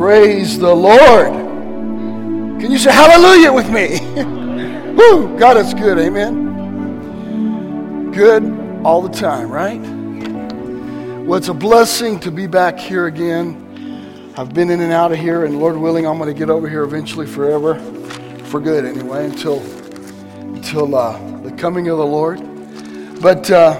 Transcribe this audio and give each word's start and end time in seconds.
Praise 0.00 0.58
the 0.58 0.74
Lord. 0.74 1.30
Can 2.58 2.72
you 2.72 2.78
say 2.78 2.90
hallelujah 2.90 3.52
with 3.52 3.68
me? 3.68 4.00
Woo! 4.96 5.38
God 5.38 5.58
is 5.58 5.74
good, 5.74 5.98
amen. 5.98 6.48
Good 8.10 8.42
all 8.82 9.02
the 9.02 9.10
time, 9.10 9.50
right? 9.50 9.78
Well, 11.26 11.36
it's 11.36 11.48
a 11.48 11.54
blessing 11.54 12.18
to 12.20 12.30
be 12.30 12.46
back 12.46 12.78
here 12.78 13.08
again. 13.08 14.32
I've 14.38 14.54
been 14.54 14.70
in 14.70 14.80
and 14.80 14.90
out 14.90 15.12
of 15.12 15.18
here, 15.18 15.44
and 15.44 15.60
Lord 15.60 15.76
willing, 15.76 16.06
I'm 16.06 16.16
going 16.16 16.32
to 16.32 16.38
get 16.38 16.48
over 16.48 16.66
here 16.66 16.82
eventually 16.82 17.26
forever, 17.26 17.78
for 18.44 18.58
good 18.58 18.86
anyway, 18.86 19.26
until 19.26 19.60
until 20.54 20.94
uh, 20.94 21.40
the 21.42 21.52
coming 21.52 21.88
of 21.88 21.98
the 21.98 22.06
Lord. 22.06 22.40
But 23.20 23.50
uh, 23.50 23.74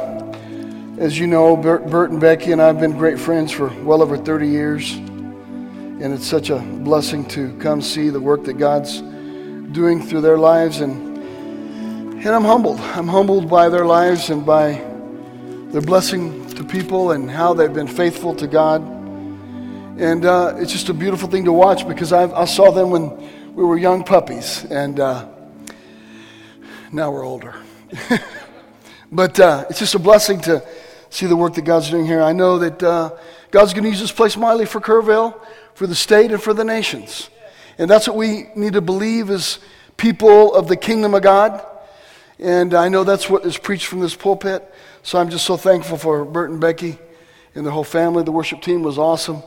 as 0.98 1.18
you 1.18 1.26
know, 1.26 1.56
Bert, 1.56 1.86
Bert 1.86 2.10
and 2.10 2.20
Becky 2.20 2.52
and 2.52 2.60
I 2.60 2.66
have 2.66 2.78
been 2.78 2.92
great 2.92 3.18
friends 3.18 3.50
for 3.50 3.68
well 3.84 4.02
over 4.02 4.18
30 4.18 4.48
years. 4.48 5.00
And 6.00 6.14
it's 6.14 6.26
such 6.26 6.48
a 6.48 6.56
blessing 6.56 7.26
to 7.26 7.54
come 7.58 7.82
see 7.82 8.08
the 8.08 8.22
work 8.22 8.44
that 8.44 8.54
God's 8.54 9.02
doing 9.72 10.00
through 10.00 10.22
their 10.22 10.38
lives. 10.38 10.80
And, 10.80 11.18
and 11.18 12.26
I'm 12.26 12.42
humbled. 12.42 12.80
I'm 12.80 13.06
humbled 13.06 13.50
by 13.50 13.68
their 13.68 13.84
lives 13.84 14.30
and 14.30 14.46
by 14.46 14.82
their 15.68 15.82
blessing 15.82 16.48
to 16.54 16.64
people 16.64 17.10
and 17.10 17.30
how 17.30 17.52
they've 17.52 17.74
been 17.74 17.86
faithful 17.86 18.34
to 18.36 18.46
God. 18.46 18.80
And 20.00 20.24
uh, 20.24 20.54
it's 20.56 20.72
just 20.72 20.88
a 20.88 20.94
beautiful 20.94 21.28
thing 21.28 21.44
to 21.44 21.52
watch 21.52 21.86
because 21.86 22.14
I, 22.14 22.30
I 22.32 22.46
saw 22.46 22.70
them 22.70 22.88
when 22.88 23.54
we 23.54 23.62
were 23.62 23.76
young 23.76 24.02
puppies. 24.02 24.64
And 24.64 24.98
uh, 25.00 25.28
now 26.92 27.10
we're 27.10 27.26
older. 27.26 27.56
but 29.12 29.38
uh, 29.38 29.66
it's 29.68 29.80
just 29.80 29.94
a 29.94 29.98
blessing 29.98 30.40
to 30.40 30.66
see 31.10 31.26
the 31.26 31.36
work 31.36 31.52
that 31.56 31.66
God's 31.66 31.90
doing 31.90 32.06
here. 32.06 32.22
I 32.22 32.32
know 32.32 32.58
that 32.58 32.82
uh, 32.82 33.10
God's 33.50 33.74
going 33.74 33.84
to 33.84 33.90
use 33.90 34.00
this 34.00 34.12
place 34.12 34.38
mightily 34.38 34.64
for 34.64 34.80
Kerrville 34.80 35.38
for 35.80 35.86
the 35.86 35.94
state 35.94 36.30
and 36.30 36.42
for 36.42 36.52
the 36.52 36.62
nations. 36.62 37.30
And 37.78 37.90
that's 37.90 38.06
what 38.06 38.14
we 38.14 38.48
need 38.54 38.74
to 38.74 38.82
believe 38.82 39.30
as 39.30 39.58
people 39.96 40.54
of 40.54 40.68
the 40.68 40.76
kingdom 40.76 41.14
of 41.14 41.22
God. 41.22 41.64
And 42.38 42.74
I 42.74 42.90
know 42.90 43.02
that's 43.02 43.30
what 43.30 43.46
is 43.46 43.56
preached 43.56 43.86
from 43.86 44.00
this 44.00 44.14
pulpit. 44.14 44.62
So 45.02 45.18
I'm 45.18 45.30
just 45.30 45.46
so 45.46 45.56
thankful 45.56 45.96
for 45.96 46.26
Bert 46.26 46.50
and 46.50 46.60
Becky 46.60 46.98
and 47.54 47.64
the 47.64 47.70
whole 47.70 47.82
family. 47.82 48.22
The 48.24 48.30
worship 48.30 48.60
team 48.60 48.82
was 48.82 48.98
awesome. 48.98 49.42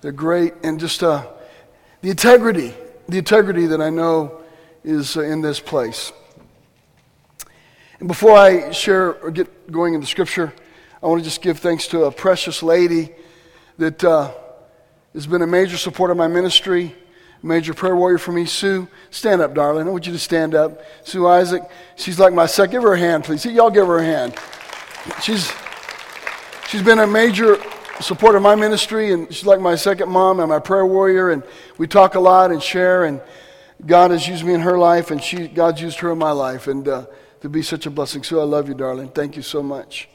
They're 0.00 0.10
great. 0.10 0.54
And 0.64 0.80
just 0.80 1.04
uh, 1.04 1.24
the 2.00 2.10
integrity, 2.10 2.74
the 3.08 3.18
integrity 3.18 3.66
that 3.66 3.80
I 3.80 3.90
know 3.90 4.42
is 4.82 5.16
uh, 5.16 5.20
in 5.20 5.40
this 5.40 5.60
place. 5.60 6.12
And 8.00 8.08
before 8.08 8.36
I 8.36 8.72
share 8.72 9.14
or 9.22 9.30
get 9.30 9.70
going 9.70 9.94
in 9.94 10.00
the 10.00 10.06
scripture, 10.08 10.52
I 11.00 11.06
want 11.06 11.20
to 11.20 11.24
just 11.24 11.42
give 11.42 11.60
thanks 11.60 11.86
to 11.86 12.06
a 12.06 12.10
precious 12.10 12.60
lady 12.60 13.10
that 13.78 14.02
uh, 14.02 14.32
has 15.14 15.26
been 15.26 15.42
a 15.42 15.46
major 15.46 15.76
supporter 15.76 16.12
of 16.12 16.18
my 16.18 16.28
ministry, 16.28 16.94
major 17.42 17.74
prayer 17.74 17.96
warrior 17.96 18.18
for 18.18 18.32
me. 18.32 18.44
Sue, 18.44 18.88
stand 19.10 19.40
up, 19.42 19.54
darling. 19.54 19.88
I 19.88 19.90
want 19.90 20.06
you 20.06 20.12
to 20.12 20.18
stand 20.18 20.54
up. 20.54 20.82
Sue 21.04 21.26
Isaac, 21.26 21.62
she's 21.96 22.18
like 22.18 22.32
my 22.32 22.46
second. 22.46 22.72
Give 22.72 22.82
her 22.82 22.94
a 22.94 22.98
hand, 22.98 23.24
please. 23.24 23.44
Y'all 23.44 23.70
give 23.70 23.86
her 23.86 23.98
a 23.98 24.04
hand. 24.04 24.34
She's, 25.22 25.52
she's 26.68 26.82
been 26.82 27.00
a 27.00 27.06
major 27.06 27.58
supporter 28.00 28.36
of 28.36 28.42
my 28.42 28.54
ministry, 28.54 29.12
and 29.12 29.32
she's 29.32 29.46
like 29.46 29.60
my 29.60 29.74
second 29.74 30.08
mom 30.08 30.40
and 30.40 30.48
my 30.48 30.58
prayer 30.58 30.86
warrior, 30.86 31.30
and 31.30 31.42
we 31.78 31.86
talk 31.86 32.14
a 32.14 32.20
lot 32.20 32.52
and 32.52 32.62
share, 32.62 33.04
and 33.04 33.20
God 33.84 34.10
has 34.10 34.28
used 34.28 34.44
me 34.44 34.54
in 34.54 34.60
her 34.60 34.78
life, 34.78 35.10
and 35.10 35.22
she, 35.22 35.48
God's 35.48 35.80
used 35.80 35.98
her 36.00 36.12
in 36.12 36.18
my 36.18 36.32
life, 36.32 36.66
and 36.66 36.86
uh, 36.86 37.06
to 37.40 37.48
be 37.48 37.62
such 37.62 37.86
a 37.86 37.90
blessing. 37.90 38.22
Sue, 38.22 38.38
I 38.38 38.44
love 38.44 38.68
you, 38.68 38.74
darling. 38.74 39.08
Thank 39.08 39.36
you 39.36 39.42
so 39.42 39.62
much. 39.62 40.08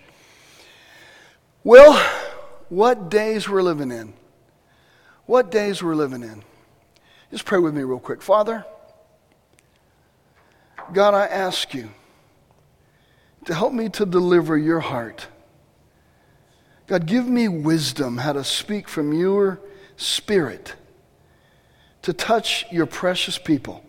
Well, 1.64 1.94
what 2.70 3.10
days 3.10 3.50
we're 3.50 3.64
living 3.64 3.92
in 3.92 4.14
what 5.26 5.52
days 5.52 5.82
we're 5.82 5.96
living 5.96 6.24
in. 6.24 6.44
Just 7.32 7.46
pray 7.46 7.60
with 7.60 7.74
me 7.74 7.84
real 7.84 8.00
quick. 8.00 8.22
Father, 8.22 8.66
God, 10.94 11.14
I 11.14 11.26
ask 11.26 11.74
you 11.74 11.90
to 13.46 13.54
help 13.54 13.74
me 13.74 13.90
to 13.90 14.06
deliver 14.06 14.58
your 14.58 14.80
heart. 14.80 15.28
God, 16.88 17.06
give 17.08 17.28
me 17.28 17.48
wisdom 17.48 18.18
how 18.18 18.34
to 18.34 18.44
speak 18.44 18.88
from 18.88 19.12
your 19.14 19.60
spirit 19.98 20.76
to 22.04 22.14
touch 22.14 22.66
your 22.72 22.86
precious 22.86 23.40
people. 23.40 23.84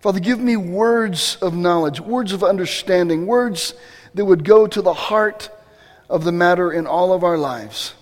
Father, 0.00 0.20
give 0.20 0.38
me 0.38 0.56
words 0.56 1.36
of 1.42 1.54
knowledge, 1.54 2.00
words 2.00 2.32
of 2.32 2.42
understanding, 2.42 3.26
words 3.26 3.74
that 4.14 4.24
would 4.24 4.44
go 4.44 4.66
to 4.66 4.80
the 4.80 4.94
heart 4.94 5.50
of 6.08 6.24
the 6.24 6.32
matter 6.32 6.72
in 6.72 6.86
all 6.86 7.12
of 7.12 7.22
our 7.22 7.36
lives. 7.36 7.94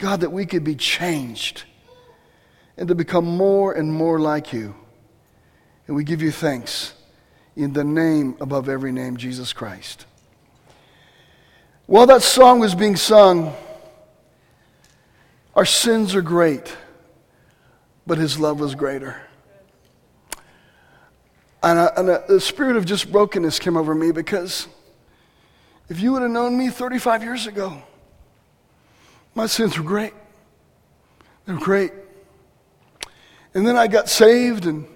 God, 0.00 0.20
that 0.20 0.32
we 0.32 0.46
could 0.46 0.64
be 0.64 0.74
changed 0.74 1.64
and 2.78 2.88
to 2.88 2.94
become 2.94 3.26
more 3.26 3.74
and 3.74 3.92
more 3.92 4.18
like 4.18 4.50
you. 4.50 4.74
And 5.86 5.94
we 5.94 6.04
give 6.04 6.22
you 6.22 6.30
thanks 6.30 6.94
in 7.54 7.74
the 7.74 7.84
name 7.84 8.34
above 8.40 8.70
every 8.70 8.92
name, 8.92 9.18
Jesus 9.18 9.52
Christ. 9.52 10.06
While 11.84 12.06
that 12.06 12.22
song 12.22 12.60
was 12.60 12.74
being 12.74 12.96
sung, 12.96 13.54
our 15.54 15.66
sins 15.66 16.14
are 16.14 16.22
great, 16.22 16.74
but 18.06 18.16
his 18.16 18.40
love 18.40 18.58
was 18.58 18.74
greater. 18.74 19.20
And, 21.62 21.78
a, 21.78 22.00
and 22.00 22.08
a, 22.08 22.24
the 22.26 22.40
spirit 22.40 22.76
of 22.76 22.86
just 22.86 23.12
brokenness 23.12 23.58
came 23.58 23.76
over 23.76 23.94
me 23.94 24.12
because 24.12 24.66
if 25.90 26.00
you 26.00 26.12
would 26.12 26.22
have 26.22 26.30
known 26.30 26.56
me 26.56 26.70
35 26.70 27.22
years 27.22 27.46
ago, 27.46 27.82
my 29.34 29.46
sins 29.46 29.78
were 29.78 29.84
great. 29.84 30.12
They 31.46 31.52
were 31.52 31.58
great. 31.58 31.92
And 33.54 33.66
then 33.66 33.76
I 33.76 33.86
got 33.86 34.08
saved, 34.08 34.66
and 34.66 34.86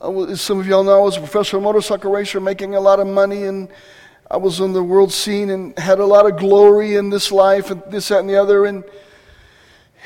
was, 0.00 0.30
as 0.30 0.40
some 0.40 0.60
of 0.60 0.66
y'all 0.66 0.84
know, 0.84 0.98
I 0.98 1.02
was 1.02 1.16
a 1.16 1.20
professional 1.20 1.62
motorcycle 1.62 2.10
racer 2.10 2.40
making 2.40 2.74
a 2.74 2.80
lot 2.80 3.00
of 3.00 3.06
money, 3.06 3.44
and 3.44 3.68
I 4.30 4.36
was 4.36 4.60
on 4.60 4.72
the 4.72 4.82
world 4.82 5.12
scene 5.12 5.50
and 5.50 5.78
had 5.78 5.98
a 5.98 6.06
lot 6.06 6.26
of 6.26 6.38
glory 6.38 6.96
in 6.96 7.10
this 7.10 7.32
life, 7.32 7.70
and 7.70 7.82
this, 7.90 8.08
that, 8.08 8.20
and 8.20 8.30
the 8.30 8.36
other. 8.36 8.64
And, 8.64 8.84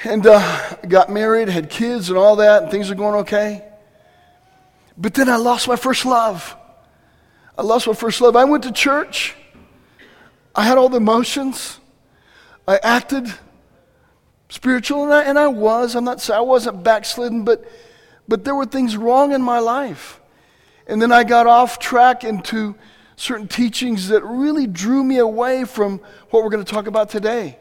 and 0.05 0.27
uh, 0.27 0.77
got 0.89 1.11
married, 1.11 1.49
had 1.49 1.71
kids, 1.71 2.09
and 2.09 2.19
all 2.19 2.37
that, 2.37 2.63
and 2.63 2.71
things 2.71 2.91
are 2.91 2.95
going 2.95 3.17
okay. 3.21 3.65
But 4.97 5.15
then 5.15 5.29
I 5.29 5.37
lost 5.37 5.69
my 5.69 5.77
first 5.77 6.05
love. 6.05 6.57
I 7.57 7.63
lost 7.63 7.87
my 7.87 7.95
first 7.95 8.21
love. 8.21 8.35
I 8.35 8.45
went 8.45 8.65
to 8.65 8.73
church. 8.73 9.35
I 10.55 10.65
had 10.65 10.79
all 10.79 10.89
the 10.89 10.97
emotions. 10.97 11.79
I 12.67 12.79
acted 12.83 13.33
spiritual, 14.49 15.05
and 15.05 15.13
I, 15.13 15.23
and 15.25 15.39
I 15.39 15.49
was. 15.49 15.95
I'm 15.95 16.05
not 16.05 16.29
I 16.31 16.41
wasn't 16.41 16.85
backslidden, 16.85 17.45
but, 17.45 17.65
but 18.29 18.45
there 18.45 18.55
were 18.55 18.67
things 18.67 18.97
wrong 18.97 19.33
in 19.33 19.43
my 19.43 19.59
life. 19.59 20.21
And 20.87 21.01
then 21.01 21.13
I 21.13 21.25
got 21.25 21.47
off 21.47 21.79
track 21.79 22.25
into 22.25 22.75
certain 23.17 23.49
teachings 23.49 24.09
that 24.09 24.25
really 24.25 24.67
drew 24.67 25.03
me 25.05 25.19
away 25.19 25.65
from 25.65 26.01
what 26.31 26.43
we're 26.43 26.51
going 26.51 26.65
to 26.65 26.71
talk 26.71 26.87
about 26.87 27.09
today. 27.09 27.59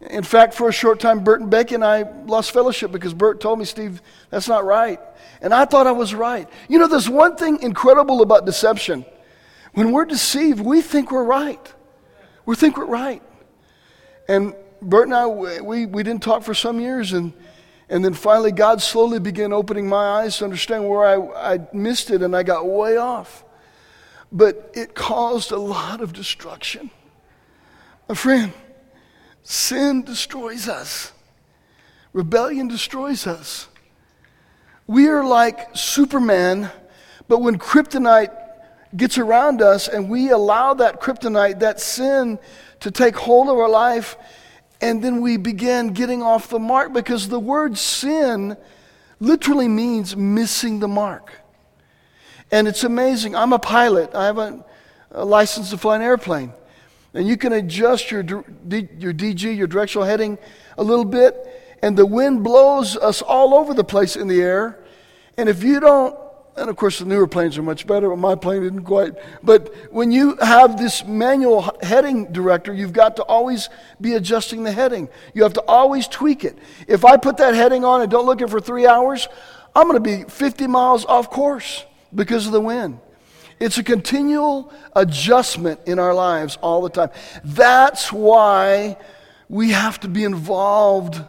In 0.00 0.22
fact, 0.22 0.54
for 0.54 0.68
a 0.68 0.72
short 0.72 1.00
time, 1.00 1.24
Bert 1.24 1.40
and 1.40 1.50
Becky 1.50 1.74
and 1.74 1.84
I 1.84 2.02
lost 2.26 2.52
fellowship 2.52 2.92
because 2.92 3.14
Bert 3.14 3.40
told 3.40 3.58
me, 3.58 3.64
Steve, 3.64 4.02
that's 4.28 4.48
not 4.48 4.64
right. 4.64 5.00
And 5.40 5.54
I 5.54 5.64
thought 5.64 5.86
I 5.86 5.92
was 5.92 6.14
right. 6.14 6.48
You 6.68 6.78
know, 6.78 6.88
there's 6.88 7.08
one 7.08 7.36
thing 7.36 7.62
incredible 7.62 8.20
about 8.20 8.44
deception. 8.44 9.06
When 9.72 9.92
we're 9.92 10.04
deceived, 10.04 10.60
we 10.60 10.82
think 10.82 11.10
we're 11.10 11.24
right. 11.24 11.72
We 12.44 12.54
think 12.54 12.76
we're 12.76 12.84
right. 12.84 13.22
And 14.28 14.54
Bert 14.80 15.06
and 15.06 15.14
I, 15.14 15.26
we, 15.26 15.86
we 15.86 16.02
didn't 16.02 16.22
talk 16.22 16.42
for 16.42 16.54
some 16.54 16.80
years, 16.80 17.12
and, 17.12 17.32
and 17.88 18.04
then 18.04 18.14
finally 18.14 18.52
God 18.52 18.82
slowly 18.82 19.18
began 19.18 19.52
opening 19.52 19.88
my 19.88 20.22
eyes 20.22 20.38
to 20.38 20.44
understand 20.44 20.88
where 20.88 21.04
I, 21.06 21.54
I 21.54 21.68
missed 21.72 22.10
it, 22.10 22.22
and 22.22 22.36
I 22.36 22.42
got 22.42 22.66
way 22.66 22.96
off. 22.96 23.44
But 24.32 24.72
it 24.74 24.94
caused 24.94 25.52
a 25.52 25.58
lot 25.58 26.00
of 26.00 26.12
destruction. 26.12 26.90
My 28.08 28.14
friend, 28.14 28.52
sin 29.42 30.02
destroys 30.02 30.68
us. 30.68 31.12
Rebellion 32.12 32.68
destroys 32.68 33.26
us. 33.26 33.68
We 34.86 35.08
are 35.08 35.24
like 35.24 35.74
Superman, 35.74 36.70
but 37.26 37.40
when 37.40 37.58
kryptonite 37.58 38.36
gets 38.96 39.18
around 39.18 39.62
us 39.62 39.88
and 39.88 40.10
we 40.10 40.30
allow 40.30 40.74
that 40.74 41.00
kryptonite, 41.00 41.60
that 41.60 41.80
sin, 41.80 42.38
to 42.84 42.90
take 42.90 43.16
hold 43.16 43.48
of 43.48 43.56
our 43.56 43.68
life, 43.68 44.18
and 44.82 45.02
then 45.02 45.22
we 45.22 45.38
begin 45.38 45.94
getting 45.94 46.22
off 46.22 46.50
the 46.50 46.58
mark 46.58 46.92
because 46.92 47.30
the 47.30 47.40
word 47.40 47.78
sin 47.78 48.58
literally 49.20 49.68
means 49.68 50.14
missing 50.14 50.80
the 50.80 50.88
mark. 50.88 51.32
And 52.50 52.68
it's 52.68 52.84
amazing. 52.84 53.34
I'm 53.34 53.54
a 53.54 53.58
pilot, 53.58 54.14
I 54.14 54.26
have 54.26 54.36
a, 54.36 54.62
a 55.12 55.24
license 55.24 55.70
to 55.70 55.78
fly 55.78 55.96
an 55.96 56.02
airplane. 56.02 56.52
And 57.14 57.26
you 57.26 57.38
can 57.38 57.54
adjust 57.54 58.10
your, 58.10 58.20
your 58.22 58.44
DG, 59.14 59.56
your 59.56 59.66
directional 59.66 60.06
heading, 60.06 60.36
a 60.76 60.84
little 60.84 61.06
bit, 61.06 61.78
and 61.80 61.96
the 61.96 62.04
wind 62.04 62.44
blows 62.44 62.98
us 62.98 63.22
all 63.22 63.54
over 63.54 63.72
the 63.72 63.84
place 63.84 64.14
in 64.14 64.28
the 64.28 64.42
air. 64.42 64.78
And 65.38 65.48
if 65.48 65.64
you 65.64 65.80
don't 65.80 66.18
and 66.56 66.70
of 66.70 66.76
course, 66.76 67.00
the 67.00 67.04
newer 67.04 67.26
planes 67.26 67.58
are 67.58 67.62
much 67.62 67.86
better, 67.86 68.08
but 68.08 68.18
my 68.18 68.36
plane 68.36 68.62
didn't 68.62 68.84
quite. 68.84 69.14
But 69.42 69.74
when 69.90 70.12
you 70.12 70.36
have 70.36 70.78
this 70.78 71.04
manual 71.04 71.76
heading 71.82 72.32
director, 72.32 72.72
you've 72.72 72.92
got 72.92 73.16
to 73.16 73.24
always 73.24 73.68
be 74.00 74.14
adjusting 74.14 74.62
the 74.62 74.70
heading. 74.70 75.08
You 75.34 75.42
have 75.42 75.54
to 75.54 75.62
always 75.62 76.06
tweak 76.06 76.44
it. 76.44 76.56
If 76.86 77.04
I 77.04 77.16
put 77.16 77.38
that 77.38 77.54
heading 77.54 77.84
on 77.84 78.02
and 78.02 78.10
don't 78.10 78.26
look 78.26 78.40
at 78.40 78.48
it 78.48 78.50
for 78.50 78.60
three 78.60 78.86
hours, 78.86 79.26
I'm 79.74 79.88
going 79.88 80.02
to 80.02 80.24
be 80.24 80.28
50 80.30 80.68
miles 80.68 81.04
off 81.04 81.28
course 81.28 81.84
because 82.14 82.46
of 82.46 82.52
the 82.52 82.60
wind. 82.60 83.00
It's 83.58 83.78
a 83.78 83.82
continual 83.84 84.72
adjustment 84.94 85.80
in 85.86 85.98
our 85.98 86.14
lives 86.14 86.56
all 86.60 86.82
the 86.82 86.90
time. 86.90 87.10
That's 87.42 88.12
why 88.12 88.96
we 89.48 89.70
have 89.70 89.98
to 90.00 90.08
be 90.08 90.22
involved 90.22 91.20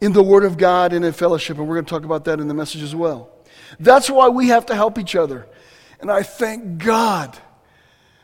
in 0.00 0.12
the 0.12 0.22
Word 0.22 0.44
of 0.44 0.56
God 0.56 0.92
and 0.92 1.04
in 1.04 1.12
fellowship, 1.12 1.58
and 1.58 1.68
we're 1.68 1.74
going 1.74 1.84
to 1.84 1.90
talk 1.90 2.04
about 2.04 2.24
that 2.24 2.40
in 2.40 2.48
the 2.48 2.54
message 2.54 2.82
as 2.82 2.94
well. 2.94 3.30
That's 3.78 4.10
why 4.10 4.28
we 4.28 4.48
have 4.48 4.66
to 4.66 4.74
help 4.74 4.98
each 4.98 5.14
other. 5.14 5.46
And 6.00 6.10
I 6.10 6.22
thank 6.22 6.78
God 6.78 7.36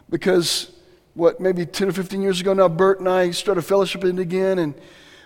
because, 0.08 0.70
what, 1.14 1.40
maybe 1.40 1.66
10 1.66 1.88
or 1.88 1.92
15 1.92 2.22
years 2.22 2.40
ago 2.40 2.52
now, 2.52 2.68
Bert 2.68 3.00
and 3.00 3.08
I 3.08 3.30
started 3.32 3.64
fellowshipping 3.64 4.20
again, 4.20 4.58
and 4.58 4.74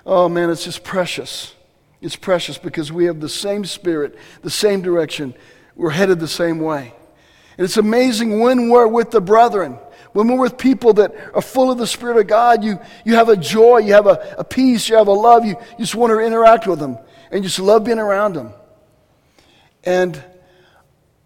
oh 0.07 0.29
man, 0.29 0.51
it's 0.51 0.65
just 0.65 0.83
precious. 0.83 1.55
It's 2.01 2.17
precious 2.17 2.59
because 2.59 2.93
we 2.93 3.05
have 3.07 3.21
the 3.21 3.29
same 3.29 3.65
spirit, 3.65 4.17
the 4.43 4.51
same 4.51 4.83
direction. 4.83 5.35
We're 5.75 5.91
headed 5.91 6.21
the 6.21 6.29
same 6.29 6.61
way. 6.61 6.95
And 7.57 7.65
it's 7.65 7.77
amazing 7.77 8.41
when 8.41 8.69
we're 8.69 8.87
with 8.87 9.11
the 9.11 9.21
brethren, 9.21 9.79
when 10.13 10.29
we're 10.29 10.39
with 10.39 10.57
people 10.57 10.93
that 10.95 11.13
are 11.35 11.43
full 11.43 11.71
of 11.71 11.79
the 11.79 11.87
Spirit 11.87 12.17
of 12.17 12.27
God, 12.29 12.65
you, 12.65 12.79
you 13.05 13.17
have 13.17 13.29
a 13.29 13.37
joy, 13.37 13.79
you 13.79 13.93
have 13.95 14.07
a, 14.07 14.37
a 14.39 14.45
peace, 14.45 14.89
you 14.89 14.97
have 14.97 15.09
a 15.09 15.13
love, 15.13 15.45
you, 15.45 15.57
you 15.73 15.79
just 15.79 15.95
want 15.95 16.13
to 16.13 16.21
interact 16.21 16.67
with 16.67 16.79
them, 16.79 16.99
and 17.31 17.43
you 17.43 17.49
just 17.49 17.59
love 17.59 17.85
being 17.85 17.99
around 17.99 18.35
them. 18.35 18.53
And 19.89 20.23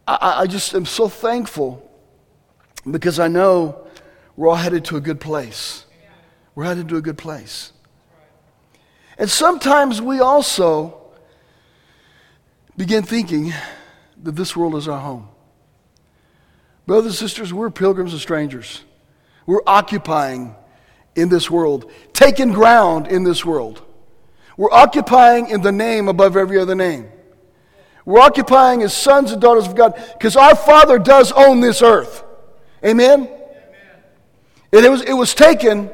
I, 0.07 0.43
I 0.43 0.47
just 0.47 0.73
am 0.73 0.87
so 0.87 1.09
thankful 1.09 1.83
because 2.89 3.19
I 3.19 3.27
know 3.27 3.89
we're 4.37 4.49
all 4.49 4.55
headed 4.55 4.85
to 4.85 4.97
a 4.97 5.01
good 5.01 5.19
place. 5.19 5.85
We're 6.55 6.67
headed 6.67 6.89
to 6.91 6.97
a 6.97 7.01
good 7.01 7.19
place. 7.19 7.73
And 9.19 9.29
sometimes 9.29 10.01
we 10.01 10.21
also 10.21 10.97
begin 12.77 13.03
thinking 13.03 13.53
that 14.23 14.37
this 14.37 14.55
world 14.55 14.77
is 14.77 14.87
our 14.87 15.01
home. 15.01 15.29
Brothers 16.87 17.21
and 17.21 17.29
sisters, 17.29 17.53
we're 17.53 17.69
pilgrims 17.69 18.13
and 18.13 18.23
strangers. 18.23 18.83
We're 19.45 19.67
occupying 19.67 20.55
in 21.17 21.31
this 21.31 21.51
world, 21.51 21.91
taking 22.13 22.53
ground 22.53 23.09
in 23.09 23.25
this 23.25 23.45
world. 23.45 23.83
We're 24.57 24.71
occupying 24.71 25.51
in 25.51 25.63
the 25.63 25.73
name 25.73 26.07
above 26.07 26.37
every 26.37 26.61
other 26.61 26.77
name. 26.77 27.09
We're 28.05 28.21
occupying 28.21 28.83
as 28.83 28.97
sons 28.97 29.33
and 29.33 29.41
daughters 29.41 29.67
of 29.67 29.75
God 29.75 29.95
because 30.15 30.37
our 30.37 30.57
Father 30.57 30.99
does 30.99 31.33
own 31.33 31.61
this 31.61 31.83
earth. 31.83 32.25
Amen? 32.85 33.21
Amen? 33.23 33.39
And 34.73 34.85
it 34.85 34.91
was, 34.91 35.03
it 35.03 35.13
was 35.13 35.35
taken, 35.35 35.91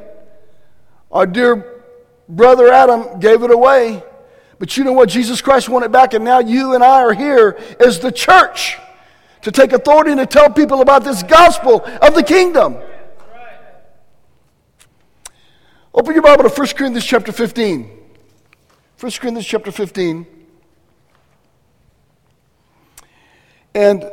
our 1.11 1.27
dear 1.27 1.83
brother 2.29 2.73
Adam 2.73 3.21
gave 3.21 3.43
it 3.43 3.51
away. 3.51 4.03
But 4.59 4.77
you 4.77 4.85
know 4.85 4.93
what? 4.93 5.09
Jesus 5.09 5.41
Christ 5.41 5.69
won 5.69 5.83
it 5.83 5.93
back, 5.93 6.15
and 6.15 6.25
now 6.25 6.41
you 6.41 6.75
and 6.75 6.83
I 6.83 7.03
are 7.03 7.13
here 7.13 7.59
as 7.79 8.01
the 8.01 8.11
church 8.11 8.77
to 9.43 9.53
take 9.53 9.73
authority 9.73 10.11
and 10.11 10.21
to 10.21 10.27
tell 10.27 10.51
people 10.51 10.81
about 10.81 11.05
this 11.05 11.23
gospel 11.23 11.85
of 12.03 12.15
the 12.15 12.23
kingdom. 12.23 12.77
Open 15.95 16.15
your 16.15 16.23
Bible 16.23 16.45
to 16.45 16.49
1 16.49 16.69
Corinthians 16.69 17.05
chapter 17.05 17.33
15. 17.33 17.91
1 19.01 19.13
Corinthians 19.13 19.47
chapter 19.47 19.71
15. 19.71 20.38
And 23.75 24.11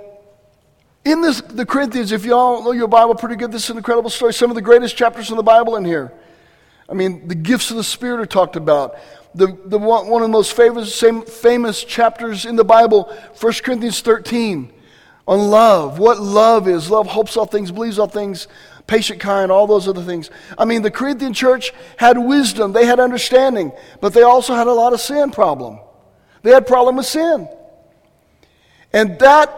in 1.05 1.21
this, 1.21 1.41
the 1.41 1.65
Corinthians, 1.65 2.11
if 2.11 2.25
y'all 2.25 2.63
know 2.63 2.71
your 2.71 2.87
Bible 2.87 3.15
pretty 3.15 3.35
good, 3.35 3.51
this 3.51 3.65
is 3.65 3.69
an 3.69 3.77
incredible 3.77 4.09
story. 4.09 4.33
Some 4.33 4.49
of 4.49 4.55
the 4.55 4.61
greatest 4.61 4.97
chapters 4.97 5.29
in 5.29 5.37
the 5.37 5.43
Bible 5.43 5.75
in 5.75 5.85
here. 5.85 6.11
I 6.89 6.93
mean, 6.93 7.27
the 7.27 7.35
gifts 7.35 7.71
of 7.71 7.77
the 7.77 7.83
Spirit 7.83 8.19
are 8.19 8.25
talked 8.25 8.55
about. 8.55 8.95
The, 9.33 9.57
the 9.65 9.77
one, 9.77 10.07
one 10.07 10.21
of 10.21 10.27
the 10.27 10.31
most 10.31 10.53
famous, 10.53 10.99
famous 10.99 11.83
chapters 11.83 12.45
in 12.45 12.55
the 12.55 12.63
Bible, 12.63 13.13
1 13.39 13.53
Corinthians 13.63 14.01
13, 14.01 14.71
on 15.27 15.39
love. 15.39 15.99
What 15.99 16.19
love 16.19 16.67
is. 16.67 16.89
Love 16.89 17.07
hopes 17.07 17.35
all 17.35 17.45
things, 17.45 17.71
believes 17.71 17.99
all 17.99 18.07
things, 18.07 18.47
patient 18.87 19.19
kind, 19.19 19.51
all 19.51 19.67
those 19.67 19.87
other 19.87 20.03
things. 20.03 20.29
I 20.57 20.65
mean, 20.65 20.81
the 20.81 20.91
Corinthian 20.91 21.33
church 21.33 21.73
had 21.97 22.17
wisdom, 22.17 22.73
they 22.73 22.85
had 22.85 22.99
understanding, 22.99 23.71
but 24.01 24.13
they 24.13 24.21
also 24.21 24.53
had 24.53 24.67
a 24.67 24.73
lot 24.73 24.93
of 24.93 25.01
sin 25.01 25.31
problem. 25.31 25.79
They 26.43 26.51
had 26.51 26.67
problem 26.67 26.97
with 26.97 27.07
sin. 27.07 27.47
And 28.95 29.19
that 29.19 29.53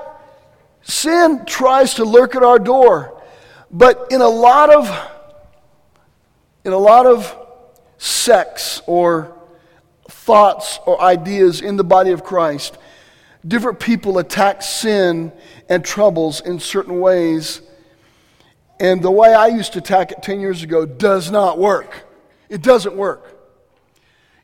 sin 0.81 1.45
tries 1.45 1.93
to 1.93 2.05
lurk 2.05 2.35
at 2.35 2.41
our 2.41 2.57
door. 2.57 3.21
But 3.69 4.07
in 4.09 4.19
a 4.19 4.27
lot 4.27 4.73
of 4.73 4.89
in 6.65 6.73
a 6.73 6.77
lot 6.77 7.05
of 7.05 7.37
sects 7.99 8.81
or 8.87 9.37
thoughts 10.09 10.79
or 10.87 10.99
ideas 10.99 11.61
in 11.61 11.77
the 11.77 11.83
body 11.83 12.09
of 12.11 12.23
Christ, 12.23 12.79
different 13.47 13.79
people 13.79 14.17
attack 14.17 14.63
sin 14.63 15.31
and 15.69 15.85
troubles 15.85 16.41
in 16.41 16.59
certain 16.59 16.99
ways. 16.99 17.61
And 18.79 19.03
the 19.03 19.11
way 19.11 19.35
I 19.35 19.47
used 19.47 19.73
to 19.73 19.79
attack 19.79 20.11
it 20.11 20.23
10 20.23 20.39
years 20.39 20.63
ago 20.63 20.83
does 20.83 21.29
not 21.29 21.59
work. 21.59 22.07
It 22.49 22.63
doesn't 22.63 22.97
work. 22.97 23.37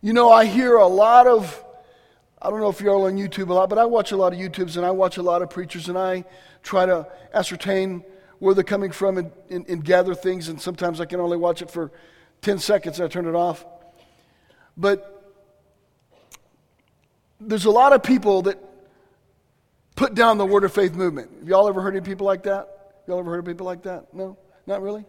You 0.01 0.13
know, 0.13 0.31
I 0.31 0.45
hear 0.45 0.75
a 0.75 0.87
lot 0.87 1.25
of 1.25 1.63
I 2.43 2.49
don't 2.49 2.59
know 2.59 2.69
if 2.69 2.81
you're 2.81 2.93
all 2.93 3.05
on 3.05 3.15
YouTube 3.15 3.49
a 3.49 3.53
lot, 3.53 3.69
but 3.69 3.79
I 3.79 3.85
watch 3.85 4.11
a 4.11 4.17
lot 4.17 4.33
of 4.33 4.39
YouTubes 4.39 4.75
and 4.75 4.85
I 4.85 4.91
watch 4.91 5.15
a 5.15 5.23
lot 5.23 5.41
of 5.41 5.49
preachers 5.49 5.87
and 5.87 5.97
I 5.97 6.25
try 6.61 6.85
to 6.85 7.07
ascertain 7.33 8.03
where 8.39 8.53
they're 8.53 8.65
coming 8.65 8.91
from 8.91 9.17
and, 9.17 9.31
and, 9.49 9.65
and 9.69 9.83
gather 9.83 10.13
things. 10.13 10.49
And 10.49 10.61
sometimes 10.61 10.99
I 10.99 11.05
can 11.05 11.21
only 11.21 11.37
watch 11.37 11.61
it 11.61 11.71
for 11.71 11.93
10 12.41 12.59
seconds 12.59 12.99
and 12.99 13.05
I 13.05 13.07
turn 13.07 13.27
it 13.27 13.35
off. 13.35 13.65
But 14.75 15.09
there's 17.39 17.63
a 17.63 17.71
lot 17.71 17.93
of 17.93 18.03
people 18.03 18.41
that 18.41 18.59
put 19.95 20.13
down 20.13 20.37
the 20.37 20.45
word 20.45 20.65
of 20.65 20.73
faith 20.73 20.95
movement. 20.95 21.31
Have 21.39 21.47
y'all 21.47 21.69
ever 21.69 21.81
heard 21.81 21.95
of 21.95 22.03
people 22.03 22.25
like 22.25 22.43
that? 22.43 23.03
Y'all 23.07 23.19
ever 23.19 23.31
heard 23.31 23.39
of 23.39 23.45
people 23.45 23.65
like 23.65 23.83
that? 23.83 24.13
No? 24.13 24.37
Not 24.67 24.81
really? 24.81 25.05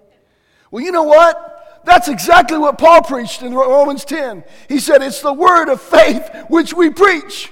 Well, 0.70 0.84
you 0.84 0.92
know 0.92 1.02
what? 1.02 1.63
That's 1.84 2.08
exactly 2.08 2.58
what 2.58 2.78
Paul 2.78 3.02
preached 3.02 3.42
in 3.42 3.54
Romans 3.54 4.04
10. 4.04 4.44
He 4.68 4.80
said, 4.80 5.02
It's 5.02 5.20
the 5.20 5.32
word 5.32 5.68
of 5.68 5.80
faith 5.80 6.28
which 6.48 6.72
we 6.72 6.90
preach. 6.90 7.50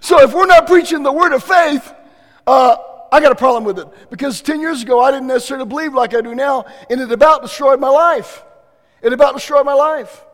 So 0.00 0.20
if 0.20 0.34
we're 0.34 0.46
not 0.46 0.66
preaching 0.66 1.02
the 1.02 1.12
word 1.12 1.32
of 1.32 1.42
faith, 1.42 1.92
uh, 2.46 2.76
I 3.10 3.20
got 3.20 3.32
a 3.32 3.36
problem 3.36 3.64
with 3.64 3.78
it. 3.78 3.86
Because 4.10 4.42
10 4.42 4.60
years 4.60 4.82
ago, 4.82 5.00
I 5.00 5.10
didn't 5.10 5.28
necessarily 5.28 5.66
believe 5.66 5.94
like 5.94 6.14
I 6.14 6.20
do 6.20 6.34
now, 6.34 6.66
and 6.90 7.00
it 7.00 7.10
about 7.10 7.42
destroyed 7.42 7.80
my 7.80 7.88
life. 7.88 8.42
It 9.00 9.12
about 9.12 9.34
destroyed 9.34 9.64
my 9.64 9.74
life. 9.74 10.24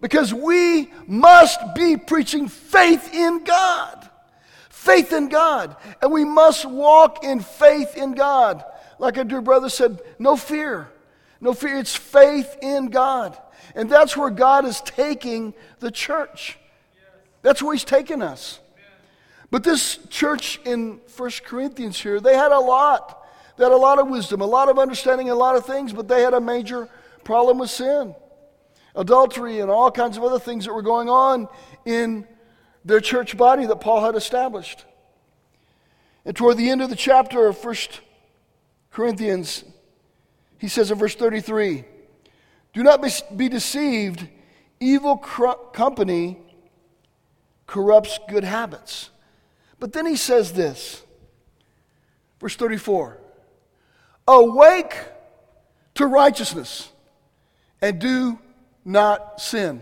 Because 0.00 0.32
we 0.32 0.92
must 1.06 1.58
be 1.74 1.96
preaching 1.96 2.48
faith 2.48 3.12
in 3.12 3.44
God. 3.44 4.08
Faith 4.68 5.12
in 5.12 5.28
God. 5.28 5.76
And 6.00 6.12
we 6.12 6.24
must 6.24 6.64
walk 6.64 7.24
in 7.24 7.40
faith 7.40 7.96
in 7.96 8.12
God. 8.12 8.64
Like 8.98 9.18
our 9.18 9.24
dear 9.24 9.40
brother 9.40 9.68
said, 9.68 10.00
no 10.18 10.36
fear. 10.36 10.90
No 11.40 11.54
fear, 11.54 11.78
it's 11.78 11.96
faith 11.96 12.56
in 12.60 12.88
God. 12.88 13.36
And 13.74 13.88
that's 13.88 14.16
where 14.16 14.30
God 14.30 14.64
is 14.64 14.80
taking 14.80 15.54
the 15.78 15.90
church. 15.90 16.58
That's 17.42 17.62
where 17.62 17.72
He's 17.72 17.84
taking 17.84 18.22
us. 18.22 18.60
But 19.50 19.64
this 19.64 19.98
church 20.08 20.60
in 20.64 21.00
First 21.08 21.44
Corinthians 21.44 21.98
here, 22.00 22.20
they 22.20 22.36
had 22.36 22.52
a 22.52 22.58
lot. 22.58 23.26
They 23.56 23.64
had 23.64 23.72
a 23.72 23.76
lot 23.76 23.98
of 23.98 24.08
wisdom, 24.08 24.40
a 24.40 24.46
lot 24.46 24.68
of 24.68 24.78
understanding, 24.78 25.28
a 25.30 25.34
lot 25.34 25.56
of 25.56 25.66
things, 25.66 25.92
but 25.92 26.08
they 26.08 26.22
had 26.22 26.34
a 26.34 26.40
major 26.40 26.88
problem 27.24 27.58
with 27.58 27.70
sin, 27.70 28.14
adultery, 28.94 29.60
and 29.60 29.70
all 29.70 29.90
kinds 29.90 30.16
of 30.16 30.24
other 30.24 30.38
things 30.38 30.64
that 30.64 30.72
were 30.72 30.82
going 30.82 31.08
on 31.08 31.48
in 31.84 32.26
their 32.84 33.00
church 33.00 33.36
body 33.36 33.66
that 33.66 33.76
Paul 33.76 34.04
had 34.04 34.14
established. 34.14 34.84
And 36.24 36.36
toward 36.36 36.56
the 36.56 36.70
end 36.70 36.80
of 36.80 36.90
the 36.90 36.96
chapter 36.96 37.46
of 37.46 37.58
First 37.58 38.00
Corinthians, 38.90 39.64
he 40.60 40.68
says 40.68 40.90
in 40.90 40.98
verse 40.98 41.14
33 41.14 41.84
Do 42.74 42.82
not 42.82 43.02
be 43.34 43.48
deceived, 43.48 44.28
evil 44.78 45.16
company 45.16 46.38
corrupts 47.66 48.20
good 48.28 48.44
habits. 48.44 49.10
But 49.78 49.94
then 49.94 50.04
he 50.04 50.16
says 50.16 50.52
this, 50.52 51.02
verse 52.38 52.54
34 52.56 53.18
Awake 54.28 54.94
to 55.94 56.06
righteousness 56.06 56.90
and 57.80 57.98
do 57.98 58.38
not 58.84 59.40
sin. 59.40 59.80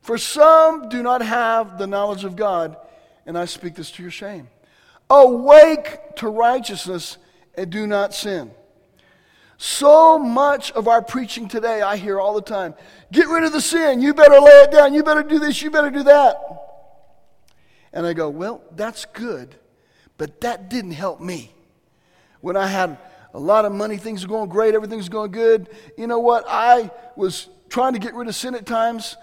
For 0.00 0.18
some 0.18 0.88
do 0.88 1.04
not 1.04 1.22
have 1.22 1.78
the 1.78 1.86
knowledge 1.86 2.24
of 2.24 2.34
God, 2.34 2.76
and 3.26 3.38
I 3.38 3.44
speak 3.44 3.76
this 3.76 3.92
to 3.92 4.02
your 4.02 4.10
shame. 4.10 4.48
Awake 5.08 6.16
to 6.16 6.28
righteousness 6.28 7.16
and 7.56 7.70
do 7.70 7.86
not 7.86 8.12
sin. 8.12 8.50
So 9.60 10.20
much 10.20 10.70
of 10.70 10.86
our 10.86 11.02
preaching 11.02 11.48
today, 11.48 11.82
I 11.82 11.96
hear 11.96 12.20
all 12.20 12.34
the 12.34 12.40
time 12.40 12.74
get 13.10 13.26
rid 13.26 13.42
of 13.42 13.52
the 13.52 13.60
sin. 13.60 14.00
You 14.00 14.14
better 14.14 14.38
lay 14.40 14.62
it 14.62 14.70
down. 14.70 14.94
You 14.94 15.02
better 15.02 15.24
do 15.24 15.40
this. 15.40 15.60
You 15.60 15.70
better 15.70 15.90
do 15.90 16.04
that. 16.04 16.36
And 17.92 18.06
I 18.06 18.12
go, 18.12 18.30
well, 18.30 18.62
that's 18.76 19.04
good. 19.04 19.56
But 20.16 20.42
that 20.42 20.70
didn't 20.70 20.92
help 20.92 21.20
me. 21.20 21.52
When 22.40 22.56
I 22.56 22.68
had 22.68 22.98
a 23.34 23.40
lot 23.40 23.64
of 23.64 23.72
money, 23.72 23.96
things 23.96 24.24
were 24.24 24.28
going 24.28 24.48
great, 24.48 24.74
everything's 24.74 25.08
going 25.08 25.32
good. 25.32 25.68
You 25.96 26.06
know 26.06 26.20
what? 26.20 26.44
I 26.48 26.90
was 27.16 27.48
trying 27.68 27.94
to 27.94 27.98
get 27.98 28.14
rid 28.14 28.28
of 28.28 28.36
sin 28.36 28.54
at 28.54 28.64
times 28.64 29.16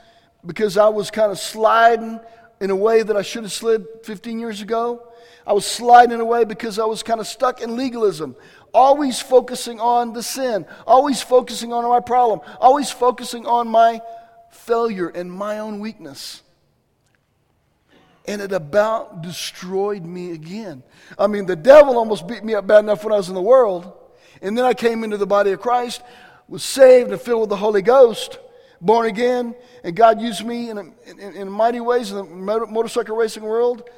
because 0.45 0.77
I 0.77 0.89
was 0.89 1.11
kind 1.11 1.31
of 1.31 1.39
sliding 1.39 2.19
in 2.65 2.71
a 2.71 2.75
way 2.75 3.03
that 3.03 3.15
I 3.15 3.21
should 3.21 3.43
have 3.43 3.51
slid 3.51 3.85
15 4.01 4.39
years 4.39 4.59
ago. 4.59 5.07
I 5.45 5.53
was 5.53 5.67
sliding 5.67 6.19
away 6.19 6.45
because 6.45 6.79
I 6.79 6.85
was 6.85 7.03
kind 7.03 7.19
of 7.19 7.27
stuck 7.27 7.61
in 7.61 7.77
legalism, 7.77 8.35
always 8.73 9.21
focusing 9.21 9.79
on 9.79 10.13
the 10.13 10.23
sin, 10.23 10.65
always 10.87 11.21
focusing 11.21 11.71
on 11.71 11.87
my 11.87 11.99
problem, 11.99 12.39
always 12.59 12.89
focusing 12.89 13.45
on 13.45 13.67
my 13.67 14.01
failure 14.49 15.09
and 15.09 15.31
my 15.31 15.59
own 15.59 15.79
weakness. 15.79 16.41
And 18.27 18.41
it 18.41 18.51
about 18.51 19.21
destroyed 19.21 20.03
me 20.03 20.31
again. 20.31 20.81
I 21.19 21.27
mean, 21.27 21.45
the 21.45 21.55
devil 21.55 21.99
almost 21.99 22.27
beat 22.27 22.43
me 22.43 22.55
up 22.55 22.65
bad 22.65 22.79
enough 22.79 23.03
when 23.03 23.13
I 23.13 23.17
was 23.17 23.29
in 23.29 23.35
the 23.35 23.41
world. 23.43 23.93
And 24.41 24.57
then 24.57 24.65
I 24.65 24.73
came 24.73 25.03
into 25.03 25.17
the 25.17 25.27
body 25.27 25.51
of 25.51 25.61
Christ, 25.61 26.01
was 26.47 26.63
saved 26.63 27.11
and 27.11 27.21
filled 27.21 27.41
with 27.41 27.49
the 27.49 27.57
Holy 27.57 27.83
Ghost, 27.83 28.39
born 28.85 29.07
again, 29.07 29.55
and 29.83 29.95
God 29.95 30.21
used 30.21 30.45
me 30.45 30.69
in, 30.69 30.93
in, 31.07 31.19
in 31.19 31.49
mighty 31.49 31.79
ways 31.79 32.11
in 32.11 32.17
the 32.17 32.23
motorcycle 32.67 33.15
racing 33.15 33.43
world. 33.43 33.89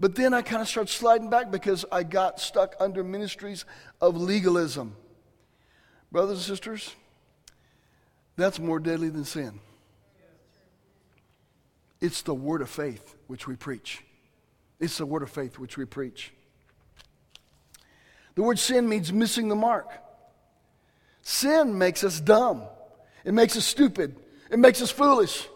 But 0.00 0.14
then 0.14 0.32
I 0.32 0.40
kind 0.40 0.62
of 0.62 0.68
started 0.68 0.90
sliding 0.90 1.28
back 1.28 1.50
because 1.50 1.84
I 1.92 2.04
got 2.04 2.40
stuck 2.40 2.74
under 2.80 3.04
ministries 3.04 3.66
of 4.00 4.16
legalism. 4.16 4.96
Brothers 6.10 6.38
and 6.38 6.46
sisters, 6.46 6.96
that's 8.36 8.58
more 8.58 8.80
deadly 8.80 9.10
than 9.10 9.24
sin. 9.24 9.60
It's 12.00 12.22
the 12.22 12.34
word 12.34 12.62
of 12.62 12.70
faith 12.70 13.14
which 13.26 13.46
we 13.46 13.56
preach. 13.56 14.02
It's 14.80 14.96
the 14.96 15.04
word 15.04 15.22
of 15.22 15.30
faith 15.30 15.58
which 15.58 15.76
we 15.76 15.84
preach. 15.84 16.32
The 18.36 18.42
word 18.42 18.58
sin 18.58 18.88
means 18.88 19.12
missing 19.12 19.48
the 19.48 19.54
mark. 19.54 19.90
Sin 21.20 21.76
makes 21.76 22.02
us 22.02 22.18
dumb, 22.18 22.62
it 23.22 23.34
makes 23.34 23.54
us 23.54 23.66
stupid, 23.66 24.16
it 24.50 24.58
makes 24.58 24.82
us 24.82 24.90
foolish. 24.90 25.48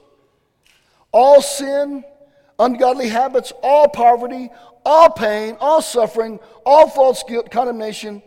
All 1.13 1.43
sin 1.43 2.05
ungodly 2.59 3.09
habits, 3.09 3.53
all 3.63 3.89
poverty, 3.89 4.51
all 4.85 5.11
pain, 5.11 5.57
all 5.61 5.83
suffering, 5.83 6.39
all 6.65 6.89
false 6.89 7.23
guilt, 7.27 7.51
condemnation, 7.51 8.23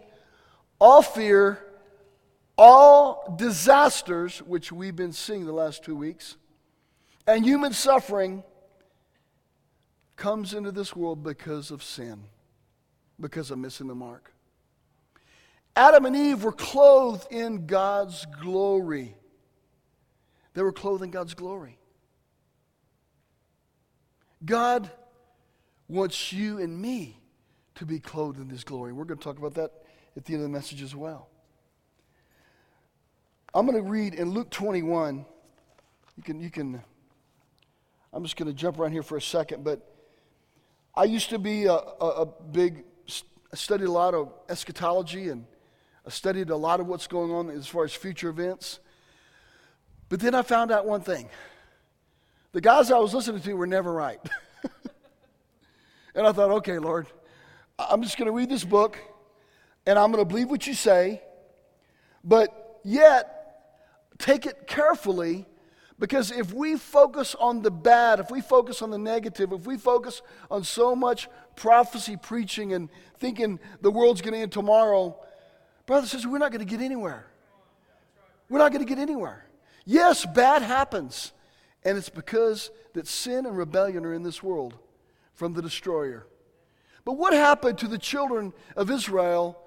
all 0.80 1.02
fear, 1.02 1.64
all 2.58 3.36
disasters, 3.38 4.40
which 4.40 4.72
we've 4.72 4.96
been 4.96 5.14
seeing 5.14 5.46
the 5.46 5.52
last 5.52 5.84
two 5.84 5.96
weeks, 5.96 6.38
and 7.28 7.46
human 7.46 7.74
suffering 7.74 8.44
comes 10.16 10.54
into 10.54 10.72
this 10.72 10.96
world 10.96 11.24
because 11.24 11.70
of 11.70 11.84
sin, 11.84 12.24
because 13.20 13.52
of 13.52 13.60
missing 13.60 13.88
the 13.88 13.96
mark. 13.96 14.34
Adam 15.76 16.06
and 16.08 16.16
Eve 16.16 16.44
were 16.44 16.52
clothed 16.52 17.32
in 17.32 17.68
God's 17.68 18.26
glory. 18.42 19.16
They 20.58 20.64
were 20.64 20.72
clothed 20.72 21.04
in 21.04 21.12
God's 21.12 21.36
glory. 21.36 21.78
God 24.44 24.90
wants 25.88 26.34
you 26.34 26.58
and 26.58 26.82
me 26.82 27.20
to 27.76 27.86
be 27.86 28.00
clothed 28.00 28.40
in 28.40 28.50
His 28.50 28.64
glory. 28.64 28.92
We're 28.92 29.06
going 29.06 29.20
to 29.20 29.24
talk 29.24 29.38
about 29.38 29.54
that 29.54 29.72
at 30.16 30.26
the 30.26 30.34
end 30.34 30.42
of 30.42 30.50
the 30.50 30.58
message 30.58 30.82
as 30.82 30.96
well. 30.96 31.30
I'm 33.54 33.68
going 33.68 33.78
to 33.78 33.88
read 33.88 34.16
in 34.16 34.32
Luke 34.32 34.50
21. 34.50 35.28
You 36.16 36.24
can, 36.24 36.40
you 36.40 36.50
can, 36.50 36.82
I'm 38.12 38.24
just 38.24 38.36
going 38.36 38.50
to 38.50 38.58
jump 38.58 38.80
around 38.80 38.94
here 38.94 39.04
for 39.04 39.18
a 39.18 39.22
second, 39.22 39.64
but 39.64 39.88
I 40.96 41.04
used 41.04 41.30
to 41.30 41.38
be 41.38 41.66
a, 41.66 41.74
a, 41.74 42.08
a 42.22 42.26
big, 42.26 42.84
I 43.54 43.56
studied 43.56 43.86
a 43.86 43.92
lot 43.92 44.16
of 44.16 44.34
eschatology 44.50 45.30
and 45.30 45.46
I 46.04 46.10
studied 46.10 46.50
a 46.50 46.58
lot 46.58 46.80
of 46.80 46.88
what's 46.88 47.06
going 47.06 47.30
on 47.32 47.52
as 47.52 47.68
far 47.68 47.84
as 47.84 47.94
future 47.94 48.30
events. 48.30 48.80
But 50.10 50.20
then 50.20 50.36
I 50.36 50.42
found 50.42 50.72
out 50.72 50.86
one 50.86 51.02
thing 51.02 51.30
the 52.54 52.62
guys 52.62 52.92
I 52.92 52.98
was 52.98 53.14
listening 53.14 53.42
to 53.42 53.54
were 53.54 53.68
never 53.68 53.92
right. 53.92 54.20
and 56.16 56.26
I 56.26 56.32
thought, 56.32 56.50
okay, 56.52 56.80
Lord, 56.80 57.08
I'm 57.78 58.02
just 58.02 58.18
going 58.18 58.26
to 58.26 58.32
read 58.32 58.50
this 58.50 58.64
book 58.64 58.98
and 59.86 60.00
I'm 60.00 60.12
going 60.12 60.24
to 60.24 60.28
believe 60.28 60.50
what 60.50 60.66
you 60.66 60.74
say, 60.74 61.22
but 62.24 62.80
yet 62.84 63.38
take 64.18 64.46
it 64.46 64.68
carefully 64.68 65.46
because 66.00 66.32
if 66.32 66.54
we 66.54 66.78
focus 66.78 67.36
on 67.40 67.62
the 67.62 67.72
bad, 67.72 68.20
if 68.20 68.30
we 68.30 68.42
focus 68.42 68.82
on 68.82 68.92
the 68.92 68.98
negative, 68.98 69.52
if 69.52 69.66
we 69.66 69.78
focus 69.78 70.22
on 70.50 70.64
so 70.64 70.96
much 70.96 71.28
prophecy 71.56 72.18
preaching 72.18 72.74
and 72.74 72.90
thinking 73.18 73.60
the 73.82 73.90
world's 73.90 74.22
going 74.22 74.34
to 74.34 74.40
end 74.40 74.52
tomorrow, 74.52 75.18
brother 75.86 76.06
says 76.06 76.26
we're 76.26 76.38
not 76.38 76.52
going 76.52 76.66
to 76.66 76.70
get 76.72 76.82
anywhere. 76.84 77.26
We're 78.50 78.60
not 78.60 78.72
going 78.72 78.86
to 78.86 78.90
get 78.90 79.00
anywhere. 79.00 79.47
Yes, 79.89 80.25
bad 80.25 80.63
happens. 80.63 81.32
And 81.86 81.98
it's 81.98 82.10
because 82.10 82.72
that 82.91 83.08
sin 83.08 83.46
and 83.46 83.58
rebellion 83.58 84.06
are 84.06 84.13
in 84.13 84.22
this 84.22 84.44
world 84.44 84.77
from 85.34 85.53
the 85.53 85.62
destroyer. 85.62 86.27
But 87.06 87.13
what 87.13 87.32
happened 87.32 87.77
to 87.77 87.88
the 87.88 87.98
children 87.98 88.51
of 88.75 88.91
Israel 88.91 89.58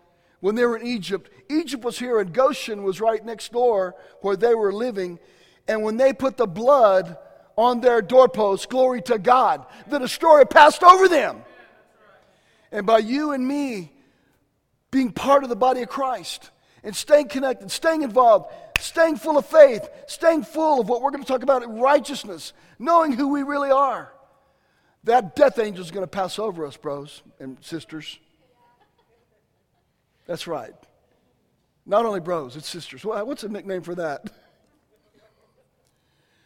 when 0.40 0.56
they 0.56 0.66
were 0.66 0.76
in 0.76 0.86
Egypt? 0.86 1.30
Egypt 1.48 1.82
was 1.82 1.98
here 1.98 2.20
and 2.20 2.34
Goshen 2.34 2.82
was 2.82 3.00
right 3.00 3.24
next 3.24 3.50
door 3.52 3.94
where 4.20 4.36
they 4.36 4.54
were 4.54 4.74
living. 4.74 5.18
And 5.66 5.82
when 5.82 5.96
they 5.96 6.12
put 6.12 6.36
the 6.36 6.46
blood 6.46 7.16
on 7.56 7.80
their 7.80 8.02
doorposts, 8.02 8.66
glory 8.66 9.00
to 9.02 9.18
God, 9.18 9.64
the 9.88 9.98
destroyer 9.98 10.44
passed 10.44 10.82
over 10.82 11.08
them. 11.08 11.42
And 12.70 12.84
by 12.84 12.98
you 12.98 13.32
and 13.32 13.48
me 13.48 13.90
being 14.90 15.12
part 15.12 15.44
of 15.44 15.48
the 15.48 15.56
body 15.56 15.80
of 15.80 15.88
Christ 15.88 16.50
and 16.82 16.94
staying 16.94 17.28
connected, 17.28 17.70
staying 17.70 18.02
involved, 18.02 18.52
staying 18.78 19.16
full 19.16 19.37
of 19.37 19.46
faith, 19.46 19.88
staying 20.06 20.44
full 20.44 20.80
of 20.80 20.88
what 20.88 21.02
we're 21.02 21.10
going 21.10 21.22
to 21.22 21.28
talk 21.28 21.42
about 21.42 21.62
righteousness, 21.78 22.52
knowing 22.78 23.12
who 23.12 23.28
we 23.28 23.42
really 23.42 23.70
are. 23.70 24.12
That 25.04 25.34
death 25.34 25.58
angel 25.58 25.84
is 25.84 25.90
going 25.90 26.04
to 26.04 26.10
pass 26.10 26.38
over 26.38 26.66
us, 26.66 26.76
bros 26.76 27.22
and 27.38 27.56
sisters. 27.62 28.18
That's 30.26 30.46
right. 30.46 30.75
Not 31.87 32.06
only 32.06 32.20
bros, 32.20 32.56
it's 32.56 32.68
sisters. 32.68 33.04
What's 33.04 33.42
a 33.42 33.49
nickname 33.49 33.82
for 33.82 33.94
that? 33.96 34.30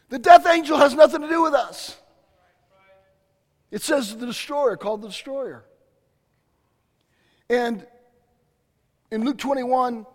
The 0.09 0.19
death 0.19 0.47
angel 0.47 0.79
has 0.79 0.95
nothing 0.95 1.23
to 1.23 1.29
do 1.29 1.43
with 1.43 1.55
us. 1.55 1.97
It 3.71 3.83
says 3.83 4.17
the 4.17 4.27
destroyer, 4.27 4.77
called 4.77 5.03
the 5.03 5.09
destroyer. 5.09 5.65
And 7.51 7.85
in 9.11 9.25
Luke 9.25 9.39
21, 9.39 10.07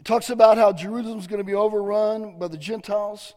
it 0.00 0.04
talks 0.04 0.30
about 0.30 0.56
how 0.56 0.72
Jerusalem's 0.72 1.26
going 1.26 1.40
to 1.40 1.44
be 1.44 1.54
overrun 1.54 2.38
by 2.38 2.48
the 2.48 2.56
Gentiles, 2.56 3.34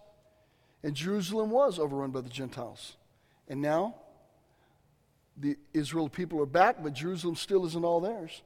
and 0.82 0.96
Jerusalem 0.96 1.50
was 1.50 1.78
overrun 1.78 2.12
by 2.12 2.22
the 2.22 2.30
Gentiles. 2.30 2.96
And 3.50 3.62
now, 3.62 3.96
the 5.36 5.58
Israel 5.74 6.08
people 6.08 6.42
are 6.42 6.46
back, 6.46 6.78
but 6.82 6.94
Jerusalem 6.94 7.36
still 7.36 7.66
isn't 7.66 7.84
all 7.84 8.00
theirs. 8.00 8.44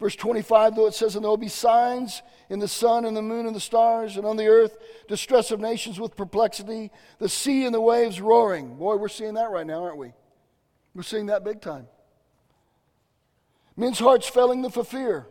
Verse 0.00 0.16
25, 0.16 0.74
though 0.74 0.86
it 0.86 0.94
says, 0.94 1.16
And 1.16 1.24
there 1.24 1.28
will 1.28 1.36
be 1.36 1.48
signs 1.48 2.22
in 2.48 2.60
the 2.60 2.68
sun 2.68 3.04
and 3.04 3.14
the 3.14 3.22
moon 3.22 3.46
and 3.46 3.54
the 3.54 3.60
stars, 3.60 4.16
and 4.16 4.24
on 4.24 4.38
the 4.38 4.46
earth, 4.46 4.78
distress 5.06 5.50
of 5.50 5.60
nations 5.60 6.00
with 6.00 6.16
perplexity, 6.16 6.90
the 7.18 7.28
sea 7.28 7.66
and 7.66 7.74
the 7.74 7.80
waves 7.80 8.22
roaring. 8.22 8.76
Boy, 8.76 8.96
we're 8.96 9.08
seeing 9.08 9.34
that 9.34 9.50
right 9.50 9.66
now, 9.66 9.84
aren't 9.84 9.98
we? 9.98 10.14
We're 10.94 11.02
seeing 11.02 11.26
that 11.26 11.44
big 11.44 11.60
time. 11.60 11.88
Men's 13.76 13.98
hearts 13.98 14.26
failing 14.26 14.62
them 14.62 14.72
for 14.72 14.84
fear. 14.84 15.26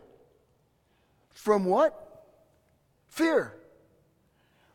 From 1.32 1.64
what? 1.64 2.03
Fear. 3.14 3.54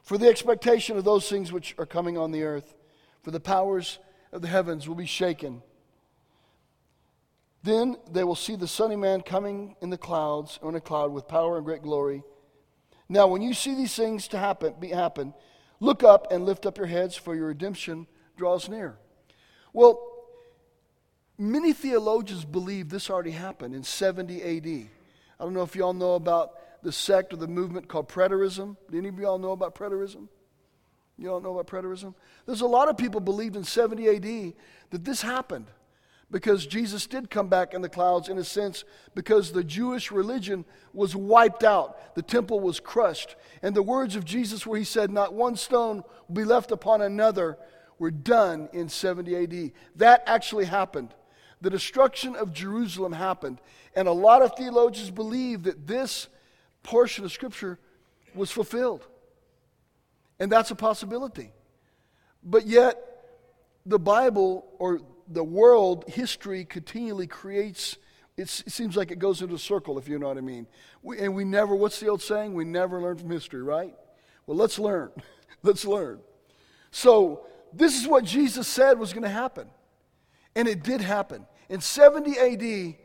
For 0.01 0.17
the 0.17 0.29
expectation 0.29 0.95
of 0.95 1.03
those 1.03 1.27
things 1.27 1.51
which 1.51 1.75
are 1.77 1.85
coming 1.85 2.17
on 2.17 2.31
the 2.31 2.43
earth, 2.43 2.73
for 3.21 3.31
the 3.31 3.39
powers 3.41 3.99
of 4.31 4.41
the 4.41 4.47
heavens 4.47 4.87
will 4.87 4.95
be 4.95 5.05
shaken. 5.05 5.61
Then 7.63 7.97
they 8.09 8.23
will 8.23 8.35
see 8.35 8.55
the 8.55 8.65
Son 8.65 8.93
of 8.93 8.99
Man 8.99 9.23
coming 9.23 9.75
in 9.81 9.89
the 9.89 9.97
clouds, 9.97 10.57
on 10.63 10.73
a 10.73 10.79
cloud 10.79 11.11
with 11.11 11.27
power 11.27 11.57
and 11.57 11.65
great 11.65 11.81
glory. 11.81 12.23
Now, 13.09 13.27
when 13.27 13.41
you 13.41 13.53
see 13.53 13.75
these 13.75 13.93
things 13.93 14.29
to 14.29 14.37
happen, 14.37 14.73
be 14.79 14.87
happen, 14.87 15.33
look 15.81 16.01
up 16.01 16.31
and 16.31 16.45
lift 16.45 16.65
up 16.65 16.77
your 16.77 16.87
heads, 16.87 17.17
for 17.17 17.35
your 17.35 17.47
redemption 17.47 18.07
draws 18.37 18.69
near. 18.69 18.97
Well, 19.73 19.99
many 21.37 21.73
theologians 21.73 22.45
believe 22.45 22.87
this 22.87 23.09
already 23.09 23.31
happened 23.31 23.75
in 23.75 23.83
70 23.83 24.41
AD. 24.41 24.87
I 25.41 25.43
don't 25.43 25.53
know 25.53 25.63
if 25.63 25.75
y'all 25.75 25.91
know 25.91 26.15
about 26.15 26.53
the 26.83 26.91
sect 26.91 27.33
or 27.33 27.37
the 27.37 27.47
movement 27.47 27.87
called 27.87 28.09
preterism. 28.09 28.77
Do 28.89 28.97
any 28.97 29.09
of 29.09 29.19
y'all 29.19 29.39
know 29.39 29.51
about 29.51 29.75
preterism? 29.75 30.27
You 31.17 31.31
all 31.31 31.41
know 31.41 31.57
about 31.57 31.67
preterism? 31.67 32.13
There's 32.45 32.61
a 32.61 32.67
lot 32.67 32.87
of 32.87 32.97
people 32.97 33.19
believed 33.19 33.55
in 33.55 33.63
70 33.63 34.07
AD 34.07 34.53
that 34.91 35.03
this 35.03 35.21
happened 35.21 35.67
because 36.31 36.65
Jesus 36.65 37.07
did 37.07 37.29
come 37.29 37.47
back 37.47 37.73
in 37.73 37.81
the 37.81 37.89
clouds 37.89 38.29
in 38.29 38.37
a 38.37 38.43
sense 38.43 38.83
because 39.15 39.51
the 39.51 39.63
Jewish 39.63 40.11
religion 40.11 40.63
was 40.93 41.15
wiped 41.15 41.63
out. 41.63 42.15
The 42.15 42.21
temple 42.21 42.59
was 42.59 42.79
crushed. 42.79 43.35
And 43.61 43.75
the 43.75 43.83
words 43.83 44.15
of 44.15 44.25
Jesus, 44.25 44.65
where 44.65 44.79
he 44.79 44.85
said, 44.85 45.11
Not 45.11 45.33
one 45.33 45.55
stone 45.55 46.03
will 46.27 46.35
be 46.35 46.43
left 46.43 46.71
upon 46.71 47.01
another, 47.01 47.57
were 47.97 48.11
done 48.11 48.69
in 48.71 48.89
70 48.89 49.35
AD. 49.35 49.71
That 49.95 50.23
actually 50.25 50.65
happened. 50.65 51.13
the 51.61 51.69
destruction 51.69 52.37
of 52.37 52.53
Jerusalem 52.53 53.11
happened. 53.11 53.59
And 53.93 54.07
a 54.07 54.13
lot 54.13 54.41
of 54.41 54.55
theologians 54.55 55.11
believe 55.11 55.63
that 55.63 55.87
this 55.87 56.29
portion 56.83 57.25
of 57.25 57.31
Scripture 57.31 57.79
was 58.33 58.51
fulfilled. 58.51 59.05
And 60.39 60.51
that's 60.51 60.71
a 60.71 60.75
possibility. 60.75 61.51
But 62.43 62.65
yet, 62.65 62.97
the 63.85 63.99
Bible 63.99 64.65
or 64.79 65.01
the 65.27 65.43
world 65.43 66.05
history 66.07 66.65
continually 66.65 67.27
creates 67.27 67.97
it 68.39 68.47
seems 68.47 68.95
like 68.95 69.11
it 69.11 69.19
goes 69.19 69.41
into 69.41 69.53
a 69.53 69.59
circle 69.59 69.97
if 69.97 70.07
you 70.07 70.17
know 70.17 70.29
what 70.29 70.37
i 70.37 70.41
mean. 70.41 70.65
We, 71.03 71.19
and 71.19 71.35
we 71.35 71.43
never 71.43 71.75
what's 71.75 71.99
the 71.99 72.07
old 72.07 72.21
saying? 72.21 72.53
We 72.53 72.63
never 72.63 73.01
learn 73.01 73.17
from 73.17 73.29
history 73.29 73.61
right? 73.61 73.93
Well 74.47 74.57
let's 74.57 74.79
learn. 74.79 75.11
Let's 75.61 75.83
learn. 75.83 76.21
So 76.89 77.45
this 77.73 77.99
is 77.99 78.07
what 78.07 78.23
jesus 78.23 78.65
said 78.65 78.97
was 78.97 79.11
going 79.11 79.23
to 79.23 79.29
happen. 79.29 79.67
And 80.55 80.69
it 80.69 80.83
did 80.83 81.01
happen. 81.01 81.45
In 81.67 81.81
70 81.81 82.39
ad 82.39 82.95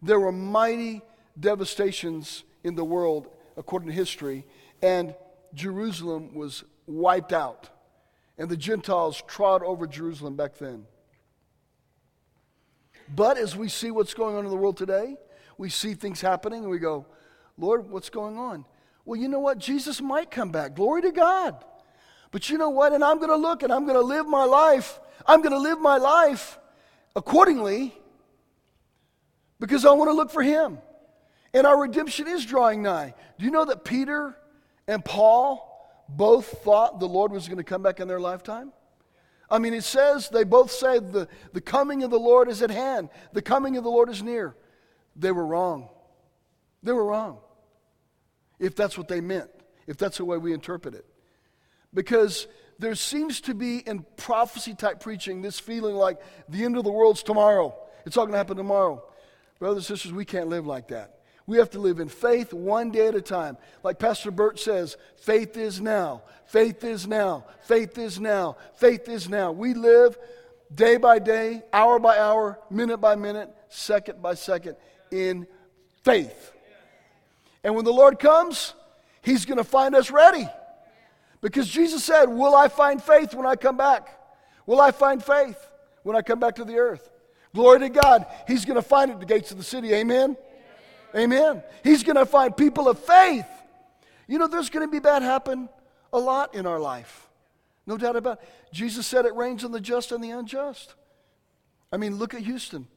there 0.00 0.20
were 0.20 0.32
mighty 0.32 1.02
devastations 1.38 2.44
in 2.64 2.74
the 2.74 2.84
world 2.84 3.28
according 3.56 3.88
to 3.88 3.94
history 3.94 4.44
and 4.82 5.14
jerusalem 5.54 6.34
was 6.34 6.64
wiped 6.86 7.32
out 7.32 7.70
and 8.36 8.48
the 8.48 8.56
gentiles 8.56 9.22
trod 9.28 9.62
over 9.62 9.86
jerusalem 9.86 10.34
back 10.34 10.58
then 10.58 10.84
but 13.12 13.36
as 13.38 13.56
we 13.56 13.68
see 13.68 13.90
what's 13.90 14.14
going 14.14 14.36
on 14.36 14.44
in 14.44 14.50
the 14.50 14.56
world 14.56 14.76
today, 14.76 15.16
we 15.58 15.68
see 15.68 15.94
things 15.94 16.20
happening 16.20 16.62
and 16.62 16.70
we 16.70 16.78
go, 16.78 17.06
Lord, 17.58 17.90
what's 17.90 18.10
going 18.10 18.38
on? 18.38 18.64
Well, 19.04 19.20
you 19.20 19.28
know 19.28 19.40
what? 19.40 19.58
Jesus 19.58 20.00
might 20.00 20.30
come 20.30 20.50
back. 20.50 20.74
Glory 20.74 21.02
to 21.02 21.12
God. 21.12 21.62
But 22.30 22.48
you 22.48 22.58
know 22.58 22.70
what? 22.70 22.92
And 22.92 23.04
I'm 23.04 23.18
going 23.18 23.30
to 23.30 23.36
look 23.36 23.62
and 23.62 23.72
I'm 23.72 23.84
going 23.84 23.98
to 23.98 24.06
live 24.06 24.26
my 24.26 24.44
life. 24.44 24.98
I'm 25.26 25.40
going 25.40 25.52
to 25.52 25.58
live 25.58 25.80
my 25.80 25.98
life 25.98 26.58
accordingly 27.14 27.94
because 29.60 29.84
I 29.84 29.92
want 29.92 30.08
to 30.10 30.14
look 30.14 30.30
for 30.30 30.42
Him. 30.42 30.78
And 31.54 31.66
our 31.66 31.80
redemption 31.80 32.26
is 32.26 32.44
drawing 32.44 32.82
nigh. 32.82 33.14
Do 33.38 33.44
you 33.44 33.52
know 33.52 33.64
that 33.64 33.84
Peter 33.84 34.36
and 34.88 35.04
Paul 35.04 35.70
both 36.08 36.46
thought 36.64 36.98
the 36.98 37.08
Lord 37.08 37.30
was 37.32 37.46
going 37.46 37.58
to 37.58 37.64
come 37.64 37.82
back 37.82 38.00
in 38.00 38.08
their 38.08 38.20
lifetime? 38.20 38.72
I 39.48 39.60
mean, 39.60 39.72
it 39.72 39.84
says, 39.84 40.28
they 40.28 40.42
both 40.42 40.72
say 40.72 40.98
the, 40.98 41.28
the 41.52 41.60
coming 41.60 42.02
of 42.02 42.10
the 42.10 42.18
Lord 42.18 42.48
is 42.48 42.60
at 42.60 42.70
hand, 42.70 43.08
the 43.32 43.42
coming 43.42 43.76
of 43.76 43.84
the 43.84 43.90
Lord 43.90 44.08
is 44.08 44.22
near. 44.22 44.56
They 45.14 45.30
were 45.30 45.46
wrong. 45.46 45.88
They 46.82 46.92
were 46.92 47.04
wrong. 47.04 47.38
If 48.58 48.74
that's 48.74 48.98
what 48.98 49.06
they 49.06 49.20
meant, 49.20 49.50
if 49.86 49.96
that's 49.96 50.16
the 50.16 50.24
way 50.24 50.38
we 50.38 50.52
interpret 50.52 50.94
it. 50.94 51.06
Because 51.92 52.48
there 52.80 52.96
seems 52.96 53.40
to 53.42 53.54
be 53.54 53.78
in 53.78 54.04
prophecy 54.16 54.74
type 54.74 54.98
preaching 54.98 55.40
this 55.40 55.60
feeling 55.60 55.94
like 55.94 56.18
the 56.48 56.64
end 56.64 56.76
of 56.76 56.82
the 56.82 56.90
world's 56.90 57.22
tomorrow. 57.22 57.76
It's 58.06 58.16
all 58.16 58.24
going 58.24 58.32
to 58.32 58.38
happen 58.38 58.56
tomorrow. 58.56 59.04
Brothers 59.60 59.88
and 59.88 59.96
sisters, 59.96 60.12
we 60.12 60.24
can't 60.24 60.48
live 60.48 60.66
like 60.66 60.88
that. 60.88 61.13
We 61.46 61.58
have 61.58 61.70
to 61.70 61.78
live 61.78 62.00
in 62.00 62.08
faith 62.08 62.52
one 62.52 62.90
day 62.90 63.08
at 63.08 63.14
a 63.14 63.20
time. 63.20 63.58
Like 63.82 63.98
Pastor 63.98 64.30
Bert 64.30 64.58
says, 64.58 64.96
faith 65.16 65.56
is 65.56 65.80
now, 65.80 66.22
faith 66.46 66.84
is 66.84 67.06
now, 67.06 67.44
faith 67.62 67.98
is 67.98 68.18
now, 68.18 68.56
faith 68.76 69.08
is 69.08 69.28
now. 69.28 69.52
We 69.52 69.74
live 69.74 70.16
day 70.74 70.96
by 70.96 71.18
day, 71.18 71.62
hour 71.72 71.98
by 71.98 72.18
hour, 72.18 72.58
minute 72.70 72.98
by 72.98 73.14
minute, 73.14 73.50
second 73.68 74.22
by 74.22 74.34
second 74.34 74.76
in 75.10 75.46
faith. 76.02 76.52
And 77.62 77.74
when 77.74 77.84
the 77.84 77.92
Lord 77.92 78.18
comes, 78.18 78.74
He's 79.22 79.46
going 79.46 79.58
to 79.58 79.64
find 79.64 79.94
us 79.94 80.10
ready. 80.10 80.46
Because 81.40 81.68
Jesus 81.68 82.04
said, 82.04 82.26
Will 82.26 82.54
I 82.54 82.68
find 82.68 83.02
faith 83.02 83.34
when 83.34 83.46
I 83.46 83.56
come 83.56 83.76
back? 83.76 84.08
Will 84.66 84.80
I 84.80 84.90
find 84.90 85.22
faith 85.22 85.58
when 86.02 86.16
I 86.16 86.22
come 86.22 86.40
back 86.40 86.56
to 86.56 86.64
the 86.64 86.76
earth? 86.76 87.10
Glory 87.54 87.80
to 87.80 87.88
God. 87.88 88.26
He's 88.46 88.64
going 88.64 88.76
to 88.76 88.82
find 88.82 89.10
it 89.10 89.14
at 89.14 89.20
the 89.20 89.26
gates 89.26 89.50
of 89.50 89.58
the 89.58 89.64
city. 89.64 89.92
Amen. 89.94 90.36
Amen. 91.16 91.62
He's 91.82 92.02
going 92.02 92.16
to 92.16 92.26
find 92.26 92.56
people 92.56 92.88
of 92.88 92.98
faith. 92.98 93.46
You 94.26 94.38
know, 94.38 94.46
there's 94.46 94.70
going 94.70 94.86
to 94.86 94.90
be 94.90 94.98
bad 94.98 95.22
happen 95.22 95.68
a 96.12 96.18
lot 96.18 96.54
in 96.54 96.66
our 96.66 96.80
life. 96.80 97.28
No 97.86 97.96
doubt 97.98 98.16
about 98.16 98.40
it. 98.42 98.48
Jesus 98.72 99.06
said 99.06 99.26
it 99.26 99.34
rains 99.34 99.64
on 99.64 99.72
the 99.72 99.80
just 99.80 100.10
and 100.10 100.24
the 100.24 100.30
unjust. 100.30 100.94
I 101.92 101.96
mean, 101.96 102.16
look 102.16 102.34
at 102.34 102.40
Houston. 102.40 102.88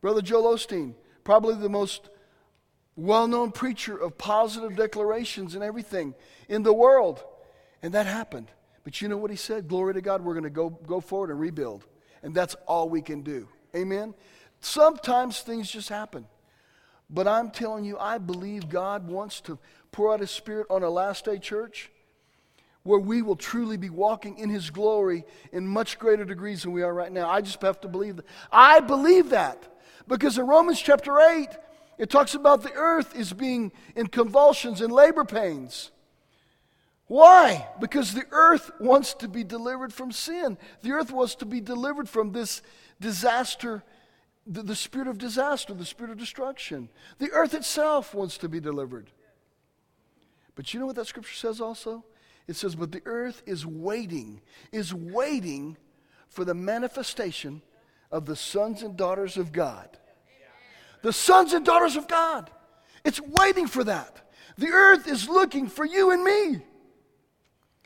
Brother 0.00 0.22
Joel 0.22 0.54
Osteen, 0.54 0.94
probably 1.24 1.54
the 1.56 1.68
most 1.68 2.08
well 2.96 3.26
known 3.26 3.50
preacher 3.50 3.96
of 3.96 4.18
positive 4.18 4.76
declarations 4.76 5.54
and 5.54 5.64
everything 5.64 6.14
in 6.48 6.62
the 6.62 6.72
world. 6.72 7.24
And 7.82 7.94
that 7.94 8.06
happened. 8.06 8.50
But 8.84 9.00
you 9.00 9.08
know 9.08 9.16
what 9.16 9.30
he 9.30 9.36
said? 9.36 9.68
Glory 9.68 9.94
to 9.94 10.00
God, 10.00 10.22
we're 10.22 10.34
going 10.34 10.44
to 10.44 10.50
go, 10.50 10.70
go 10.70 11.00
forward 11.00 11.30
and 11.30 11.40
rebuild. 11.40 11.86
And 12.22 12.34
that's 12.34 12.54
all 12.66 12.88
we 12.88 13.02
can 13.02 13.22
do. 13.22 13.48
Amen? 13.74 14.14
Sometimes 14.60 15.40
things 15.40 15.70
just 15.70 15.88
happen. 15.88 16.26
But 17.12 17.26
I'm 17.26 17.50
telling 17.50 17.84
you, 17.84 17.98
I 17.98 18.18
believe 18.18 18.68
God 18.68 19.08
wants 19.08 19.40
to 19.42 19.58
pour 19.90 20.12
out 20.12 20.20
His 20.20 20.30
Spirit 20.30 20.68
on 20.70 20.82
a 20.82 20.90
last 20.90 21.24
day 21.24 21.38
church 21.38 21.90
where 22.82 23.00
we 23.00 23.20
will 23.20 23.36
truly 23.36 23.76
be 23.76 23.90
walking 23.90 24.38
in 24.38 24.48
His 24.48 24.70
glory 24.70 25.24
in 25.52 25.66
much 25.66 25.98
greater 25.98 26.24
degrees 26.24 26.62
than 26.62 26.72
we 26.72 26.82
are 26.82 26.94
right 26.94 27.12
now. 27.12 27.28
I 27.28 27.40
just 27.40 27.60
have 27.62 27.80
to 27.82 27.88
believe 27.88 28.16
that. 28.16 28.26
I 28.50 28.80
believe 28.80 29.30
that 29.30 29.70
because 30.06 30.38
in 30.38 30.46
Romans 30.46 30.80
chapter 30.80 31.18
8, 31.18 31.48
it 31.98 32.08
talks 32.08 32.34
about 32.34 32.62
the 32.62 32.72
earth 32.72 33.14
is 33.14 33.32
being 33.32 33.72
in 33.94 34.06
convulsions 34.06 34.80
and 34.80 34.92
labor 34.92 35.24
pains. 35.24 35.90
Why? 37.08 37.66
Because 37.80 38.14
the 38.14 38.24
earth 38.30 38.70
wants 38.78 39.14
to 39.14 39.28
be 39.28 39.42
delivered 39.42 39.92
from 39.92 40.12
sin. 40.12 40.56
The 40.82 40.92
earth 40.92 41.10
wants 41.10 41.34
to 41.36 41.44
be 41.44 41.60
delivered 41.60 42.08
from 42.08 42.30
this 42.30 42.62
disaster 43.00 43.82
the, 44.46 44.62
the 44.62 44.76
spirit 44.76 45.08
of 45.08 45.18
disaster, 45.18 45.74
the 45.74 45.84
spirit 45.84 46.12
of 46.12 46.18
destruction. 46.18 46.88
The 47.18 47.30
earth 47.30 47.54
itself 47.54 48.14
wants 48.14 48.38
to 48.38 48.48
be 48.48 48.60
delivered. 48.60 49.10
But 50.54 50.72
you 50.72 50.80
know 50.80 50.86
what 50.86 50.96
that 50.96 51.06
scripture 51.06 51.34
says 51.34 51.60
also? 51.60 52.04
It 52.46 52.56
says, 52.56 52.74
But 52.74 52.92
the 52.92 53.02
earth 53.04 53.42
is 53.46 53.64
waiting, 53.64 54.40
is 54.72 54.92
waiting 54.92 55.76
for 56.28 56.44
the 56.44 56.54
manifestation 56.54 57.62
of 58.10 58.26
the 58.26 58.36
sons 58.36 58.82
and 58.82 58.96
daughters 58.96 59.36
of 59.36 59.52
God. 59.52 59.98
The 61.02 61.12
sons 61.12 61.52
and 61.52 61.64
daughters 61.64 61.96
of 61.96 62.08
God. 62.08 62.50
It's 63.04 63.20
waiting 63.20 63.66
for 63.66 63.84
that. 63.84 64.20
The 64.58 64.68
earth 64.68 65.06
is 65.06 65.28
looking 65.28 65.68
for 65.68 65.84
you 65.84 66.10
and 66.10 66.22
me. 66.22 66.62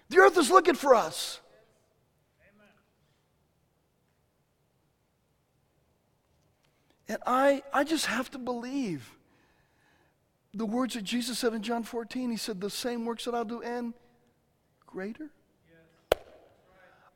The 0.08 0.18
earth 0.18 0.36
is 0.36 0.50
looking 0.50 0.74
for 0.74 0.94
us. 0.94 1.40
And 7.08 7.18
I, 7.26 7.62
I 7.72 7.84
just 7.84 8.06
have 8.06 8.30
to 8.30 8.38
believe 8.38 9.10
the 10.54 10.64
words 10.64 10.94
that 10.94 11.02
Jesus 11.02 11.38
said 11.38 11.52
in 11.52 11.62
John 11.62 11.82
14. 11.82 12.30
He 12.30 12.36
said, 12.36 12.60
The 12.60 12.70
same 12.70 13.04
works 13.04 13.24
that 13.24 13.34
I'll 13.34 13.44
do 13.44 13.60
and 13.60 13.92
greater. 14.86 15.30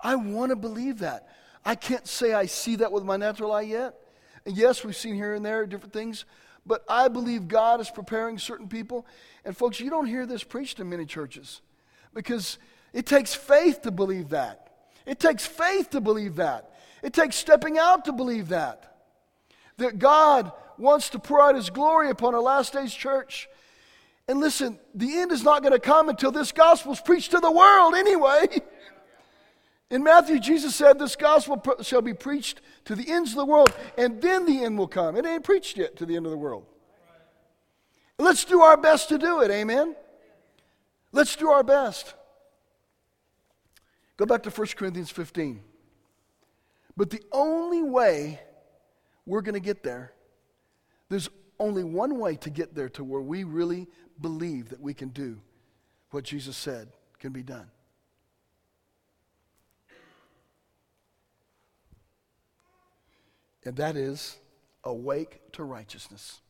I 0.01 0.17
want 0.17 0.51
to 0.51 0.57
believe 0.57 0.99
that. 1.01 1.29
I 1.65 1.75
can't 1.75 2.07
say 2.07 2.33
I 2.33 2.47
see 2.47 2.77
that 2.77 2.93
with 2.93 3.05
my 3.05 3.17
natural 3.17 3.53
eye 3.53 3.63
yet. 3.63 3.95
And 4.45 4.57
yes, 4.57 4.85
we've 4.85 4.97
seen 4.97 5.15
here 5.15 5.35
and 5.35 5.45
there 5.45 5.67
different 5.67 5.93
things, 5.93 6.25
but 6.65 6.85
I 6.89 7.09
believe 7.09 7.49
God 7.49 7.81
is 7.81 7.91
preparing 7.91 8.39
certain 8.39 8.69
people. 8.69 9.07
And 9.45 9.57
folks, 9.57 9.81
you 9.81 9.91
don't 9.91 10.07
hear 10.07 10.25
this 10.25 10.45
preached 10.45 10.79
in 10.81 10.89
many 10.89 11.05
churches 11.05 11.61
because 12.15 12.59
it 12.93 13.07
takes 13.07 13.35
faith 13.35 13.83
to 13.83 13.91
believe 13.91 14.31
that. 14.31 14.73
It 15.05 15.19
takes 15.19 15.47
faith 15.47 15.91
to 15.91 16.01
believe 16.01 16.37
that. 16.37 16.73
It 17.03 17.13
takes 17.13 17.37
stepping 17.37 17.79
out 17.79 18.05
to 18.05 18.13
believe 18.13 18.49
that 18.49 18.89
that 19.79 19.99
God 19.99 20.53
wants 20.77 21.11
to 21.11 21.19
pour 21.19 21.41
out 21.41 21.55
His 21.55 21.71
glory 21.71 22.11
upon 22.11 22.35
our 22.35 22.41
last 22.41 22.73
days 22.73 22.95
church. 22.95 23.49
And 24.29 24.41
listen, 24.41 24.79
the 24.95 25.19
end 25.19 25.33
is 25.33 25.43
not 25.43 25.63
going 25.63 25.73
to 25.73 25.81
come 25.81 26.09
until 26.09 26.31
this 26.31 26.53
gospel 26.53 26.93
is 26.93 27.01
preached 27.01 27.31
to 27.31 27.41
the 27.41 27.51
world 27.51 27.95
anyway. 27.95 28.47
In 29.91 30.03
Matthew, 30.03 30.39
Jesus 30.39 30.75
said, 30.75 30.99
This 30.99 31.17
gospel 31.17 31.63
shall 31.81 32.03
be 32.03 32.13
preached 32.13 32.61
to 32.85 32.95
the 32.95 33.11
ends 33.11 33.31
of 33.31 33.37
the 33.37 33.47
world, 33.47 33.75
and 33.97 34.21
then 34.21 34.45
the 34.45 34.63
end 34.65 34.77
will 34.77 34.89
come. 34.89 35.17
It 35.17 35.25
ain't 35.25 35.45
preached 35.45 35.79
yet 35.79 35.97
to 35.97 36.07
the 36.07 36.15
end 36.15 36.27
of 36.27 36.33
the 36.33 36.39
world. 36.39 36.67
Let's 38.19 38.45
do 38.45 38.61
our 38.61 38.77
best 38.77 39.09
to 39.09 39.19
do 39.19 39.41
it, 39.41 39.51
amen? 39.51 39.97
Let's 41.13 41.37
do 41.37 41.49
our 41.49 41.63
best. 41.63 42.15
Go 44.19 44.27
back 44.27 44.43
to 44.43 44.51
1 44.51 44.67
Corinthians 44.77 45.11
15. 45.11 45.63
But 46.97 47.11
the 47.11 47.23
only 47.33 47.83
way 47.83 48.41
we're 49.29 49.43
going 49.43 49.55
to 49.55 49.61
get 49.61 49.83
there. 49.83 50.13
There's 51.11 51.29
only 51.61 51.85
one 51.85 52.19
way 52.19 52.37
to 52.37 52.51
get 52.51 52.75
there 52.75 52.89
to 52.91 53.05
where 53.05 53.21
we 53.21 53.45
really 53.45 53.87
believe 54.21 54.71
that 54.71 54.81
we 54.81 54.95
can 54.95 55.11
do 55.11 55.41
what 56.11 56.25
Jesus 56.25 56.57
said 56.57 56.89
can 57.19 57.33
be 57.33 57.43
done. 57.43 57.71
And 63.65 63.77
that 63.77 63.97
is 63.97 64.39
awake 64.83 65.41
to 65.53 65.63
righteousness. 65.63 66.41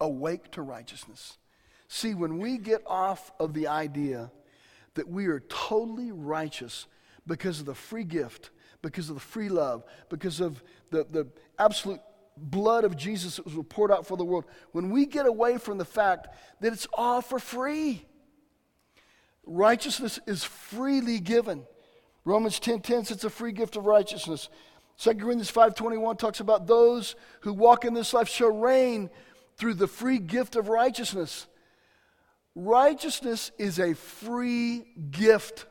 Awake 0.00 0.50
to 0.52 0.62
righteousness. 0.62 1.38
See, 1.86 2.14
when 2.14 2.38
we 2.38 2.58
get 2.58 2.82
off 2.86 3.30
of 3.38 3.54
the 3.54 3.68
idea 3.68 4.32
that 4.94 5.08
we 5.08 5.26
are 5.26 5.40
totally 5.40 6.10
righteous 6.10 6.86
because 7.26 7.60
of 7.60 7.66
the 7.66 7.74
free 7.74 8.02
gift, 8.02 8.50
because 8.82 9.08
of 9.08 9.14
the 9.14 9.20
free 9.20 9.48
love, 9.48 9.84
because 10.08 10.40
of 10.40 10.62
the, 10.90 11.06
the 11.10 11.28
absolute 11.64 12.00
blood 12.36 12.84
of 12.84 12.96
Jesus 12.96 13.36
that 13.36 13.44
was 13.44 13.54
poured 13.68 13.92
out 13.92 14.06
for 14.06 14.16
the 14.16 14.24
world, 14.24 14.44
when 14.72 14.90
we 14.90 15.06
get 15.06 15.26
away 15.26 15.58
from 15.58 15.78
the 15.78 15.84
fact 15.84 16.28
that 16.60 16.72
it's 16.72 16.86
all 16.92 17.20
for 17.20 17.38
free, 17.38 18.04
righteousness 19.44 20.18
is 20.26 20.44
freely 20.44 21.18
given. 21.18 21.66
Romans 22.24 22.58
10:10 22.58 22.82
10, 22.82 23.04
says 23.04 23.16
it's 23.16 23.24
a 23.24 23.30
free 23.30 23.52
gift 23.52 23.76
of 23.76 23.86
righteousness. 23.86 24.48
2 24.96 25.20
Corinthians 25.20 25.50
5:21 25.50 26.16
talks 26.16 26.40
about 26.40 26.66
those 26.66 27.16
who 27.40 27.52
walk 27.52 27.84
in 27.84 27.94
this 27.94 28.12
life 28.12 28.28
shall 28.28 28.50
reign 28.50 29.10
through 29.56 29.74
the 29.74 29.88
free 29.88 30.18
gift 30.18 30.56
of 30.56 30.68
righteousness. 30.68 31.46
Righteousness 32.54 33.50
is 33.58 33.78
a 33.78 33.94
free 33.94 34.84
gift. 35.10 35.66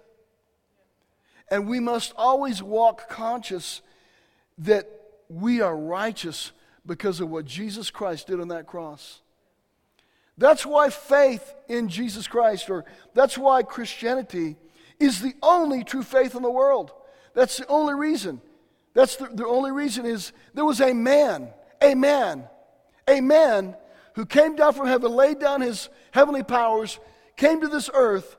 And 1.49 1.67
we 1.67 1.79
must 1.79 2.13
always 2.15 2.63
walk 2.63 3.09
conscious 3.09 3.81
that 4.57 4.87
we 5.31 5.61
are 5.61 5.75
righteous 5.75 6.51
because 6.85 7.21
of 7.21 7.29
what 7.29 7.45
Jesus 7.45 7.89
Christ 7.89 8.27
did 8.27 8.41
on 8.41 8.49
that 8.49 8.67
cross. 8.67 9.21
That's 10.37 10.65
why 10.65 10.89
faith 10.89 11.53
in 11.67 11.87
Jesus 11.87 12.27
Christ, 12.27 12.69
or 12.69 12.85
that's 13.13 13.37
why 13.37 13.63
Christianity 13.63 14.57
is 14.99 15.21
the 15.21 15.33
only 15.41 15.83
true 15.83 16.03
faith 16.03 16.35
in 16.35 16.41
the 16.41 16.51
world. 16.51 16.91
That's 17.33 17.57
the 17.57 17.67
only 17.67 17.93
reason. 17.93 18.41
That's 18.93 19.15
the, 19.15 19.27
the 19.27 19.47
only 19.47 19.71
reason 19.71 20.05
is 20.05 20.33
there 20.53 20.65
was 20.65 20.81
a 20.81 20.93
man, 20.93 21.49
a 21.81 21.95
man, 21.95 22.43
a 23.07 23.21
man 23.21 23.75
who 24.15 24.25
came 24.25 24.55
down 24.55 24.73
from 24.73 24.87
heaven, 24.87 25.11
laid 25.11 25.39
down 25.39 25.61
his 25.61 25.89
heavenly 26.11 26.43
powers, 26.43 26.99
came 27.37 27.61
to 27.61 27.67
this 27.67 27.89
earth, 27.93 28.35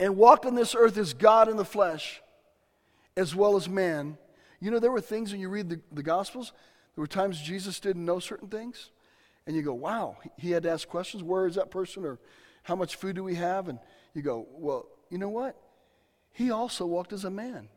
and 0.00 0.16
walked 0.16 0.44
on 0.44 0.56
this 0.56 0.74
earth 0.74 0.96
as 0.96 1.14
God 1.14 1.48
in 1.48 1.56
the 1.56 1.64
flesh, 1.64 2.20
as 3.16 3.34
well 3.34 3.56
as 3.56 3.68
man. 3.68 4.18
You 4.64 4.70
know, 4.70 4.78
there 4.78 4.90
were 4.90 5.00
things 5.00 5.30
when 5.30 5.40
you 5.40 5.48
read 5.48 5.68
the, 5.68 5.80
the 5.92 6.02
Gospels, 6.02 6.52
there 6.94 7.02
were 7.02 7.06
times 7.06 7.40
Jesus 7.40 7.80
didn't 7.80 8.04
know 8.04 8.18
certain 8.18 8.48
things, 8.48 8.90
and 9.46 9.54
you 9.54 9.62
go, 9.62 9.74
wow, 9.74 10.16
he 10.38 10.52
had 10.52 10.62
to 10.62 10.70
ask 10.70 10.88
questions. 10.88 11.22
Where 11.22 11.46
is 11.46 11.56
that 11.56 11.70
person? 11.70 12.04
Or 12.04 12.18
how 12.62 12.74
much 12.74 12.96
food 12.96 13.16
do 13.16 13.22
we 13.22 13.34
have? 13.34 13.68
And 13.68 13.78
you 14.14 14.22
go, 14.22 14.46
well, 14.52 14.86
you 15.10 15.18
know 15.18 15.28
what? 15.28 15.56
He 16.32 16.50
also 16.50 16.86
walked 16.86 17.12
as 17.12 17.24
a 17.24 17.30
man 17.30 17.68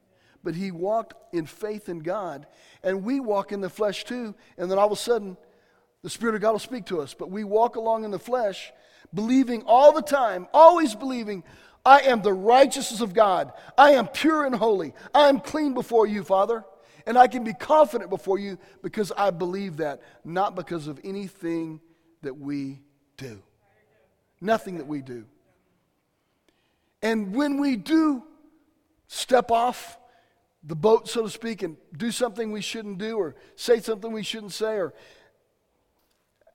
but 0.43 0.55
he 0.55 0.71
walked 0.71 1.13
in 1.33 1.45
faith 1.45 1.89
in 1.89 1.99
God. 1.99 2.47
And 2.81 3.03
we 3.03 3.19
walk 3.19 3.51
in 3.51 3.59
the 3.59 3.69
flesh 3.69 4.05
too. 4.05 4.33
And 4.57 4.71
then 4.71 4.77
all 4.77 4.85
of 4.85 4.93
a 4.93 4.95
sudden, 4.95 5.35
the 6.03 6.09
Spirit 6.09 6.35
of 6.35 6.41
God 6.41 6.53
will 6.53 6.59
speak 6.59 6.85
to 6.85 7.01
us. 7.01 7.13
But 7.13 7.29
we 7.29 7.43
walk 7.43 7.75
along 7.75 8.05
in 8.05 8.11
the 8.11 8.19
flesh, 8.19 8.71
believing 9.13 9.63
all 9.63 9.91
the 9.91 10.01
time, 10.01 10.47
always 10.53 10.95
believing, 10.95 11.43
I 11.85 11.99
am 12.01 12.21
the 12.21 12.31
righteousness 12.31 13.01
of 13.01 13.13
God. 13.13 13.51
I 13.77 13.91
am 13.91 14.07
pure 14.07 14.45
and 14.45 14.55
holy. 14.55 14.93
I 15.13 15.27
am 15.27 15.41
clean 15.41 15.73
before 15.73 16.07
you, 16.07 16.23
Father. 16.23 16.63
And 17.07 17.17
I 17.17 17.27
can 17.27 17.45
be 17.45 17.53
confident 17.53 18.09
before 18.09 18.37
you 18.37 18.59
because 18.83 19.13
I 19.15 19.31
believe 19.31 19.77
that, 19.77 20.01
not 20.25 20.55
because 20.55 20.87
of 20.87 20.99
anything 21.05 21.79
that 22.21 22.37
we 22.37 22.81
do. 23.15 23.41
Nothing 24.41 24.77
that 24.77 24.87
we 24.87 25.01
do. 25.01 25.25
And 27.01 27.33
when 27.33 27.59
we 27.59 27.77
do 27.77 28.23
step 29.07 29.51
off 29.51 29.97
the 30.63 30.75
boat, 30.75 31.07
so 31.07 31.23
to 31.23 31.29
speak, 31.29 31.63
and 31.63 31.77
do 31.95 32.11
something 32.11 32.51
we 32.51 32.59
shouldn't 32.59 32.97
do, 32.97 33.15
or 33.15 33.35
say 33.55 33.79
something 33.79 34.11
we 34.11 34.21
shouldn't 34.21 34.51
say, 34.51 34.75
or 34.75 34.93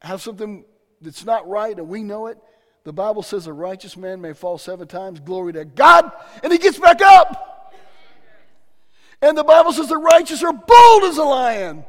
have 0.02 0.20
something 0.20 0.66
that's 1.00 1.24
not 1.24 1.48
right 1.48 1.76
and 1.78 1.88
we 1.88 2.02
know 2.02 2.26
it, 2.26 2.36
the 2.84 2.92
Bible 2.92 3.22
says 3.22 3.46
a 3.46 3.52
righteous 3.54 3.96
man 3.96 4.20
may 4.20 4.34
fall 4.34 4.58
seven 4.58 4.86
times, 4.86 5.18
glory 5.18 5.54
to 5.54 5.64
God, 5.64 6.12
and 6.42 6.52
he 6.52 6.58
gets 6.58 6.78
back 6.78 7.00
up. 7.00 7.51
And 9.22 9.38
the 9.38 9.44
Bible 9.44 9.72
says 9.72 9.88
the 9.88 9.96
righteous 9.96 10.42
are 10.42 10.52
bold 10.52 11.04
as 11.04 11.16
a 11.16 11.22
lion. 11.22 11.84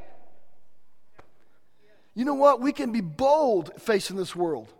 You 2.13 2.25
know 2.25 2.35
what? 2.35 2.61
We 2.61 2.71
can 2.71 2.91
be 2.91 3.01
bold 3.01 3.71
facing 3.81 4.15
this 4.15 4.35
world. 4.35 4.71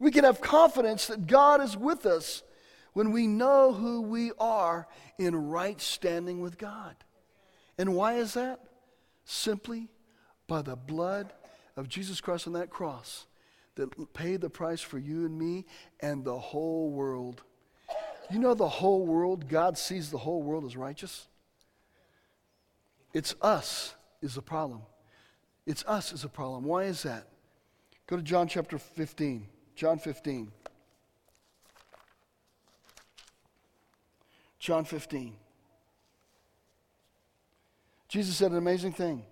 We 0.00 0.10
can 0.10 0.24
have 0.24 0.40
confidence 0.40 1.08
that 1.08 1.26
God 1.26 1.60
is 1.60 1.76
with 1.76 2.06
us 2.06 2.42
when 2.94 3.12
we 3.12 3.26
know 3.26 3.74
who 3.74 4.00
we 4.00 4.32
are 4.38 4.88
in 5.18 5.36
right 5.50 5.78
standing 5.80 6.40
with 6.40 6.56
God. 6.56 6.96
And 7.76 7.94
why 7.94 8.14
is 8.14 8.34
that? 8.34 8.60
Simply 9.26 9.88
by 10.46 10.62
the 10.62 10.76
blood 10.76 11.34
of 11.76 11.88
Jesus 11.88 12.22
Christ 12.22 12.46
on 12.46 12.54
that 12.54 12.70
cross 12.70 13.26
that 13.74 14.14
paid 14.14 14.40
the 14.40 14.50
price 14.50 14.80
for 14.80 14.98
you 14.98 15.26
and 15.26 15.38
me 15.38 15.66
and 16.00 16.24
the 16.24 16.38
whole 16.38 16.90
world. 16.90 17.42
You 18.30 18.38
know, 18.38 18.54
the 18.54 18.68
whole 18.68 19.06
world, 19.06 19.48
God 19.48 19.76
sees 19.76 20.10
the 20.10 20.18
whole 20.18 20.42
world 20.42 20.64
as 20.64 20.76
righteous. 20.76 21.28
It's 23.18 23.34
us 23.42 23.96
is 24.22 24.36
the 24.36 24.42
problem. 24.42 24.82
It's 25.66 25.84
us 25.88 26.12
is 26.12 26.22
the 26.22 26.28
problem. 26.28 26.62
Why 26.62 26.84
is 26.84 27.02
that? 27.02 27.26
Go 28.06 28.14
to 28.14 28.22
John 28.22 28.46
chapter 28.46 28.78
15. 28.78 29.44
John 29.74 29.98
15. 29.98 30.52
John 34.60 34.84
15. 34.84 35.34
Jesus 38.06 38.36
said 38.36 38.52
an 38.52 38.56
amazing 38.56 38.92
thing. 38.92 39.24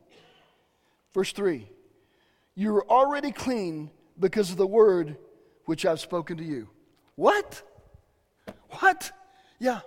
Verse 1.14 1.30
3 1.30 1.68
You 2.56 2.74
are 2.74 2.90
already 2.90 3.30
clean 3.30 3.92
because 4.18 4.50
of 4.50 4.56
the 4.56 4.66
word 4.66 5.16
which 5.66 5.86
I've 5.86 6.00
spoken 6.00 6.38
to 6.38 6.44
you. 6.44 6.68
What? 7.14 7.62
What? 8.80 9.12
Yeah. 9.60 9.78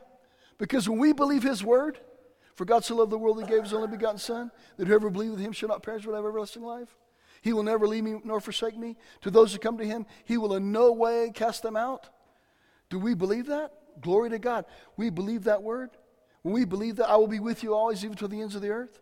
Because 0.57 0.87
when 0.87 0.99
we 0.99 1.11
believe 1.11 1.43
his 1.43 1.65
word, 1.65 1.99
for 2.59 2.65
God 2.65 2.83
so 2.83 2.97
loved 2.97 3.09
the 3.09 3.17
world, 3.17 3.41
he 3.41 3.47
gave 3.47 3.63
his 3.63 3.71
only 3.71 3.87
begotten 3.87 4.17
Son, 4.17 4.51
that 4.75 4.85
whoever 4.85 5.09
believes 5.09 5.35
in 5.35 5.39
him 5.39 5.53
shall 5.53 5.69
not 5.69 5.81
perish 5.81 6.03
but 6.05 6.13
have 6.13 6.25
everlasting 6.25 6.61
life. 6.61 6.93
He 7.41 7.53
will 7.53 7.63
never 7.63 7.87
leave 7.87 8.03
me 8.03 8.19
nor 8.25 8.41
forsake 8.41 8.77
me. 8.77 8.97
To 9.21 9.31
those 9.31 9.53
who 9.53 9.59
come 9.59 9.77
to 9.77 9.85
him, 9.85 10.05
he 10.25 10.37
will 10.37 10.53
in 10.53 10.73
no 10.73 10.91
way 10.91 11.31
cast 11.33 11.63
them 11.63 11.77
out. 11.77 12.09
Do 12.89 12.99
we 12.99 13.13
believe 13.13 13.45
that? 13.45 13.71
Glory 14.01 14.29
to 14.31 14.39
God. 14.39 14.65
We 14.97 15.09
believe 15.09 15.45
that 15.45 15.63
word. 15.63 15.91
When 16.41 16.53
we 16.53 16.65
believe 16.65 16.97
that, 16.97 17.09
I 17.09 17.15
will 17.15 17.27
be 17.27 17.39
with 17.39 17.63
you 17.63 17.73
always, 17.73 18.03
even 18.03 18.17
to 18.17 18.27
the 18.27 18.41
ends 18.41 18.55
of 18.55 18.61
the 18.61 18.71
earth. 18.71 18.99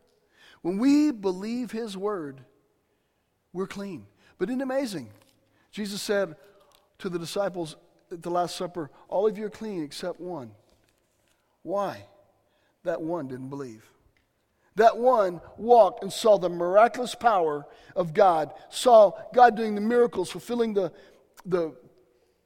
When 0.62 0.78
we 0.78 1.10
believe 1.10 1.72
his 1.72 1.98
word, 1.98 2.42
we're 3.54 3.66
clean. 3.66 4.06
But 4.38 4.50
isn't 4.50 4.62
amazing? 4.62 5.10
Jesus 5.72 6.00
said 6.00 6.36
to 7.00 7.10
the 7.10 7.18
disciples 7.18 7.76
at 8.12 8.22
the 8.22 8.30
Last 8.30 8.56
Supper, 8.56 8.92
All 9.10 9.26
of 9.26 9.36
you 9.36 9.48
are 9.48 9.50
clean 9.50 9.84
except 9.84 10.20
one. 10.20 10.52
Why? 11.64 12.06
That 12.88 13.02
one 13.02 13.28
didn't 13.28 13.50
believe. 13.50 13.84
That 14.76 14.98
one 14.98 15.42
walked 15.58 16.04
and 16.04 16.14
saw 16.14 16.38
the 16.38 16.48
miraculous 16.48 17.16
power 17.16 17.66
of 17.98 18.14
God, 18.14 18.54
saw 18.70 19.12
God 19.34 19.58
doing 19.58 19.76
the 19.76 19.82
miracles, 19.82 20.32
fulfilling 20.32 20.74
the, 20.74 20.94
the 21.46 21.76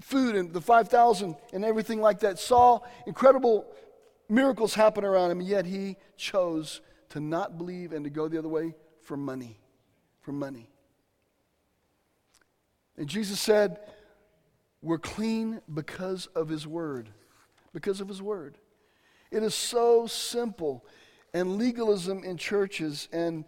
food 0.02 0.36
and 0.36 0.52
the 0.52 0.60
5,000 0.60 1.36
and 1.54 1.64
everything 1.64 2.02
like 2.02 2.22
that, 2.22 2.40
saw 2.40 2.80
incredible 3.06 3.68
miracles 4.30 4.74
happen 4.74 5.06
around 5.06 5.30
him, 5.30 5.42
yet 5.42 5.68
he 5.68 5.96
chose 6.18 6.82
to 7.10 7.20
not 7.20 7.60
believe 7.60 7.94
and 7.94 8.04
to 8.06 8.10
go 8.10 8.28
the 8.28 8.40
other 8.40 8.50
way 8.50 8.74
for 9.04 9.16
money. 9.16 9.60
For 10.22 10.32
money. 10.32 10.72
And 12.98 13.08
Jesus 13.08 13.40
said, 13.40 13.80
We're 14.82 14.98
clean 14.98 15.62
because 15.72 16.26
of 16.28 16.50
his 16.50 16.66
word. 16.66 17.10
Because 17.74 18.02
of 18.02 18.08
his 18.08 18.24
word. 18.24 18.58
It 19.32 19.44
is 19.44 19.56
so 19.56 20.08
simple. 20.08 20.86
And 21.34 21.58
legalism 21.58 22.24
in 22.24 22.38
churches 22.38 23.08
and 23.12 23.46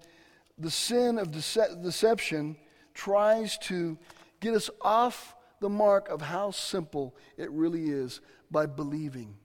the 0.57 0.71
sin 0.71 1.17
of 1.17 1.31
dece- 1.31 1.83
deception 1.83 2.55
tries 2.93 3.57
to 3.57 3.97
get 4.39 4.53
us 4.53 4.69
off 4.81 5.35
the 5.59 5.69
mark 5.69 6.09
of 6.09 6.21
how 6.21 6.51
simple 6.51 7.15
it 7.37 7.49
really 7.51 7.89
is 7.89 8.21
by 8.51 8.65
believing. 8.65 9.35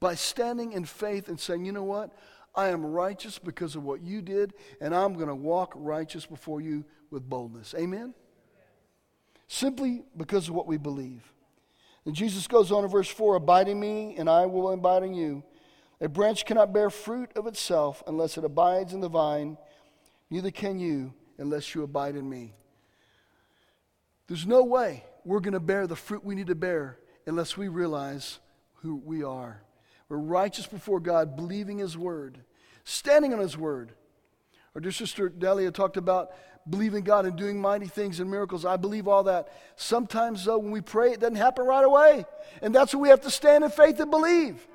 By 0.00 0.14
standing 0.14 0.72
in 0.72 0.84
faith 0.84 1.28
and 1.28 1.38
saying, 1.38 1.64
you 1.64 1.72
know 1.72 1.84
what? 1.84 2.12
I 2.54 2.68
am 2.68 2.84
righteous 2.84 3.38
because 3.38 3.76
of 3.76 3.84
what 3.84 4.00
you 4.02 4.22
did, 4.22 4.54
and 4.80 4.94
I'm 4.94 5.14
going 5.14 5.28
to 5.28 5.34
walk 5.34 5.72
righteous 5.76 6.26
before 6.26 6.60
you 6.60 6.84
with 7.10 7.28
boldness. 7.28 7.74
Amen? 7.76 8.14
Simply 9.46 10.02
because 10.16 10.48
of 10.48 10.54
what 10.54 10.66
we 10.66 10.76
believe. 10.76 11.32
And 12.08 12.16
Jesus 12.16 12.46
goes 12.46 12.72
on 12.72 12.84
in 12.84 12.90
verse 12.90 13.10
4 13.10 13.34
Abide 13.34 13.68
in 13.68 13.78
me, 13.78 14.14
and 14.16 14.30
I 14.30 14.46
will 14.46 14.72
abide 14.72 15.02
in 15.02 15.12
you. 15.12 15.42
A 16.00 16.08
branch 16.08 16.46
cannot 16.46 16.72
bear 16.72 16.88
fruit 16.88 17.30
of 17.36 17.46
itself 17.46 18.02
unless 18.06 18.38
it 18.38 18.44
abides 18.44 18.94
in 18.94 19.00
the 19.00 19.10
vine, 19.10 19.58
neither 20.30 20.50
can 20.50 20.78
you 20.78 21.12
unless 21.36 21.74
you 21.74 21.82
abide 21.82 22.16
in 22.16 22.26
me. 22.26 22.54
There's 24.26 24.46
no 24.46 24.64
way 24.64 25.04
we're 25.26 25.40
going 25.40 25.52
to 25.52 25.60
bear 25.60 25.86
the 25.86 25.96
fruit 25.96 26.24
we 26.24 26.34
need 26.34 26.46
to 26.46 26.54
bear 26.54 26.96
unless 27.26 27.58
we 27.58 27.68
realize 27.68 28.38
who 28.76 28.96
we 29.04 29.22
are. 29.22 29.60
We're 30.08 30.16
righteous 30.16 30.66
before 30.66 31.00
God, 31.00 31.36
believing 31.36 31.76
His 31.76 31.98
word, 31.98 32.38
standing 32.84 33.34
on 33.34 33.40
His 33.40 33.58
word. 33.58 33.92
Our 34.74 34.80
dear 34.80 34.92
sister 34.92 35.28
Delia 35.28 35.72
talked 35.72 35.98
about 35.98 36.30
believing 36.68 37.04
God 37.04 37.24
and 37.26 37.36
doing 37.36 37.60
mighty 37.60 37.86
things 37.86 38.20
and 38.20 38.30
miracles. 38.30 38.64
I 38.64 38.76
believe 38.76 39.08
all 39.08 39.24
that. 39.24 39.52
Sometimes, 39.76 40.44
though, 40.44 40.58
when 40.58 40.70
we 40.70 40.80
pray, 40.80 41.12
it 41.12 41.20
doesn't 41.20 41.36
happen 41.36 41.64
right 41.64 41.84
away. 41.84 42.26
And 42.62 42.74
that's 42.74 42.94
what 42.94 43.00
we 43.00 43.08
have 43.08 43.22
to 43.22 43.30
stand 43.30 43.64
in 43.64 43.70
faith 43.70 43.98
and 44.00 44.10
believe. 44.10 44.66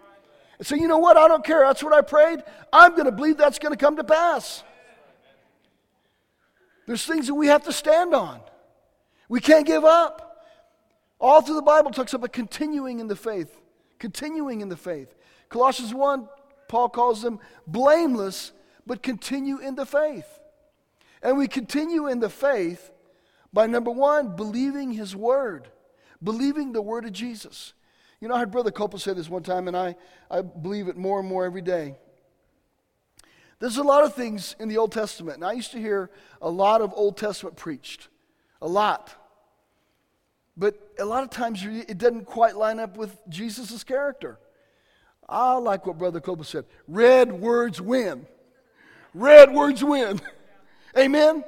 And 0.58 0.68
say, 0.68 0.78
you 0.78 0.88
know 0.88 0.98
what? 0.98 1.18
I 1.18 1.28
don't 1.28 1.44
care. 1.44 1.60
That's 1.60 1.84
what 1.84 1.94
I 1.94 2.02
prayed. 2.02 2.40
I'm 2.72 2.94
going 2.94 3.06
to 3.06 3.12
believe 3.12 3.38
that's 3.38 3.60
going 3.60 3.74
to 3.74 3.78
come 3.78 3.98
to 3.98 4.04
pass. 4.04 4.64
There's 6.86 7.06
things 7.06 7.28
that 7.28 7.36
we 7.36 7.48
have 7.48 7.64
to 7.64 7.72
stand 7.72 8.14
on. 8.14 8.42
We 9.30 9.40
can't 9.40 9.66
give 9.66 9.86
up. 9.86 10.46
All 11.20 11.42
through 11.42 11.56
the 11.56 11.62
Bible 11.62 11.92
talks 11.92 12.14
about 12.14 12.34
continuing 12.34 13.00
in 13.00 13.08
the 13.08 13.16
faith, 13.16 13.58
continuing 13.98 14.62
in 14.62 14.68
the 14.68 14.76
faith. 14.76 15.16
Colossians 15.48 15.94
1, 15.94 16.28
Paul 16.68 16.90
calls 16.90 17.22
them 17.22 17.40
blameless, 17.66 18.52
but 18.86 19.02
continue 19.02 19.60
in 19.60 19.76
the 19.76 19.86
faith. 19.86 20.28
And 21.24 21.38
we 21.38 21.48
continue 21.48 22.08
in 22.08 22.20
the 22.20 22.30
faith 22.30 22.92
by 23.54 23.66
number 23.66 23.90
one, 23.90 24.36
believing 24.36 24.92
his 24.92 25.16
word, 25.16 25.70
believing 26.22 26.74
the 26.74 26.82
word 26.82 27.06
of 27.06 27.14
Jesus. 27.14 27.74
You 28.20 28.28
know, 28.28 28.36
I 28.36 28.40
heard 28.40 28.52
Brother 28.52 28.72
Copeland 28.72 29.02
say 29.02 29.14
this 29.14 29.30
one 29.30 29.44
time, 29.44 29.68
and 29.68 29.76
I, 29.76 29.96
I 30.30 30.42
believe 30.42 30.90
it 30.90 30.98
more 30.98 31.20
and 31.20 31.28
more 31.28 31.46
every 31.46 31.62
day. 31.62 31.96
There's 33.60 33.78
a 33.78 33.84
lot 33.84 34.04
of 34.04 34.14
things 34.14 34.58
in 34.60 34.68
the 34.68 34.78
Old 34.78 34.92
Testament, 34.92 35.38
and 35.38 35.46
I 35.46 35.54
used 35.54 35.72
to 35.72 35.80
hear 35.80 36.12
a 36.42 36.50
lot 36.50 36.82
of 36.82 36.92
Old 36.94 37.16
Testament 37.16 37.56
preached. 37.56 38.10
A 38.62 38.68
lot. 38.68 39.16
But 40.58 40.76
a 41.00 41.06
lot 41.06 41.24
of 41.24 41.30
times 41.30 41.66
it 41.66 41.98
doesn't 41.98 42.26
quite 42.26 42.58
line 42.58 42.80
up 42.80 42.98
with 42.98 43.18
Jesus' 43.30 43.84
character. 43.84 44.40
I 45.28 45.54
like 45.54 45.86
what 45.86 45.98
Brother 45.98 46.20
Copeland 46.20 46.48
said 46.48 46.66
red 46.88 47.32
words 47.32 47.80
win. 47.80 48.26
Red 49.14 49.54
words 49.54 49.84
win. 49.84 50.20
Amen? 50.98 51.44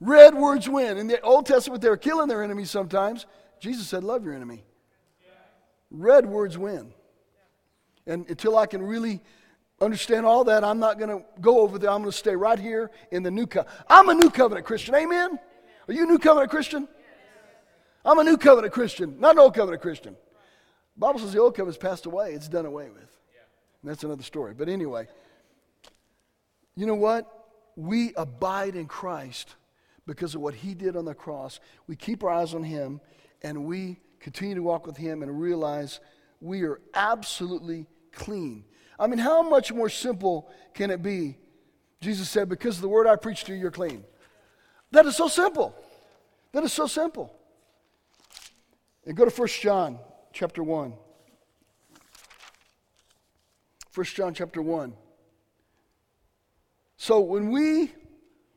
Red 0.00 0.34
words 0.34 0.68
win. 0.68 0.98
In 0.98 1.06
the 1.06 1.20
Old 1.20 1.46
Testament, 1.46 1.82
they 1.82 1.88
were 1.88 1.96
killing 1.96 2.28
their 2.28 2.42
enemies 2.42 2.70
sometimes. 2.70 3.26
Jesus 3.60 3.86
said, 3.86 4.04
Love 4.04 4.24
your 4.24 4.34
enemy. 4.34 4.64
Red 5.90 6.26
words 6.26 6.58
win. 6.58 6.92
And 8.06 8.28
until 8.28 8.56
I 8.56 8.66
can 8.66 8.82
really 8.82 9.22
understand 9.80 10.26
all 10.26 10.44
that, 10.44 10.64
I'm 10.64 10.78
not 10.78 10.98
going 10.98 11.10
to 11.10 11.24
go 11.40 11.60
over 11.60 11.78
there. 11.78 11.90
I'm 11.90 12.02
going 12.02 12.12
to 12.12 12.16
stay 12.16 12.36
right 12.36 12.58
here 12.58 12.90
in 13.10 13.22
the 13.22 13.30
new 13.30 13.46
covenant. 13.46 13.76
I'm 13.88 14.08
a 14.08 14.14
new 14.14 14.30
covenant 14.30 14.66
Christian. 14.66 14.94
Amen? 14.94 15.38
Are 15.88 15.94
you 15.94 16.04
a 16.04 16.06
new 16.06 16.18
covenant 16.18 16.50
Christian? 16.50 16.88
I'm 18.04 18.20
a 18.20 18.24
new 18.24 18.36
covenant 18.36 18.72
Christian, 18.72 19.18
not 19.18 19.32
an 19.32 19.40
old 19.40 19.54
covenant 19.54 19.82
Christian. 19.82 20.14
The 20.94 21.00
Bible 21.00 21.18
says 21.18 21.32
the 21.32 21.40
old 21.40 21.56
covenant's 21.56 21.76
passed 21.76 22.06
away, 22.06 22.32
it's 22.32 22.48
done 22.48 22.64
away 22.64 22.88
with. 22.88 23.02
And 23.82 23.90
that's 23.90 24.04
another 24.04 24.22
story. 24.22 24.54
But 24.54 24.68
anyway, 24.68 25.08
you 26.76 26.86
know 26.86 26.94
what? 26.94 27.35
We 27.76 28.14
abide 28.16 28.74
in 28.74 28.86
Christ 28.86 29.54
because 30.06 30.34
of 30.34 30.40
what 30.40 30.54
he 30.54 30.74
did 30.74 30.96
on 30.96 31.04
the 31.04 31.14
cross. 31.14 31.60
We 31.86 31.94
keep 31.94 32.24
our 32.24 32.30
eyes 32.30 32.54
on 32.54 32.64
him 32.64 33.00
and 33.42 33.64
we 33.64 34.00
continue 34.18 34.54
to 34.54 34.62
walk 34.62 34.86
with 34.86 34.96
him 34.96 35.22
and 35.22 35.40
realize 35.40 36.00
we 36.40 36.62
are 36.62 36.80
absolutely 36.94 37.86
clean. 38.12 38.64
I 38.98 39.06
mean, 39.06 39.18
how 39.18 39.42
much 39.42 39.72
more 39.72 39.90
simple 39.90 40.50
can 40.74 40.90
it 40.90 41.02
be? 41.02 41.38
Jesus 42.00 42.28
said, 42.28 42.48
Because 42.48 42.76
of 42.76 42.82
the 42.82 42.88
word 42.88 43.06
I 43.06 43.16
preached 43.16 43.46
to 43.46 43.54
you, 43.54 43.60
you're 43.60 43.70
clean. 43.70 44.04
That 44.90 45.06
is 45.06 45.16
so 45.16 45.28
simple. 45.28 45.74
That 46.52 46.64
is 46.64 46.72
so 46.72 46.86
simple. 46.86 47.34
And 49.04 49.16
go 49.16 49.24
to 49.24 49.30
1 49.30 49.48
John 49.60 49.98
chapter 50.32 50.62
1. 50.62 50.92
1 53.94 54.04
John 54.06 54.34
chapter 54.34 54.62
1. 54.62 54.92
So 56.96 57.20
when 57.20 57.50
we 57.50 57.92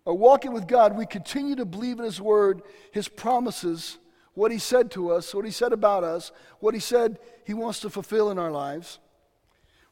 are 0.05 0.13
walking 0.13 0.53
with 0.53 0.67
God, 0.67 0.97
we 0.97 1.05
continue 1.05 1.55
to 1.55 1.65
believe 1.65 1.99
in 1.99 2.05
His 2.05 2.21
Word, 2.21 2.61
His 2.91 3.07
promises, 3.07 3.97
what 4.33 4.51
He 4.51 4.57
said 4.57 4.91
to 4.91 5.11
us, 5.11 5.33
what 5.33 5.45
He 5.45 5.51
said 5.51 5.73
about 5.73 6.03
us, 6.03 6.31
what 6.59 6.73
He 6.73 6.79
said 6.79 7.19
He 7.45 7.53
wants 7.53 7.79
to 7.81 7.89
fulfill 7.89 8.31
in 8.31 8.39
our 8.39 8.51
lives. 8.51 8.99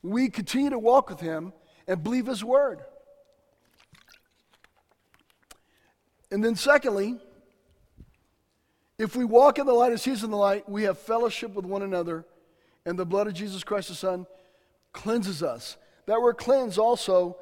We 0.01 0.29
continue 0.29 0.69
to 0.69 0.79
walk 0.79 1.09
with 1.09 1.19
Him 1.19 1.53
and 1.87 2.03
believe 2.03 2.27
His 2.27 2.43
Word. 2.43 2.79
And 6.31 6.43
then, 6.43 6.55
secondly, 6.55 7.17
if 8.97 9.15
we 9.15 9.25
walk 9.25 9.59
in 9.59 9.65
the 9.65 9.73
light 9.73 9.91
as 9.91 10.03
He's 10.03 10.23
in 10.23 10.31
the 10.31 10.37
light, 10.37 10.67
we 10.67 10.83
have 10.83 10.97
fellowship 10.97 11.53
with 11.53 11.65
one 11.65 11.81
another, 11.81 12.25
and 12.85 12.97
the 12.97 13.05
blood 13.05 13.27
of 13.27 13.33
Jesus 13.33 13.63
Christ 13.63 13.89
the 13.89 13.95
Son 13.95 14.25
cleanses 14.93 15.43
us. 15.43 15.77
That 16.05 16.21
word 16.21 16.37
cleanse 16.37 16.77
also 16.77 17.37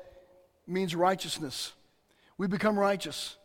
means 0.68 0.96
righteousness. 0.96 1.74
We 2.38 2.48
become 2.48 2.78
righteous. 2.78 3.38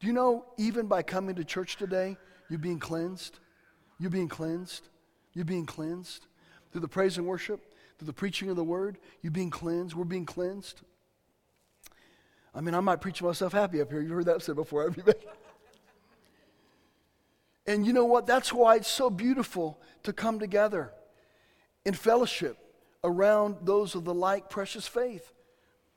Do 0.00 0.06
you 0.06 0.12
know, 0.12 0.46
even 0.56 0.86
by 0.86 1.02
coming 1.02 1.34
to 1.36 1.44
church 1.44 1.76
today, 1.76 2.16
you're 2.48 2.58
being 2.58 2.78
cleansed? 2.78 3.38
You're 3.98 4.10
being 4.10 4.28
cleansed? 4.28 4.88
You're 5.34 5.44
being 5.44 5.66
cleansed? 5.66 6.26
Through 6.72 6.80
the 6.80 6.88
praise 6.88 7.18
and 7.18 7.26
worship, 7.26 7.60
through 7.98 8.06
the 8.06 8.12
preaching 8.12 8.48
of 8.48 8.56
the 8.56 8.64
word, 8.64 8.98
you're 9.22 9.30
being 9.30 9.50
cleansed. 9.50 9.94
We're 9.94 10.04
being 10.04 10.26
cleansed. 10.26 10.80
I 12.54 12.60
mean, 12.60 12.74
I 12.74 12.80
might 12.80 13.00
preach 13.00 13.22
myself 13.22 13.52
happy 13.52 13.80
up 13.80 13.90
here. 13.90 14.00
You've 14.00 14.10
heard 14.10 14.26
that 14.26 14.42
said 14.42 14.56
before, 14.56 14.86
everybody. 14.86 15.18
And 17.66 17.86
you 17.86 17.92
know 17.92 18.06
what? 18.06 18.26
That's 18.26 18.52
why 18.52 18.76
it's 18.76 18.88
so 18.88 19.10
beautiful 19.10 19.80
to 20.02 20.12
come 20.12 20.38
together 20.38 20.92
in 21.84 21.94
fellowship 21.94 22.56
around 23.04 23.56
those 23.62 23.94
of 23.94 24.04
the 24.04 24.14
like 24.14 24.50
precious 24.50 24.86
faith, 24.86 25.32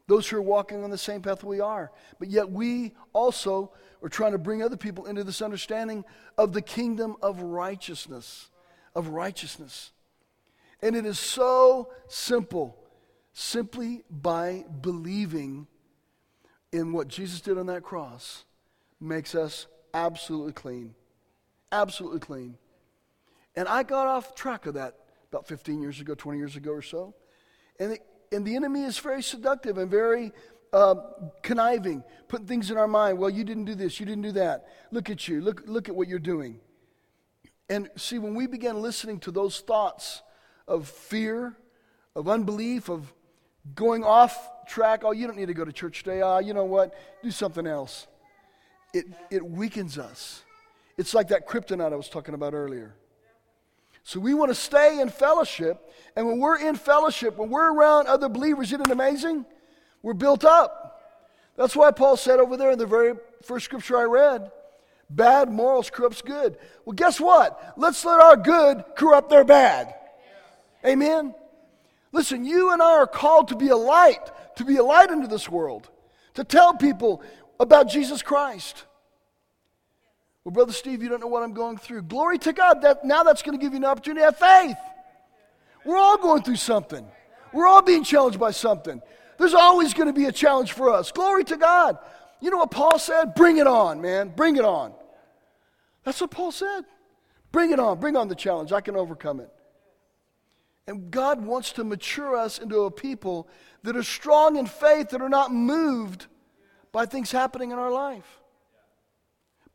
those 0.07 0.27
who 0.27 0.37
are 0.37 0.41
walking 0.41 0.83
on 0.83 0.89
the 0.89 0.97
same 0.97 1.21
path 1.21 1.43
we 1.43 1.59
are. 1.59 1.91
But 2.19 2.29
yet 2.29 2.51
we 2.51 2.93
also 3.13 3.71
are 4.01 4.09
trying 4.09 4.33
to 4.33 4.37
bring 4.37 4.61
other 4.61 4.77
people 4.77 5.05
into 5.05 5.23
this 5.23 5.41
understanding 5.41 6.03
of 6.37 6.53
the 6.53 6.61
kingdom 6.61 7.15
of 7.21 7.41
righteousness, 7.41 8.49
of 8.95 9.09
righteousness. 9.09 9.91
And 10.81 10.95
it 10.95 11.05
is 11.05 11.19
so 11.19 11.91
simple, 12.07 12.77
simply 13.31 14.03
by 14.09 14.65
believing 14.81 15.67
in 16.71 16.91
what 16.91 17.07
Jesus 17.07 17.39
did 17.39 17.57
on 17.57 17.67
that 17.67 17.83
cross 17.83 18.43
makes 18.99 19.35
us 19.35 19.67
absolutely 19.93 20.53
clean 20.53 20.95
absolutely 21.73 22.19
clean. 22.19 22.57
And 23.55 23.67
I 23.67 23.83
got 23.83 24.07
off 24.07 24.35
track 24.35 24.65
of 24.67 24.75
that 24.75 24.95
about 25.29 25.47
15 25.47 25.81
years 25.81 25.99
ago, 25.99 26.15
20 26.15 26.37
years 26.37 26.55
ago 26.55 26.71
or 26.71 26.81
so. 26.81 27.13
And 27.79 27.91
the, 27.91 27.99
and 28.33 28.45
the 28.45 28.55
enemy 28.55 28.83
is 28.83 28.97
very 28.99 29.21
seductive 29.21 29.77
and 29.77 29.89
very 29.89 30.31
uh, 30.73 30.95
conniving, 31.41 32.03
putting 32.27 32.47
things 32.47 32.71
in 32.71 32.77
our 32.77 32.87
mind. 32.87 33.19
Well, 33.19 33.29
you 33.29 33.43
didn't 33.43 33.65
do 33.65 33.75
this, 33.75 33.99
you 33.99 34.05
didn't 34.05 34.23
do 34.23 34.31
that. 34.33 34.67
Look 34.91 35.09
at 35.09 35.27
you, 35.27 35.41
look, 35.41 35.63
look 35.65 35.87
at 35.89 35.95
what 35.95 36.07
you're 36.07 36.19
doing. 36.19 36.59
And 37.69 37.89
see, 37.95 38.19
when 38.19 38.35
we 38.35 38.47
began 38.47 38.81
listening 38.81 39.19
to 39.21 39.31
those 39.31 39.59
thoughts 39.61 40.21
of 40.67 40.87
fear, 40.87 41.55
of 42.15 42.27
unbelief, 42.27 42.89
of 42.89 43.13
going 43.75 44.03
off 44.03 44.49
track, 44.67 45.03
oh, 45.03 45.11
you 45.11 45.27
don't 45.27 45.37
need 45.37 45.47
to 45.47 45.53
go 45.53 45.65
to 45.65 45.71
church 45.71 46.03
today. 46.03 46.21
Ah, 46.21 46.39
you 46.39 46.53
know 46.53 46.65
what? 46.65 46.93
Do 47.23 47.31
something 47.31 47.65
else. 47.65 48.07
It, 48.93 49.05
it 49.31 49.45
weakens 49.45 49.97
us. 49.97 50.43
It's 50.97 51.13
like 51.13 51.29
that 51.29 51.47
kryptonite 51.47 51.93
I 51.93 51.95
was 51.95 52.09
talking 52.09 52.35
about 52.35 52.53
earlier. 52.53 52.95
So 54.03 54.19
we 54.19 54.33
want 54.33 54.51
to 54.51 54.55
stay 54.55 54.99
in 54.99 55.09
fellowship. 55.09 55.91
And 56.15 56.27
when 56.27 56.39
we're 56.39 56.59
in 56.59 56.75
fellowship, 56.75 57.37
when 57.37 57.49
we're 57.49 57.73
around 57.73 58.07
other 58.07 58.29
believers, 58.29 58.67
isn't 58.67 58.81
it 58.81 58.91
amazing? 58.91 59.45
We're 60.01 60.13
built 60.13 60.43
up. 60.43 61.01
That's 61.55 61.75
why 61.75 61.91
Paul 61.91 62.17
said 62.17 62.39
over 62.39 62.57
there 62.57 62.71
in 62.71 62.79
the 62.79 62.85
very 62.85 63.13
first 63.43 63.65
scripture 63.65 63.97
I 63.97 64.03
read 64.03 64.51
bad 65.09 65.49
morals 65.49 65.89
corrupts 65.89 66.21
good. 66.21 66.57
Well, 66.85 66.93
guess 66.93 67.19
what? 67.19 67.73
Let's 67.77 68.03
let 68.03 68.19
our 68.19 68.35
good 68.35 68.83
corrupt 68.95 69.29
their 69.29 69.43
bad. 69.43 69.93
Amen? 70.85 71.35
Listen, 72.11 72.45
you 72.45 72.71
and 72.71 72.81
I 72.81 72.93
are 72.93 73.07
called 73.07 73.49
to 73.49 73.55
be 73.55 73.69
a 73.69 73.77
light, 73.77 74.31
to 74.57 74.65
be 74.65 74.77
a 74.77 74.83
light 74.83 75.09
into 75.09 75.27
this 75.27 75.49
world, 75.49 75.89
to 76.35 76.43
tell 76.43 76.73
people 76.73 77.21
about 77.59 77.89
Jesus 77.89 78.21
Christ. 78.21 78.85
Well, 80.43 80.51
Brother 80.51 80.73
Steve, 80.73 81.01
you 81.01 81.09
don't 81.09 81.21
know 81.21 81.27
what 81.27 81.43
I'm 81.43 81.53
going 81.53 81.77
through. 81.77 82.03
Glory 82.03 82.37
to 82.39 82.53
God. 82.53 82.81
That, 82.81 83.05
now 83.05 83.23
that's 83.23 83.41
going 83.41 83.57
to 83.57 83.63
give 83.63 83.73
you 83.73 83.77
an 83.77 83.85
opportunity 83.85 84.21
to 84.21 84.25
have 84.25 84.37
faith. 84.37 84.77
We're 85.85 85.97
all 85.97 86.17
going 86.17 86.43
through 86.43 86.57
something, 86.57 87.05
we're 87.51 87.67
all 87.67 87.81
being 87.81 88.03
challenged 88.03 88.39
by 88.39 88.51
something. 88.51 89.01
There's 89.37 89.53
always 89.55 89.93
going 89.93 90.07
to 90.07 90.13
be 90.13 90.25
a 90.25 90.31
challenge 90.31 90.73
for 90.73 90.91
us. 90.91 91.11
Glory 91.11 91.43
to 91.45 91.57
God. 91.57 91.97
You 92.39 92.51
know 92.51 92.57
what 92.57 92.71
Paul 92.71 92.99
said? 92.99 93.33
Bring 93.33 93.57
it 93.57 93.65
on, 93.65 93.99
man. 93.99 94.29
Bring 94.29 94.57
it 94.57 94.63
on. 94.63 94.93
That's 96.03 96.21
what 96.21 96.29
Paul 96.29 96.51
said. 96.51 96.83
Bring 97.51 97.71
it 97.71 97.79
on. 97.79 97.99
Bring 97.99 98.15
on 98.15 98.27
the 98.27 98.35
challenge. 98.35 98.71
I 98.71 98.81
can 98.81 98.95
overcome 98.95 99.39
it. 99.39 99.49
And 100.85 101.09
God 101.09 101.43
wants 101.43 101.71
to 101.73 101.83
mature 101.83 102.35
us 102.35 102.59
into 102.59 102.81
a 102.81 102.91
people 102.91 103.47
that 103.81 103.95
are 103.95 104.03
strong 104.03 104.55
in 104.55 104.67
faith, 104.67 105.09
that 105.09 105.21
are 105.21 105.29
not 105.29 105.51
moved 105.51 106.27
by 106.91 107.07
things 107.07 107.31
happening 107.31 107.71
in 107.71 107.79
our 107.79 107.91
life 107.91 108.42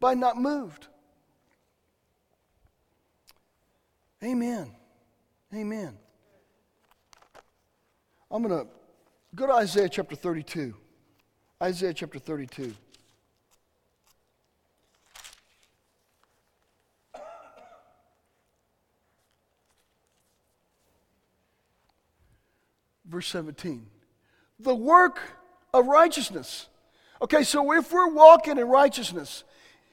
by 0.01 0.15
not 0.15 0.37
moved. 0.37 0.87
Amen. 4.23 4.73
Amen. 5.55 5.97
I'm 8.31 8.43
going 8.43 8.65
to 8.65 8.71
go 9.35 9.47
to 9.47 9.53
Isaiah 9.55 9.89
chapter 9.89 10.17
32. 10.17 10.75
Isaiah 11.63 11.95
chapter 11.95 12.19
32. 12.19 12.75
Verse 23.07 23.27
17. 23.29 23.87
The 24.61 24.75
work 24.75 25.21
of 25.73 25.87
righteousness. 25.87 26.67
Okay, 27.23 27.43
so 27.43 27.73
if 27.73 27.91
we're 27.91 28.13
walking 28.13 28.59
in 28.59 28.69
righteousness, 28.69 29.45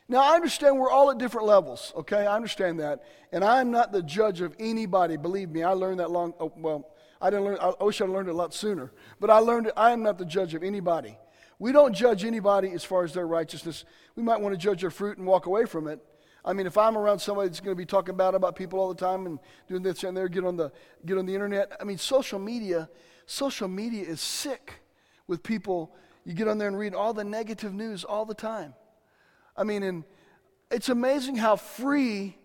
now 0.08 0.22
I 0.22 0.36
understand 0.36 0.78
we're 0.78 0.92
all 0.92 1.10
at 1.12 1.18
different 1.18 1.48
levels, 1.48 1.92
okay? 1.96 2.28
I 2.28 2.36
understand 2.36 2.80
that. 2.80 3.04
And 3.32 3.44
I'm 3.44 3.72
not 3.72 3.92
the 3.92 4.04
judge 4.04 4.42
of 4.42 4.56
anybody, 4.60 5.18
believe 5.18 5.50
me. 5.50 5.64
I 5.64 5.72
learned 5.72 6.00
that 6.00 6.12
long, 6.12 6.34
oh, 6.40 6.54
well, 6.56 6.92
I 7.22 7.30
didn't 7.30 7.46
learn, 7.46 7.58
I 7.60 7.84
wish 7.84 8.02
I 8.02 8.06
learned 8.06 8.30
it 8.30 8.34
a 8.34 8.38
lot 8.38 8.54
sooner. 8.54 8.92
But 9.20 9.30
I 9.30 9.40
learned 9.40 9.68
it, 9.68 9.74
I 9.76 9.92
am 9.92 10.04
not 10.04 10.18
the 10.18 10.26
judge 10.26 10.54
of 10.54 10.64
anybody. 10.64 11.18
We 11.58 11.72
don't 11.72 11.94
judge 11.94 12.24
anybody 12.24 12.72
as 12.72 12.84
far 12.84 13.04
as 13.04 13.14
their 13.14 13.26
righteousness. 13.26 13.86
We 14.16 14.24
might 14.24 14.42
want 14.42 14.54
to 14.54 14.58
judge 14.58 14.82
their 14.82 14.92
fruit 14.92 15.18
and 15.18 15.26
walk 15.26 15.46
away 15.46 15.66
from 15.66 15.88
it. 15.88 16.00
I 16.44 16.54
mean, 16.54 16.68
if 16.68 16.78
I'm 16.78 16.96
around 16.96 17.20
somebody 17.20 17.50
that's 17.50 17.60
going 17.60 17.76
to 17.76 17.78
be 17.78 17.86
talking 17.86 18.16
bad 18.16 18.36
about 18.36 18.56
people 18.56 18.80
all 18.80 18.90
the 18.90 18.94
time 18.94 19.26
and 19.26 19.40
doing 19.68 19.82
this 19.82 20.04
and 20.04 20.16
there, 20.16 20.28
get 20.28 20.46
on 20.46 20.56
the 20.56 20.72
get 21.06 21.18
on 21.18 21.26
the 21.26 21.34
internet. 21.34 21.76
I 21.82 21.84
mean, 21.86 21.98
social 21.98 22.38
media, 22.38 22.88
social 23.26 23.68
media 23.68 24.04
is 24.06 24.22
sick 24.22 24.74
with 25.26 25.42
people. 25.42 25.96
You 26.24 26.34
get 26.34 26.48
on 26.48 26.60
there 26.60 26.68
and 26.68 26.78
read 26.78 26.94
all 26.94 27.14
the 27.14 27.24
negative 27.24 27.74
news 27.74 28.04
all 28.04 28.26
the 28.26 28.36
time. 28.36 28.76
I 29.58 29.64
mean, 29.64 29.84
and 29.84 30.04
it's 30.72 30.90
amazing 30.90 31.36
how 31.36 31.56
free. 31.56 32.38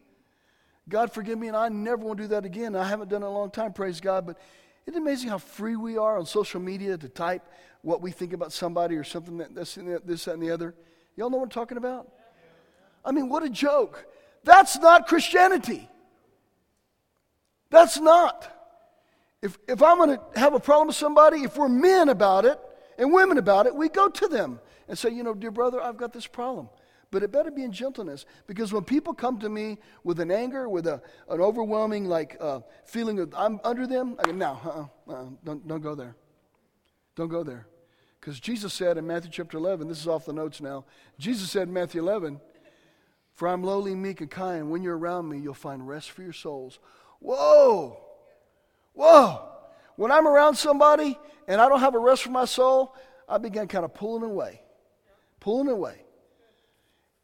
God 0.88 1.12
forgive 1.12 1.38
me, 1.38 1.49
and 1.49 1.57
I 1.57 1.68
never 1.68 2.05
want 2.05 2.18
to 2.18 2.25
do 2.25 2.29
that 2.29 2.44
again. 2.44 2.75
I 2.75 2.85
haven't 2.85 3.09
done 3.09 3.23
it 3.23 3.27
in 3.27 3.33
a 3.33 3.35
long 3.35 3.51
time, 3.51 3.73
praise 3.73 4.01
God. 4.01 4.27
But 4.27 4.38
isn't 4.87 4.99
it 4.99 5.03
amazing 5.03 5.31
how 5.31 5.38
free 5.38 5.77
we 5.77 5.96
are 5.96 6.18
on 6.18 6.27
social 6.27 6.61
media 6.61 6.96
to 6.96 7.09
type 7.09 7.46
what 7.83 8.03
we 8.03 8.11
think 8.11 8.33
about 8.33 8.53
somebody 8.53 8.96
or 8.96 9.05
something 9.05 9.38
that 9.38 9.55
this, 9.55 9.79
this, 10.05 10.25
that, 10.25 10.35
and 10.35 10.42
the 10.42 10.51
other? 10.51 10.75
Y'all 11.16 11.31
know 11.31 11.38
what 11.38 11.44
I'm 11.44 11.51
talking 11.51 11.77
about? 11.77 12.11
I 13.05 13.12
mean, 13.12 13.29
what 13.29 13.42
a 13.42 13.51
joke. 13.51 14.07
That's 14.44 14.79
not 14.79 15.07
Christianity. 15.07 15.88
That's 17.70 17.99
not. 17.99 18.57
If, 19.42 19.59
if 19.68 19.83
I'm 19.83 19.96
going 19.96 20.18
to 20.18 20.38
have 20.38 20.55
a 20.55 20.61
problem 20.61 20.88
with 20.88 20.96
somebody, 20.96 21.42
if 21.42 21.57
we're 21.57 21.68
men 21.68 22.09
about 22.09 22.44
it 22.44 22.59
and 22.99 23.12
women 23.12 23.38
about 23.38 23.66
it, 23.66 23.75
we 23.75 23.88
go 23.88 24.09
to 24.09 24.29
them 24.29 24.61
and 24.88 24.99
say, 24.99 25.11
you 25.11 25.23
know, 25.23 25.35
dear 25.35 25.51
brother, 25.51 25.81
I've 25.81 25.96
got 25.96 26.12
this 26.12 26.27
problem. 26.27 26.68
But 27.11 27.25
it 27.25 27.33
better 27.33 27.51
be 27.51 27.64
in 27.64 27.73
gentleness 27.73 28.25
because 28.46 28.73
when 28.73 28.85
people 28.85 29.14
come 29.14 29.38
to 29.40 29.49
me 29.49 29.79
with 30.05 30.20
an 30.20 30.31
anger, 30.31 30.68
with 30.68 30.87
a, 30.87 31.03
an 31.29 31.40
overwhelming 31.40 32.05
like 32.05 32.37
uh, 32.40 32.61
feeling 32.85 33.18
of 33.18 33.35
I'm 33.37 33.61
under 33.64 33.87
them, 33.87 34.16
I 34.20 34.27
go, 34.27 34.33
no, 34.33 34.46
uh-uh, 34.64 35.12
uh-uh, 35.12 35.25
don't, 35.44 35.66
don't 35.66 35.81
go 35.81 35.94
there. 35.96 36.14
Don't 37.16 37.29
go 37.29 37.42
there. 37.42 37.66
Because 38.20 38.38
Jesus 38.38 38.73
said 38.73 38.96
in 38.96 39.07
Matthew 39.07 39.31
chapter 39.33 39.57
11, 39.57 39.88
this 39.88 39.99
is 39.99 40.07
off 40.07 40.25
the 40.25 40.33
notes 40.33 40.61
now. 40.61 40.85
Jesus 41.18 41.51
said 41.51 41.68
in 41.68 41.75
Matthew 41.75 42.01
11, 42.01 42.40
For 43.35 43.49
I'm 43.49 43.64
lowly, 43.64 43.94
meek, 43.94 44.20
and 44.20 44.31
kind. 44.31 44.70
When 44.70 44.83
you're 44.83 44.99
around 44.99 45.29
me, 45.29 45.38
you'll 45.38 45.55
find 45.55 45.88
rest 45.88 46.11
for 46.12 46.23
your 46.23 46.33
souls. 46.33 46.79
Whoa! 47.18 47.99
Whoa! 48.92 49.49
When 49.96 50.12
I'm 50.12 50.29
around 50.29 50.57
somebody 50.57 51.18
and 51.49 51.61
I 51.61 51.68
don't 51.68 51.81
have 51.81 51.94
a 51.94 51.99
rest 51.99 52.23
for 52.23 52.31
my 52.31 52.44
soul, 52.44 52.94
I 53.29 53.38
begin 53.38 53.66
kind 53.66 53.85
of 53.85 53.94
pulling 53.94 54.23
away. 54.23 54.62
Pulling 55.40 55.68
away. 55.68 56.05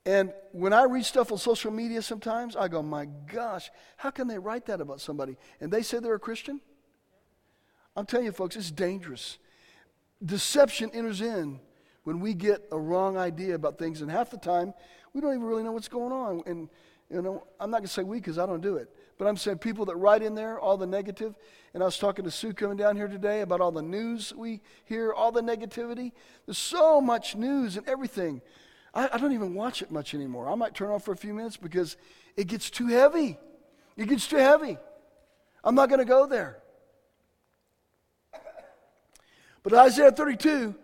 And 0.06 0.32
when 0.52 0.72
I 0.72 0.84
read 0.84 1.04
stuff 1.04 1.32
on 1.32 1.38
social 1.38 1.72
media 1.72 2.00
sometimes, 2.00 2.54
I 2.54 2.68
go, 2.68 2.80
my 2.80 3.06
gosh, 3.06 3.70
how 3.96 4.10
can 4.10 4.28
they 4.28 4.38
write 4.38 4.66
that 4.66 4.80
about 4.80 5.00
somebody? 5.00 5.36
And 5.60 5.70
they 5.70 5.82
say 5.82 5.98
they're 5.98 6.14
a 6.14 6.18
Christian? 6.20 6.60
I'm 7.96 8.06
telling 8.06 8.26
you, 8.26 8.32
folks, 8.32 8.54
it's 8.54 8.70
dangerous. 8.70 9.38
Deception 10.24 10.90
enters 10.94 11.20
in 11.20 11.58
when 12.04 12.20
we 12.20 12.34
get 12.34 12.68
a 12.70 12.78
wrong 12.78 13.16
idea 13.16 13.56
about 13.56 13.78
things, 13.78 14.00
and 14.00 14.08
half 14.08 14.30
the 14.30 14.36
time, 14.36 14.72
we 15.12 15.20
don't 15.20 15.34
even 15.34 15.44
really 15.44 15.64
know 15.64 15.72
what's 15.72 15.88
going 15.88 16.12
on. 16.12 16.40
And, 16.46 16.68
you 17.10 17.20
know, 17.20 17.44
I'm 17.58 17.70
not 17.72 17.78
going 17.78 17.88
to 17.88 17.92
say 17.92 18.04
we 18.04 18.18
because 18.18 18.38
I 18.38 18.46
don't 18.46 18.60
do 18.60 18.76
it, 18.76 18.88
but 19.18 19.26
I'm 19.26 19.36
saying 19.36 19.58
people 19.58 19.86
that 19.86 19.96
write 19.96 20.22
in 20.22 20.36
there 20.36 20.60
all 20.60 20.76
the 20.76 20.86
negative. 20.86 21.34
And 21.74 21.82
I 21.82 21.86
was 21.86 21.98
talking 21.98 22.24
to 22.24 22.30
Sue 22.30 22.52
coming 22.52 22.76
down 22.76 22.94
here 22.94 23.08
today 23.08 23.40
about 23.40 23.60
all 23.60 23.72
the 23.72 23.82
news 23.82 24.32
we 24.32 24.60
hear, 24.84 25.12
all 25.12 25.32
the 25.32 25.42
negativity. 25.42 26.12
There's 26.46 26.58
so 26.58 27.00
much 27.00 27.34
news 27.34 27.76
and 27.76 27.88
everything. 27.88 28.40
I, 28.96 29.10
I 29.12 29.18
don't 29.18 29.32
even 29.32 29.54
watch 29.54 29.82
it 29.82 29.92
much 29.92 30.14
anymore. 30.14 30.48
I 30.50 30.54
might 30.54 30.74
turn 30.74 30.88
off 30.88 31.04
for 31.04 31.12
a 31.12 31.16
few 31.16 31.34
minutes 31.34 31.58
because 31.58 31.96
it 32.36 32.46
gets 32.48 32.70
too 32.70 32.88
heavy. 32.88 33.38
It 33.96 34.08
gets 34.08 34.26
too 34.26 34.38
heavy. 34.38 34.78
I'm 35.62 35.74
not 35.74 35.88
going 35.88 35.98
to 35.98 36.06
go 36.06 36.26
there. 36.26 36.58
But 39.62 39.74
Isaiah 39.74 40.12
32, 40.12 40.74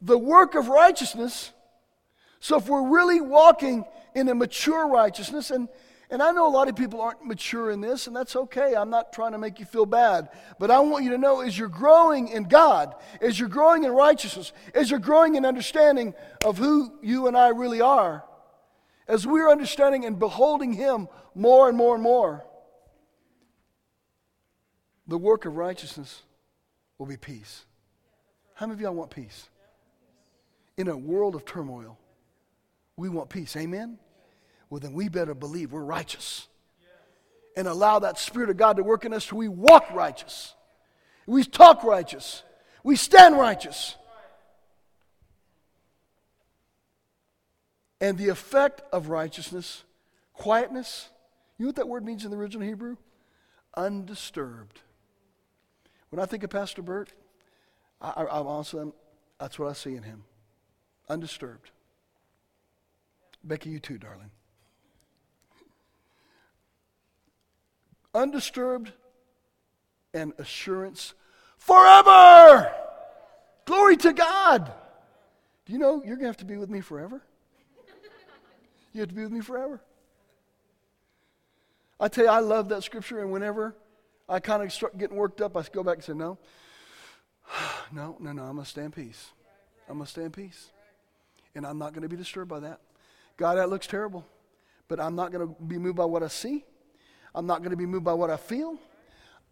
the 0.00 0.18
work 0.18 0.54
of 0.54 0.68
righteousness. 0.68 1.52
So 2.40 2.56
if 2.56 2.68
we're 2.68 2.88
really 2.88 3.20
walking 3.20 3.84
in 4.14 4.28
a 4.28 4.34
mature 4.34 4.88
righteousness, 4.88 5.50
and 5.50 5.68
and 6.14 6.22
I 6.22 6.30
know 6.30 6.46
a 6.46 6.48
lot 6.48 6.68
of 6.68 6.76
people 6.76 7.00
aren't 7.00 7.26
mature 7.26 7.72
in 7.72 7.80
this, 7.80 8.06
and 8.06 8.14
that's 8.14 8.36
okay. 8.36 8.76
I'm 8.76 8.88
not 8.88 9.12
trying 9.12 9.32
to 9.32 9.38
make 9.38 9.58
you 9.58 9.66
feel 9.66 9.84
bad. 9.84 10.28
But 10.60 10.70
I 10.70 10.78
want 10.78 11.02
you 11.02 11.10
to 11.10 11.18
know 11.18 11.40
as 11.40 11.58
you're 11.58 11.66
growing 11.66 12.28
in 12.28 12.44
God, 12.44 12.94
as 13.20 13.40
you're 13.40 13.48
growing 13.48 13.82
in 13.82 13.90
righteousness, 13.90 14.52
as 14.76 14.92
you're 14.92 15.00
growing 15.00 15.34
in 15.34 15.44
understanding 15.44 16.14
of 16.44 16.56
who 16.56 16.92
you 17.02 17.26
and 17.26 17.36
I 17.36 17.48
really 17.48 17.80
are, 17.80 18.22
as 19.08 19.26
we're 19.26 19.50
understanding 19.50 20.04
and 20.04 20.16
beholding 20.16 20.72
Him 20.72 21.08
more 21.34 21.68
and 21.68 21.76
more 21.76 21.96
and 21.96 22.02
more, 22.02 22.46
the 25.08 25.18
work 25.18 25.46
of 25.46 25.56
righteousness 25.56 26.22
will 26.96 27.06
be 27.06 27.16
peace. 27.16 27.64
How 28.54 28.66
many 28.66 28.76
of 28.76 28.80
y'all 28.80 28.94
want 28.94 29.10
peace? 29.10 29.48
In 30.76 30.86
a 30.86 30.96
world 30.96 31.34
of 31.34 31.44
turmoil, 31.44 31.98
we 32.96 33.08
want 33.08 33.30
peace. 33.30 33.56
Amen? 33.56 33.98
Well, 34.74 34.80
then 34.80 34.92
we 34.92 35.08
better 35.08 35.36
believe 35.36 35.70
we're 35.70 35.84
righteous 35.84 36.48
and 37.56 37.68
allow 37.68 38.00
that 38.00 38.18
Spirit 38.18 38.50
of 38.50 38.56
God 38.56 38.76
to 38.78 38.82
work 38.82 39.04
in 39.04 39.12
us 39.12 39.26
so 39.26 39.36
we 39.36 39.46
walk 39.46 39.88
righteous, 39.92 40.52
we 41.28 41.44
talk 41.44 41.84
righteous, 41.84 42.42
we 42.82 42.96
stand 42.96 43.38
righteous. 43.38 43.94
And 48.00 48.18
the 48.18 48.30
effect 48.30 48.82
of 48.92 49.10
righteousness, 49.10 49.84
quietness, 50.32 51.08
you 51.56 51.66
know 51.66 51.68
what 51.68 51.76
that 51.76 51.88
word 51.88 52.04
means 52.04 52.24
in 52.24 52.32
the 52.32 52.36
original 52.36 52.66
Hebrew? 52.66 52.96
Undisturbed. 53.76 54.80
When 56.10 56.20
I 56.20 56.26
think 56.26 56.42
of 56.42 56.50
Pastor 56.50 56.82
Bert, 56.82 57.12
I, 58.00 58.08
I, 58.08 58.40
I'm 58.40 58.48
also, 58.48 58.92
that's 59.38 59.56
what 59.56 59.70
I 59.70 59.72
see 59.74 59.94
in 59.94 60.02
him. 60.02 60.24
Undisturbed. 61.08 61.70
Becky, 63.44 63.70
you 63.70 63.78
too, 63.78 63.98
darling. 63.98 64.32
Undisturbed, 68.14 68.92
and 70.14 70.32
assurance 70.38 71.14
forever. 71.58 72.72
Glory 73.64 73.96
to 73.98 74.12
God. 74.12 74.72
Do 75.66 75.72
you 75.72 75.78
know 75.78 76.02
you're 76.04 76.16
going 76.16 76.20
to 76.20 76.26
have 76.26 76.36
to 76.38 76.44
be 76.44 76.56
with 76.56 76.70
me 76.70 76.80
forever? 76.80 77.22
You 78.92 79.00
have 79.00 79.08
to 79.08 79.14
be 79.14 79.22
with 79.22 79.32
me 79.32 79.40
forever. 79.40 79.80
I 81.98 82.08
tell 82.08 82.24
you, 82.24 82.30
I 82.30 82.40
love 82.40 82.68
that 82.68 82.84
scripture, 82.84 83.20
and 83.20 83.32
whenever 83.32 83.74
I 84.28 84.40
kind 84.40 84.62
of 84.62 84.72
start 84.72 84.96
getting 84.98 85.16
worked 85.16 85.40
up, 85.40 85.56
I 85.56 85.64
go 85.72 85.82
back 85.82 85.96
and 85.96 86.04
say, 86.04 86.12
No, 86.12 86.38
no, 87.92 88.16
no, 88.20 88.32
no, 88.32 88.42
I'm 88.42 88.54
going 88.54 88.64
to 88.64 88.70
stay 88.70 88.84
in 88.84 88.90
peace. 88.90 89.32
I'm 89.88 89.96
going 89.96 90.06
to 90.06 90.10
stay 90.10 90.24
in 90.24 90.30
peace. 90.30 90.70
And 91.54 91.66
I'm 91.66 91.78
not 91.78 91.92
going 91.92 92.02
to 92.02 92.08
be 92.08 92.16
disturbed 92.16 92.48
by 92.48 92.60
that. 92.60 92.80
God, 93.36 93.56
that 93.56 93.68
looks 93.68 93.86
terrible, 93.86 94.24
but 94.88 95.00
I'm 95.00 95.14
not 95.14 95.32
going 95.32 95.46
to 95.46 95.62
be 95.62 95.78
moved 95.78 95.96
by 95.96 96.04
what 96.04 96.22
I 96.22 96.28
see. 96.28 96.64
I'm 97.34 97.46
not 97.46 97.60
going 97.60 97.70
to 97.70 97.76
be 97.76 97.86
moved 97.86 98.04
by 98.04 98.12
what 98.12 98.30
I 98.30 98.36
feel. 98.36 98.78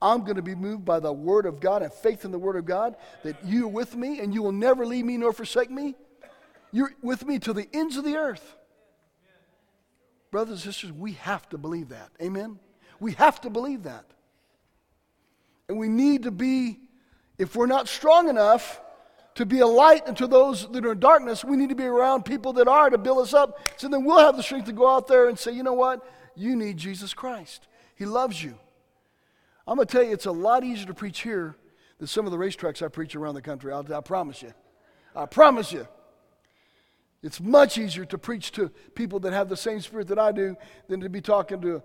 I'm 0.00 0.24
going 0.24 0.36
to 0.36 0.42
be 0.42 0.54
moved 0.54 0.84
by 0.84 0.98
the 0.98 1.12
Word 1.12 1.46
of 1.46 1.60
God 1.60 1.82
and 1.82 1.92
faith 1.92 2.24
in 2.24 2.32
the 2.32 2.38
Word 2.38 2.56
of 2.56 2.64
God 2.64 2.96
that 3.22 3.36
you're 3.44 3.68
with 3.68 3.94
me 3.94 4.20
and 4.20 4.34
you 4.34 4.42
will 4.42 4.52
never 4.52 4.84
leave 4.84 5.04
me 5.04 5.16
nor 5.16 5.32
forsake 5.32 5.70
me. 5.70 5.94
You're 6.72 6.92
with 7.02 7.24
me 7.24 7.38
to 7.40 7.52
the 7.52 7.68
ends 7.72 7.96
of 7.96 8.04
the 8.04 8.16
earth. 8.16 8.56
Brothers 10.30 10.64
and 10.64 10.74
sisters, 10.74 10.90
we 10.90 11.12
have 11.12 11.48
to 11.50 11.58
believe 11.58 11.90
that. 11.90 12.10
Amen? 12.20 12.58
We 12.98 13.12
have 13.12 13.40
to 13.42 13.50
believe 13.50 13.84
that. 13.84 14.04
And 15.68 15.78
we 15.78 15.88
need 15.88 16.24
to 16.24 16.30
be, 16.30 16.80
if 17.38 17.54
we're 17.54 17.66
not 17.66 17.86
strong 17.86 18.28
enough 18.28 18.80
to 19.34 19.46
be 19.46 19.60
a 19.60 19.66
light 19.66 20.06
unto 20.06 20.26
those 20.26 20.70
that 20.72 20.84
are 20.84 20.92
in 20.92 21.00
darkness, 21.00 21.44
we 21.44 21.56
need 21.56 21.68
to 21.68 21.74
be 21.74 21.84
around 21.84 22.24
people 22.24 22.54
that 22.54 22.66
are 22.66 22.90
to 22.90 22.98
build 22.98 23.18
us 23.18 23.34
up. 23.34 23.58
So 23.76 23.88
then 23.88 24.04
we'll 24.04 24.18
have 24.18 24.36
the 24.36 24.42
strength 24.42 24.66
to 24.66 24.72
go 24.72 24.88
out 24.88 25.06
there 25.06 25.28
and 25.28 25.38
say, 25.38 25.52
you 25.52 25.62
know 25.62 25.72
what? 25.74 26.04
You 26.34 26.56
need 26.56 26.76
Jesus 26.76 27.14
Christ. 27.14 27.68
He 28.02 28.06
loves 28.06 28.42
you. 28.42 28.58
I'm 29.64 29.76
going 29.76 29.86
to 29.86 29.92
tell 29.92 30.02
you, 30.02 30.10
it's 30.10 30.26
a 30.26 30.32
lot 30.32 30.64
easier 30.64 30.86
to 30.86 30.94
preach 30.94 31.20
here 31.20 31.54
than 31.98 32.08
some 32.08 32.26
of 32.26 32.32
the 32.32 32.36
racetracks 32.36 32.82
I 32.82 32.88
preach 32.88 33.14
around 33.14 33.36
the 33.36 33.42
country. 33.42 33.72
I'll, 33.72 33.94
I 33.94 34.00
promise 34.00 34.42
you. 34.42 34.52
I 35.14 35.26
promise 35.26 35.72
you. 35.72 35.86
It's 37.22 37.40
much 37.40 37.78
easier 37.78 38.04
to 38.06 38.18
preach 38.18 38.50
to 38.52 38.70
people 38.96 39.20
that 39.20 39.32
have 39.32 39.48
the 39.48 39.56
same 39.56 39.80
spirit 39.80 40.08
that 40.08 40.18
I 40.18 40.32
do 40.32 40.56
than 40.88 40.98
to 40.98 41.08
be 41.08 41.20
talking 41.20 41.60
to, 41.60 41.80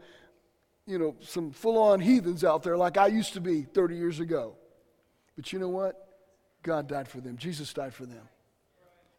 you 0.88 0.98
know, 0.98 1.16
some 1.22 1.52
full 1.52 1.78
on 1.78 2.00
heathens 2.00 2.44
out 2.44 2.64
there 2.64 2.78
like 2.78 2.98
I 2.98 3.06
used 3.06 3.34
to 3.34 3.40
be 3.40 3.62
30 3.62 3.96
years 3.96 4.20
ago. 4.20 4.56
But 5.36 5.54
you 5.54 5.60
know 5.60 5.70
what? 5.70 6.04
God 6.64 6.88
died 6.88 7.08
for 7.08 7.22
them. 7.22 7.38
Jesus 7.38 7.72
died 7.74 7.94
for 7.94 8.08
them. 8.08 8.28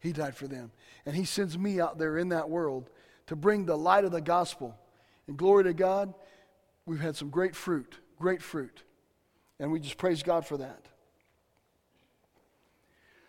He 0.01 0.11
died 0.11 0.35
for 0.35 0.49
them. 0.49 0.73
And 1.05 1.15
He 1.15 1.23
sends 1.23 1.57
me 1.57 1.79
out 1.79 1.97
there 1.97 2.17
in 2.17 2.27
that 2.27 2.49
world 2.49 2.89
to 3.27 3.37
bring 3.37 3.65
the 3.65 3.77
light 3.77 4.03
of 4.03 4.11
the 4.11 4.19
gospel. 4.19 4.77
And 5.27 5.37
glory 5.37 5.63
to 5.63 5.73
God, 5.73 6.13
We've 6.89 6.99
had 6.99 7.15
some 7.15 7.29
great 7.29 7.55
fruit, 7.55 7.99
great 8.17 8.41
fruit. 8.41 8.81
And 9.59 9.71
we 9.71 9.79
just 9.79 9.99
praise 9.99 10.23
God 10.23 10.43
for 10.43 10.57
that. 10.57 10.87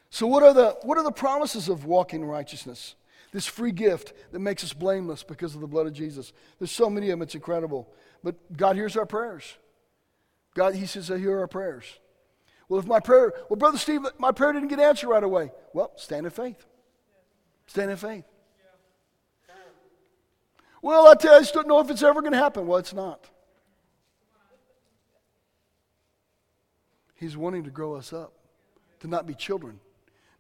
So, 0.09 0.27
what 0.27 0.43
are, 0.43 0.55
the, 0.55 0.79
what 0.81 0.97
are 0.97 1.05
the 1.05 1.13
promises 1.13 1.69
of 1.69 1.85
walking 1.85 2.23
in 2.23 2.27
righteousness? 2.27 2.95
This 3.33 3.45
free 3.45 3.71
gift 3.71 4.15
that 4.33 4.39
makes 4.39 4.65
us 4.65 4.73
blameless 4.73 5.25
because 5.25 5.55
of 5.55 5.61
the 5.61 5.67
blood 5.67 5.87
of 5.87 5.93
Jesus. 5.93 6.33
There's 6.59 6.71
so 6.71 6.89
many 6.89 7.11
of 7.11 7.19
them, 7.19 7.23
it's 7.23 7.35
incredible. 7.35 7.93
But 8.25 8.57
God 8.57 8.77
hears 8.77 8.97
our 8.97 9.05
prayers. 9.05 9.59
God, 10.55 10.75
He 10.75 10.87
says, 10.87 11.11
I 11.11 11.19
hear 11.19 11.39
our 11.39 11.47
prayers. 11.47 11.85
Well, 12.71 12.81
if 12.81 12.87
my 12.87 12.99
prayer, 12.99 13.35
well, 13.51 13.59
Brother 13.59 13.77
Steve, 13.77 14.07
my 14.17 14.33
prayer 14.33 14.55
didn't 14.55 14.69
get 14.69 14.81
answered 14.81 15.11
right 15.11 15.23
away. 15.23 15.53
Well, 15.75 15.93
stand 15.97 16.25
in 16.25 16.33
faith. 16.33 16.65
Stand 17.67 17.91
in 17.91 17.99
faith. 17.99 18.25
Well, 20.81 21.09
I 21.09 21.15
tell 21.15 21.33
you, 21.33 21.37
I 21.37 21.41
just 21.41 21.53
don't 21.53 21.69
know 21.69 21.81
if 21.81 21.91
it's 21.91 22.03
ever 22.03 22.23
going 22.23 22.33
to 22.33 22.39
happen. 22.39 22.67
Well, 22.67 22.79
it's 22.79 22.95
not. 22.95 23.29
He's 27.21 27.37
wanting 27.37 27.65
to 27.65 27.71
grow 27.71 27.97
us 27.97 28.15
up, 28.15 28.33
to 29.01 29.07
not 29.07 29.27
be 29.27 29.35
children, 29.35 29.79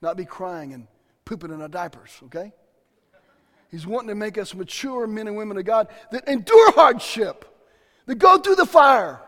not 0.01 0.17
be 0.17 0.25
crying 0.25 0.73
and 0.73 0.87
pooping 1.27 1.53
in 1.53 1.61
our 1.61 1.69
diapers, 1.69 2.11
okay? 2.25 2.55
He's 3.71 3.87
wanting 3.87 4.09
to 4.09 4.15
make 4.15 4.39
us 4.39 4.55
mature 4.55 5.07
men 5.07 5.29
and 5.29 5.37
women 5.37 5.59
of 5.59 5.67
God 5.67 5.89
that 6.11 6.27
endure 6.27 6.73
hardship, 6.73 7.45
that 8.07 8.15
go 8.15 8.39
through 8.39 8.55
the 8.55 8.65
fire. 8.65 9.21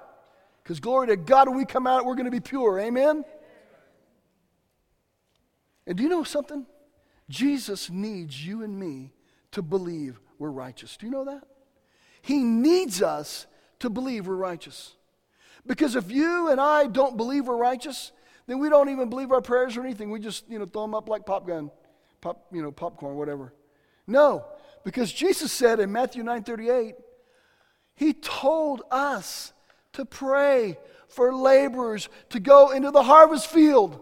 Because 0.62 0.80
glory 0.80 1.08
to 1.08 1.16
God, 1.16 1.46
when 1.46 1.58
we 1.58 1.66
come 1.66 1.86
out, 1.86 2.06
we're 2.06 2.14
going 2.14 2.24
to 2.24 2.30
be 2.30 2.40
pure. 2.40 2.80
Amen? 2.80 3.22
And 5.86 5.98
do 5.98 6.02
you 6.02 6.08
know 6.08 6.24
something? 6.24 6.64
Jesus 7.28 7.90
needs 7.90 8.46
you 8.46 8.62
and 8.62 8.80
me 8.80 9.12
to 9.50 9.60
believe 9.60 10.18
we're 10.38 10.50
righteous. 10.50 10.96
Do 10.96 11.04
you 11.04 11.12
know 11.12 11.26
that? 11.26 11.42
He 12.22 12.38
needs 12.38 13.02
us 13.02 13.46
to 13.80 13.90
believe 13.90 14.26
we're 14.26 14.36
righteous. 14.36 14.94
Because 15.66 15.94
if 15.96 16.10
you 16.10 16.48
and 16.48 16.60
I 16.60 16.86
don't 16.86 17.16
believe 17.16 17.46
we're 17.46 17.56
righteous, 17.56 18.12
then 18.46 18.58
we 18.58 18.68
don't 18.68 18.88
even 18.88 19.08
believe 19.08 19.30
our 19.30 19.40
prayers 19.40 19.76
or 19.76 19.82
anything. 19.82 20.10
We 20.10 20.20
just, 20.20 20.48
you 20.48 20.58
know, 20.58 20.66
throw 20.66 20.82
them 20.82 20.94
up 20.94 21.08
like 21.08 21.24
pop 21.24 21.46
gun, 21.46 21.70
pop, 22.20 22.46
you 22.52 22.62
know, 22.62 22.72
popcorn, 22.72 23.16
whatever. 23.16 23.52
No, 24.06 24.44
because 24.84 25.12
Jesus 25.12 25.52
said 25.52 25.78
in 25.78 25.92
Matthew 25.92 26.24
9:38, 26.24 26.94
he 27.94 28.12
told 28.12 28.82
us 28.90 29.52
to 29.92 30.04
pray 30.04 30.78
for 31.08 31.34
laborers 31.34 32.08
to 32.30 32.40
go 32.40 32.70
into 32.70 32.90
the 32.90 33.02
harvest 33.02 33.46
field. 33.48 34.00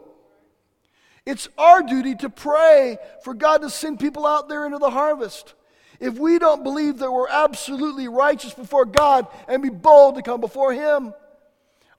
It's 1.27 1.49
our 1.59 1.83
duty 1.83 2.15
to 2.17 2.31
pray 2.31 2.97
for 3.23 3.35
God 3.35 3.59
to 3.59 3.71
send 3.71 4.01
people 4.01 4.27
out 4.27 4.49
there 4.49 4.65
into 4.65 4.79
the 4.79 4.91
harvest. 4.91 5.55
If 5.99 6.19
we 6.19 6.39
don't 6.39 6.63
believe 6.63 6.99
that 6.99 7.13
we're 7.13 7.29
absolutely 7.29 8.09
righteous 8.09 8.55
before 8.55 8.87
God 8.87 9.27
and 9.47 9.63
be 9.63 9.69
bold 9.69 10.15
to 10.15 10.23
come 10.23 10.41
before 10.41 10.73
Him, 10.73 11.13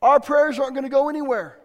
our 0.01 0.19
prayers 0.19 0.57
aren't 0.57 0.73
going 0.73 0.83
to 0.83 0.89
go 0.89 1.09
anywhere. 1.09 1.57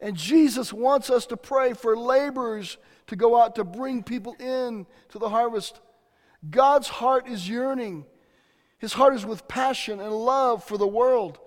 And 0.00 0.16
Jesus 0.16 0.72
wants 0.72 1.10
us 1.10 1.26
to 1.26 1.36
pray 1.36 1.74
for 1.74 1.96
laborers 1.96 2.78
to 3.08 3.16
go 3.16 3.40
out 3.40 3.56
to 3.56 3.64
bring 3.64 4.02
people 4.02 4.34
in 4.40 4.86
to 5.10 5.18
the 5.18 5.28
harvest. 5.28 5.80
God's 6.48 6.88
heart 6.88 7.28
is 7.28 7.48
yearning. 7.48 8.06
His 8.78 8.94
heart 8.94 9.14
is 9.14 9.26
with 9.26 9.46
passion 9.46 10.00
and 10.00 10.12
love 10.12 10.64
for 10.64 10.78
the 10.78 10.86
world. 10.86 11.38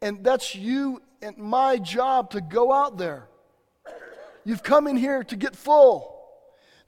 And 0.00 0.24
that's 0.24 0.54
you 0.54 1.02
and 1.20 1.36
my 1.36 1.76
job 1.76 2.30
to 2.30 2.40
go 2.40 2.72
out 2.72 2.96
there. 2.96 3.28
You've 4.44 4.62
come 4.62 4.86
in 4.86 4.96
here 4.96 5.22
to 5.24 5.36
get 5.36 5.54
full, 5.54 6.26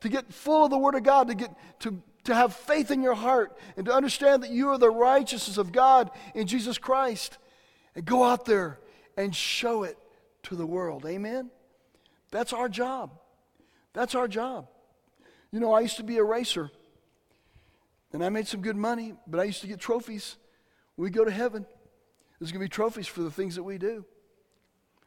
to 0.00 0.08
get 0.08 0.32
full 0.32 0.64
of 0.64 0.70
the 0.70 0.78
Word 0.78 0.94
of 0.94 1.02
God, 1.02 1.28
to 1.28 1.34
get 1.34 1.54
to, 1.80 2.00
to 2.24 2.34
have 2.34 2.54
faith 2.54 2.90
in 2.90 3.02
your 3.02 3.14
heart, 3.14 3.58
and 3.76 3.84
to 3.84 3.92
understand 3.92 4.42
that 4.42 4.50
you 4.50 4.70
are 4.70 4.78
the 4.78 4.90
righteousness 4.90 5.58
of 5.58 5.72
God 5.72 6.10
in 6.34 6.46
Jesus 6.46 6.78
Christ 6.78 7.36
and 7.95 8.05
go 8.05 8.24
out 8.24 8.45
there 8.45 8.78
and 9.16 9.34
show 9.34 9.82
it 9.82 9.99
to 10.45 10.57
the 10.57 10.66
world. 10.66 11.05
Amen? 11.07 11.51
That's 12.30 12.53
our 12.53 12.68
job. 12.68 13.12
That's 13.93 14.14
our 14.14 14.28
job. 14.28 14.68
You 15.51 15.61
know, 15.61 15.72
I 15.72 15.80
used 15.80 15.99
to 15.99 16.03
be 16.03 16.16
a 16.16 16.24
racer, 16.24 16.70
and 18.12 18.24
I 18.24 18.30
made 18.30 18.47
some 18.47 18.62
good 18.62 18.76
money, 18.76 19.14
but 19.26 19.38
I 19.38 19.45
used 19.45 19.61
to 19.61 19.66
get 19.66 19.78
trophies. 19.78 20.36
When 20.97 21.05
we 21.05 21.11
go 21.11 21.24
to 21.24 21.30
heaven, 21.30 21.66
there's 22.38 22.51
going 22.51 22.61
to 22.61 22.64
be 22.64 22.68
trophies 22.68 23.07
for 23.07 23.22
the 23.22 23.30
things 23.30 23.55
that 23.57 23.62
we 23.62 23.76
do. 23.78 24.05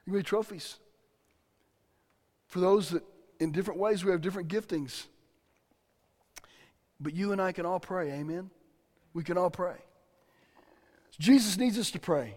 There's 0.06 0.14
going 0.14 0.20
to 0.20 0.24
be 0.24 0.24
trophies 0.24 0.78
for 2.48 2.60
those 2.60 2.90
that, 2.92 3.04
in 3.40 3.52
different 3.52 3.80
ways, 3.80 4.06
we 4.06 4.12
have 4.12 4.22
different 4.22 4.48
giftings. 4.48 5.06
But 7.00 7.14
you 7.14 7.32
and 7.32 7.42
I 7.42 7.52
can 7.52 7.66
all 7.66 7.80
pray. 7.80 8.12
Amen? 8.12 8.52
We 9.14 9.24
can 9.24 9.38
all 9.38 9.50
pray. 9.50 9.76
Jesus 11.20 11.58
needs 11.58 11.78
us 11.78 11.92
to 11.92 12.00
pray. 12.00 12.36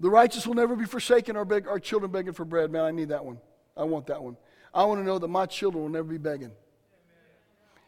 The 0.00 0.10
righteous 0.10 0.46
will 0.46 0.54
never 0.54 0.74
be 0.74 0.86
forsaken, 0.86 1.36
our, 1.36 1.44
beg, 1.44 1.68
our 1.68 1.78
children 1.78 2.10
begging 2.10 2.32
for 2.32 2.46
bread. 2.46 2.72
Man, 2.72 2.82
I 2.82 2.90
need 2.90 3.10
that 3.10 3.24
one. 3.24 3.38
I 3.76 3.84
want 3.84 4.06
that 4.06 4.22
one. 4.22 4.36
I 4.72 4.84
want 4.84 5.00
to 5.00 5.04
know 5.04 5.18
that 5.18 5.28
my 5.28 5.46
children 5.46 5.82
will 5.82 5.90
never 5.90 6.08
be 6.08 6.18
begging. 6.18 6.52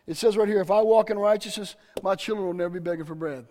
It 0.07 0.17
says 0.17 0.37
right 0.37 0.49
here 0.49 0.61
if 0.61 0.71
I 0.71 0.83
walk 0.83 1.11
in 1.11 1.19
righteousness, 1.19 1.75
my 2.03 2.15
children 2.15 2.47
will 2.47 2.55
never 2.55 2.71
be 2.71 2.81
begging 2.81 3.07
for 3.07 3.15
bread. 3.15 3.47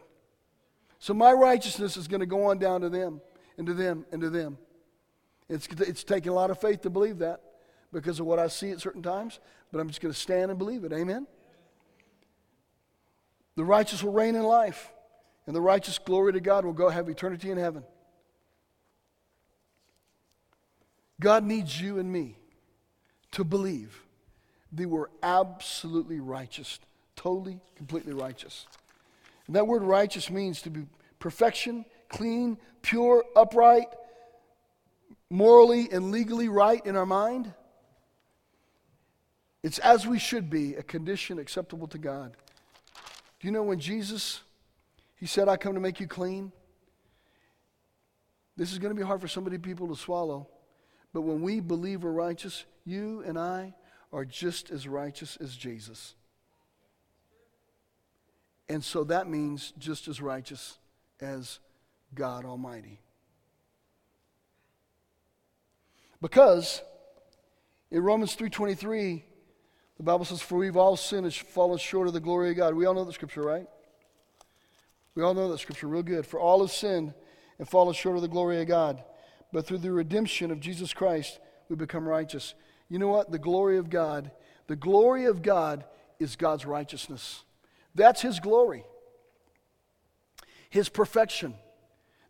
So 0.99 1.13
my 1.15 1.31
righteousness 1.31 1.97
is 1.97 2.07
going 2.07 2.19
to 2.19 2.27
go 2.27 2.45
on 2.45 2.59
down 2.59 2.81
to 2.81 2.89
them, 2.89 3.21
and 3.57 3.65
to 3.65 3.73
them, 3.73 4.05
and 4.11 4.21
to 4.21 4.29
them. 4.29 4.57
It's, 5.49 5.67
it's 5.79 6.03
taking 6.03 6.31
a 6.31 6.35
lot 6.35 6.51
of 6.51 6.61
faith 6.61 6.81
to 6.81 6.89
believe 6.89 7.17
that 7.19 7.41
because 7.91 8.19
of 8.19 8.25
what 8.25 8.37
I 8.37 8.47
see 8.47 8.69
at 8.71 8.79
certain 8.79 9.01
times, 9.01 9.39
but 9.71 9.79
I'm 9.79 9.87
just 9.87 10.01
going 10.01 10.13
to 10.13 10.19
stand 10.19 10.51
and 10.51 10.57
believe 10.57 10.83
it. 10.83 10.93
Amen? 10.93 11.25
The 13.55 13.65
righteous 13.65 14.03
will 14.03 14.13
reign 14.13 14.35
in 14.35 14.43
life, 14.43 14.91
and 15.47 15.55
the 15.55 15.61
righteous, 15.61 15.97
glory 15.97 16.33
to 16.33 16.39
God, 16.39 16.63
will 16.63 16.73
go 16.73 16.89
have 16.89 17.09
eternity 17.09 17.49
in 17.49 17.57
heaven. 17.57 17.83
God 21.21 21.45
needs 21.45 21.79
you 21.79 21.99
and 21.99 22.11
me 22.11 22.35
to 23.31 23.43
believe 23.43 24.03
that 24.73 24.89
we're 24.89 25.07
absolutely 25.21 26.19
righteous, 26.19 26.79
totally, 27.15 27.59
completely 27.75 28.13
righteous. 28.13 28.65
And 29.45 29.55
that 29.55 29.67
word 29.67 29.83
righteous 29.83 30.31
means 30.31 30.63
to 30.63 30.71
be 30.71 30.85
perfection, 31.19 31.85
clean, 32.09 32.57
pure, 32.81 33.23
upright, 33.35 33.87
morally 35.29 35.89
and 35.91 36.11
legally 36.11 36.49
right 36.49 36.83
in 36.85 36.95
our 36.95 37.05
mind. 37.05 37.53
It's 39.61 39.77
as 39.77 40.07
we 40.07 40.17
should 40.17 40.49
be, 40.49 40.73
a 40.73 40.83
condition 40.83 41.37
acceptable 41.37 41.87
to 41.89 41.99
God. 41.99 42.35
Do 43.39 43.47
you 43.47 43.51
know 43.51 43.61
when 43.61 43.79
Jesus, 43.79 44.41
he 45.17 45.27
said, 45.27 45.47
I 45.47 45.55
come 45.55 45.75
to 45.75 45.79
make 45.79 45.99
you 45.99 46.07
clean? 46.07 46.51
This 48.57 48.71
is 48.71 48.79
going 48.79 48.93
to 48.93 48.99
be 48.99 49.05
hard 49.05 49.21
for 49.21 49.27
so 49.27 49.39
many 49.39 49.59
people 49.59 49.87
to 49.89 49.95
swallow. 49.95 50.47
But 51.13 51.21
when 51.21 51.41
we 51.41 51.59
believe 51.59 52.03
we're 52.03 52.11
righteous, 52.11 52.65
you 52.85 53.21
and 53.25 53.37
I 53.37 53.75
are 54.13 54.25
just 54.25 54.71
as 54.71 54.87
righteous 54.87 55.37
as 55.37 55.55
Jesus. 55.55 56.15
And 58.69 58.83
so 58.83 59.03
that 59.05 59.29
means 59.29 59.73
just 59.77 60.07
as 60.07 60.21
righteous 60.21 60.77
as 61.19 61.59
God 62.15 62.45
Almighty. 62.45 62.99
Because 66.21 66.81
in 67.89 68.01
Romans 68.01 68.35
3:23, 68.35 69.23
the 69.97 70.03
Bible 70.03 70.25
says, 70.25 70.41
For 70.41 70.57
we've 70.57 70.77
all 70.77 70.95
sinned 70.95 71.25
and 71.25 71.33
fallen 71.33 71.77
short 71.77 72.07
of 72.07 72.13
the 72.13 72.19
glory 72.19 72.51
of 72.51 72.57
God. 72.57 72.73
We 72.73 72.85
all 72.85 72.93
know 72.93 73.03
the 73.03 73.13
scripture, 73.13 73.41
right? 73.41 73.67
We 75.15 75.23
all 75.23 75.33
know 75.33 75.51
that 75.51 75.59
scripture 75.59 75.87
real 75.87 76.03
good. 76.03 76.25
For 76.25 76.39
all 76.39 76.61
have 76.61 76.71
sinned 76.71 77.13
and 77.59 77.67
fallen 77.67 77.93
short 77.93 78.15
of 78.15 78.21
the 78.21 78.27
glory 78.29 78.61
of 78.61 78.67
God 78.67 79.03
but 79.51 79.65
through 79.65 79.79
the 79.79 79.91
redemption 79.91 80.51
of 80.51 80.59
Jesus 80.59 80.93
Christ, 80.93 81.39
we 81.69 81.75
become 81.75 82.07
righteous. 82.07 82.53
You 82.89 82.99
know 82.99 83.07
what? 83.07 83.31
The 83.31 83.39
glory 83.39 83.77
of 83.77 83.89
God, 83.89 84.31
the 84.67 84.75
glory 84.75 85.25
of 85.25 85.41
God 85.41 85.85
is 86.19 86.35
God's 86.35 86.65
righteousness. 86.65 87.43
That's 87.95 88.21
His 88.21 88.39
glory, 88.39 88.85
His 90.69 90.89
perfection. 90.89 91.55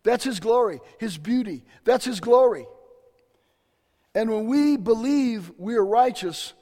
That's 0.04 0.24
His 0.24 0.40
glory, 0.40 0.80
His 0.98 1.16
beauty. 1.16 1.64
That's 1.84 2.04
His 2.04 2.18
glory. 2.18 2.66
And 4.14 4.30
when 4.30 4.46
we 4.46 4.76
believe 4.76 5.52
we 5.56 5.76
are 5.76 5.84
righteous, 5.84 6.52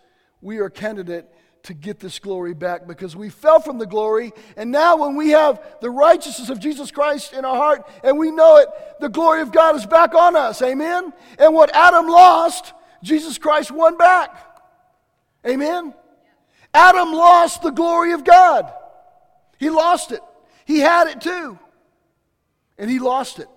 we 0.40 0.58
are 0.58 0.70
candidate 0.70 1.26
to 1.64 1.74
get 1.74 2.00
this 2.00 2.18
glory 2.18 2.54
back 2.54 2.86
because 2.86 3.14
we 3.14 3.28
fell 3.28 3.60
from 3.60 3.78
the 3.78 3.86
glory. 3.86 4.32
And 4.56 4.70
now, 4.70 4.96
when 4.96 5.16
we 5.16 5.30
have 5.30 5.62
the 5.80 5.90
righteousness 5.90 6.48
of 6.48 6.58
Jesus 6.58 6.90
Christ 6.90 7.32
in 7.32 7.44
our 7.44 7.56
heart 7.56 7.88
and 8.02 8.18
we 8.18 8.30
know 8.30 8.56
it, 8.56 8.68
the 9.00 9.08
glory 9.08 9.42
of 9.42 9.52
God 9.52 9.76
is 9.76 9.86
back 9.86 10.14
on 10.14 10.36
us. 10.36 10.62
Amen? 10.62 11.12
And 11.38 11.54
what 11.54 11.74
Adam 11.74 12.06
lost, 12.06 12.72
Jesus 13.02 13.38
Christ 13.38 13.70
won 13.70 13.96
back. 13.96 14.34
Amen? 15.46 15.94
Adam 16.72 17.12
lost 17.12 17.62
the 17.62 17.70
glory 17.70 18.12
of 18.12 18.24
God. 18.24 18.72
He 19.58 19.70
lost 19.70 20.12
it. 20.12 20.20
He 20.64 20.78
had 20.78 21.08
it 21.08 21.20
too. 21.20 21.58
And 22.78 22.90
he 22.90 22.98
lost 22.98 23.38
it. 23.38 23.48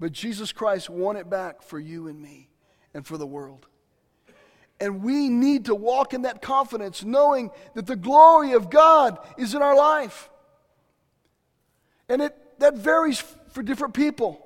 But 0.00 0.12
Jesus 0.12 0.52
Christ 0.52 0.88
won 0.88 1.16
it 1.16 1.28
back 1.28 1.62
for 1.62 1.78
you 1.78 2.08
and 2.08 2.20
me 2.20 2.48
and 2.94 3.06
for 3.06 3.18
the 3.18 3.26
world. 3.26 3.66
And 4.80 5.02
we 5.02 5.28
need 5.28 5.64
to 5.66 5.74
walk 5.74 6.14
in 6.14 6.22
that 6.22 6.40
confidence, 6.40 7.02
knowing 7.02 7.50
that 7.74 7.86
the 7.86 7.96
glory 7.96 8.52
of 8.52 8.70
God 8.70 9.18
is 9.36 9.54
in 9.54 9.62
our 9.62 9.76
life. 9.76 10.30
And 12.08 12.22
it, 12.22 12.36
that 12.60 12.76
varies 12.76 13.22
for 13.50 13.62
different 13.62 13.94
people. 13.94 14.44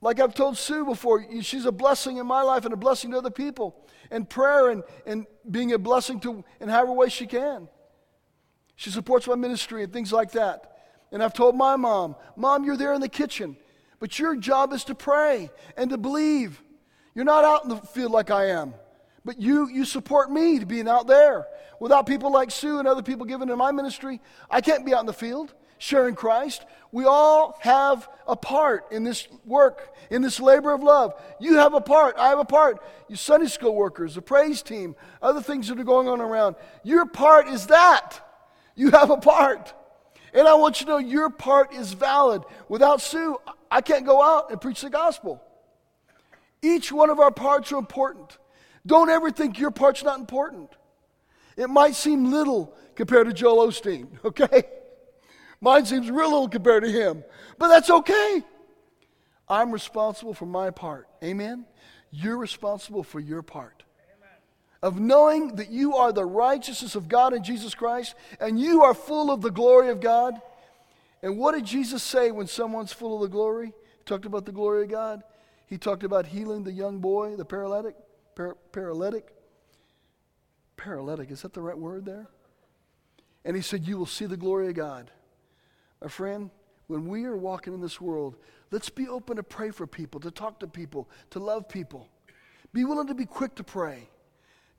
Like 0.00 0.20
I've 0.20 0.34
told 0.34 0.58
Sue 0.58 0.84
before, 0.84 1.26
she's 1.42 1.64
a 1.64 1.72
blessing 1.72 2.18
in 2.18 2.26
my 2.26 2.42
life 2.42 2.64
and 2.64 2.74
a 2.74 2.76
blessing 2.76 3.12
to 3.12 3.18
other 3.18 3.30
people. 3.30 3.74
And 4.10 4.28
prayer 4.28 4.70
and, 4.70 4.84
and 5.06 5.26
being 5.50 5.72
a 5.72 5.78
blessing 5.78 6.20
to 6.20 6.44
in 6.60 6.68
however 6.68 6.92
way 6.92 7.08
she 7.08 7.26
can. 7.26 7.68
She 8.76 8.90
supports 8.90 9.26
my 9.26 9.34
ministry 9.34 9.82
and 9.82 9.92
things 9.92 10.12
like 10.12 10.32
that. 10.32 10.76
And 11.10 11.22
I've 11.22 11.32
told 11.32 11.56
my 11.56 11.76
mom, 11.76 12.14
Mom, 12.36 12.64
you're 12.64 12.76
there 12.76 12.92
in 12.92 13.00
the 13.00 13.08
kitchen, 13.08 13.56
but 13.98 14.18
your 14.18 14.36
job 14.36 14.72
is 14.72 14.84
to 14.84 14.94
pray 14.94 15.50
and 15.76 15.90
to 15.90 15.96
believe. 15.96 16.62
You're 17.16 17.24
not 17.24 17.44
out 17.44 17.62
in 17.62 17.70
the 17.70 17.76
field 17.78 18.12
like 18.12 18.30
I 18.30 18.50
am, 18.50 18.74
but 19.24 19.40
you, 19.40 19.70
you 19.70 19.86
support 19.86 20.30
me 20.30 20.58
to 20.58 20.66
being 20.66 20.86
out 20.86 21.06
there. 21.06 21.46
Without 21.80 22.06
people 22.06 22.30
like 22.30 22.50
Sue 22.50 22.78
and 22.78 22.86
other 22.86 23.02
people 23.02 23.24
giving 23.24 23.48
to 23.48 23.56
my 23.56 23.72
ministry, 23.72 24.20
I 24.50 24.60
can't 24.60 24.84
be 24.84 24.92
out 24.92 25.00
in 25.00 25.06
the 25.06 25.14
field 25.14 25.54
sharing 25.78 26.14
Christ. 26.14 26.66
We 26.92 27.06
all 27.06 27.56
have 27.60 28.06
a 28.28 28.36
part 28.36 28.92
in 28.92 29.02
this 29.02 29.28
work, 29.46 29.94
in 30.10 30.20
this 30.20 30.40
labor 30.40 30.74
of 30.74 30.82
love. 30.82 31.14
You 31.40 31.54
have 31.54 31.72
a 31.72 31.80
part, 31.80 32.16
I 32.18 32.28
have 32.28 32.38
a 32.38 32.44
part. 32.44 32.84
You 33.08 33.16
Sunday 33.16 33.46
school 33.46 33.74
workers, 33.74 34.16
the 34.16 34.22
praise 34.22 34.60
team, 34.60 34.94
other 35.22 35.40
things 35.40 35.68
that 35.68 35.80
are 35.80 35.84
going 35.84 36.08
on 36.08 36.20
around. 36.20 36.56
Your 36.84 37.06
part 37.06 37.48
is 37.48 37.68
that. 37.68 38.20
You 38.74 38.90
have 38.90 39.08
a 39.08 39.16
part. 39.16 39.72
And 40.34 40.46
I 40.46 40.52
want 40.52 40.80
you 40.80 40.86
to 40.86 40.92
know 40.92 40.98
your 40.98 41.30
part 41.30 41.72
is 41.72 41.94
valid. 41.94 42.42
Without 42.68 43.00
Sue, 43.00 43.38
I 43.70 43.80
can't 43.80 44.04
go 44.04 44.22
out 44.22 44.50
and 44.50 44.60
preach 44.60 44.82
the 44.82 44.90
gospel. 44.90 45.42
Each 46.62 46.90
one 46.90 47.10
of 47.10 47.20
our 47.20 47.30
parts 47.30 47.72
are 47.72 47.78
important. 47.78 48.38
Don't 48.86 49.10
ever 49.10 49.30
think 49.30 49.58
your 49.58 49.70
part's 49.70 50.02
not 50.02 50.18
important. 50.18 50.70
It 51.56 51.68
might 51.68 51.94
seem 51.94 52.30
little 52.30 52.74
compared 52.94 53.26
to 53.26 53.32
Joel 53.32 53.68
Osteen, 53.68 54.08
okay? 54.24 54.64
Mine 55.60 55.86
seems 55.86 56.10
real 56.10 56.30
little 56.30 56.48
compared 56.48 56.84
to 56.84 56.90
him, 56.90 57.24
but 57.58 57.68
that's 57.68 57.90
okay. 57.90 58.42
I'm 59.48 59.72
responsible 59.72 60.34
for 60.34 60.46
my 60.46 60.70
part. 60.70 61.08
Amen? 61.22 61.66
You're 62.10 62.36
responsible 62.36 63.02
for 63.02 63.20
your 63.20 63.42
part. 63.42 63.82
Of 64.82 65.00
knowing 65.00 65.56
that 65.56 65.70
you 65.70 65.96
are 65.96 66.12
the 66.12 66.24
righteousness 66.24 66.94
of 66.94 67.08
God 67.08 67.32
in 67.32 67.42
Jesus 67.42 67.74
Christ 67.74 68.14
and 68.38 68.60
you 68.60 68.82
are 68.82 68.94
full 68.94 69.30
of 69.30 69.40
the 69.40 69.50
glory 69.50 69.88
of 69.88 70.00
God. 70.00 70.34
And 71.22 71.38
what 71.38 71.54
did 71.54 71.64
Jesus 71.64 72.02
say 72.02 72.30
when 72.30 72.46
someone's 72.46 72.92
full 72.92 73.16
of 73.16 73.22
the 73.22 73.28
glory? 73.28 73.68
He 73.68 74.04
talked 74.04 74.26
about 74.26 74.44
the 74.44 74.52
glory 74.52 74.84
of 74.84 74.90
God. 74.90 75.22
He 75.66 75.78
talked 75.78 76.04
about 76.04 76.26
healing 76.26 76.64
the 76.64 76.72
young 76.72 77.00
boy, 77.00 77.36
the 77.36 77.44
paralytic. 77.44 77.96
Par- 78.34 78.56
paralytic. 78.72 79.34
Paralytic, 80.76 81.30
is 81.30 81.42
that 81.42 81.54
the 81.54 81.60
right 81.60 81.76
word 81.76 82.04
there? 82.04 82.28
And 83.44 83.56
he 83.56 83.62
said, 83.62 83.86
You 83.86 83.98
will 83.98 84.06
see 84.06 84.26
the 84.26 84.36
glory 84.36 84.68
of 84.68 84.74
God. 84.74 85.10
My 86.02 86.08
friend, 86.08 86.50
when 86.86 87.06
we 87.08 87.24
are 87.24 87.36
walking 87.36 87.74
in 87.74 87.80
this 87.80 88.00
world, 88.00 88.36
let's 88.70 88.90
be 88.90 89.08
open 89.08 89.36
to 89.36 89.42
pray 89.42 89.70
for 89.70 89.86
people, 89.86 90.20
to 90.20 90.30
talk 90.30 90.60
to 90.60 90.66
people, 90.66 91.08
to 91.30 91.38
love 91.38 91.68
people. 91.68 92.08
Be 92.72 92.84
willing 92.84 93.08
to 93.08 93.14
be 93.14 93.26
quick 93.26 93.54
to 93.56 93.64
pray. 93.64 94.08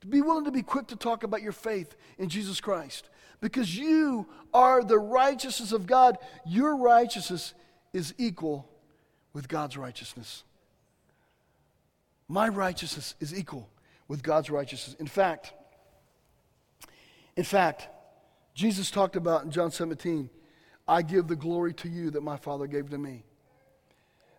Be 0.08 0.20
willing 0.20 0.44
to 0.44 0.52
be 0.52 0.62
quick 0.62 0.86
to 0.88 0.96
talk 0.96 1.24
about 1.24 1.42
your 1.42 1.52
faith 1.52 1.96
in 2.18 2.28
Jesus 2.28 2.60
Christ. 2.60 3.10
Because 3.40 3.76
you 3.76 4.28
are 4.54 4.82
the 4.82 4.98
righteousness 4.98 5.72
of 5.72 5.86
God. 5.86 6.18
Your 6.46 6.76
righteousness 6.76 7.54
is 7.92 8.14
equal 8.16 8.68
with 9.32 9.48
God's 9.48 9.76
righteousness. 9.76 10.44
My 12.28 12.48
righteousness 12.48 13.14
is 13.20 13.36
equal 13.36 13.68
with 14.06 14.22
God's 14.22 14.50
righteousness. 14.50 14.96
In 15.00 15.06
fact, 15.06 15.52
in 17.36 17.44
fact, 17.44 17.88
Jesus 18.54 18.90
talked 18.90 19.16
about 19.16 19.44
in 19.44 19.50
John 19.50 19.70
17, 19.70 20.28
I 20.86 21.02
give 21.02 21.28
the 21.28 21.36
glory 21.36 21.72
to 21.74 21.88
you 21.88 22.10
that 22.10 22.22
my 22.22 22.36
Father 22.36 22.66
gave 22.66 22.90
to 22.90 22.98
me. 22.98 23.24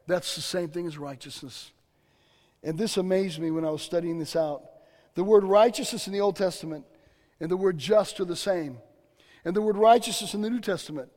That's 0.08 0.36
the 0.36 0.42
same 0.42 0.70
thing 0.70 0.88
as 0.88 0.98
righteousness. 0.98 1.72
And 2.64 2.78
this 2.78 2.98
amazed 2.98 3.40
me 3.40 3.52
when 3.52 3.64
I 3.64 3.70
was 3.70 3.82
studying 3.82 4.20
this 4.20 4.36
out. 4.36 4.64
The 5.16 5.24
word 5.24 5.44
righteousness 5.44 6.08
in 6.08 6.14
the 6.14 6.22
Old 6.22 6.36
Testament 6.36 6.86
and 7.40 7.50
the 7.50 7.58
word 7.58 7.78
just 7.78 8.20
are 8.20 8.26
the 8.26 8.36
same. 8.36 8.80
And 9.46 9.56
the 9.56 9.62
word 9.62 9.78
righteousness 9.78 10.34
in 10.34 10.42
the 10.42 10.50
New 10.50 10.60
Testament 10.60 11.10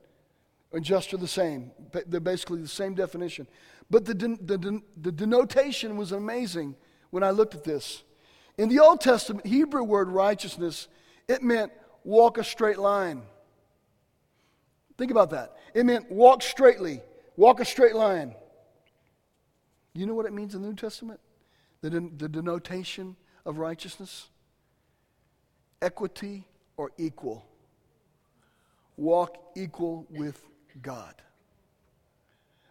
and 0.72 0.84
just 0.84 1.12
are 1.12 1.18
the 1.18 1.28
same. 1.28 1.70
They're 2.06 2.20
basically 2.20 2.62
the 2.62 2.68
same 2.68 2.94
definition. 2.94 3.46
But 3.90 4.04
the, 4.04 4.14
the, 4.14 4.80
the 5.00 5.12
denotation 5.12 5.96
was 5.96 6.12
amazing 6.12 6.76
when 7.10 7.22
I 7.22 7.30
looked 7.30 7.54
at 7.54 7.64
this. 7.64 8.02
In 8.56 8.68
the 8.68 8.80
Old 8.80 9.00
Testament, 9.00 9.46
Hebrew 9.46 9.82
word 9.82 10.08
righteousness, 10.08 10.88
it 11.28 11.42
meant 11.42 11.72
walk 12.04 12.38
a 12.38 12.44
straight 12.44 12.78
line. 12.78 13.22
Think 14.98 15.10
about 15.10 15.30
that. 15.30 15.56
It 15.74 15.84
meant 15.84 16.10
walk 16.10 16.42
straightly, 16.42 17.00
walk 17.36 17.60
a 17.60 17.64
straight 17.64 17.94
line. 17.94 18.34
You 19.94 20.06
know 20.06 20.14
what 20.14 20.26
it 20.26 20.32
means 20.32 20.54
in 20.54 20.62
the 20.62 20.68
New 20.68 20.74
Testament? 20.74 21.20
The, 21.82 21.90
the 21.90 22.28
denotation 22.28 23.16
of 23.44 23.58
righteousness? 23.58 24.28
Equity 25.80 26.46
or 26.76 26.92
equal. 26.96 27.44
Walk 28.96 29.36
equal 29.56 30.06
with 30.10 30.42
God. 30.80 31.14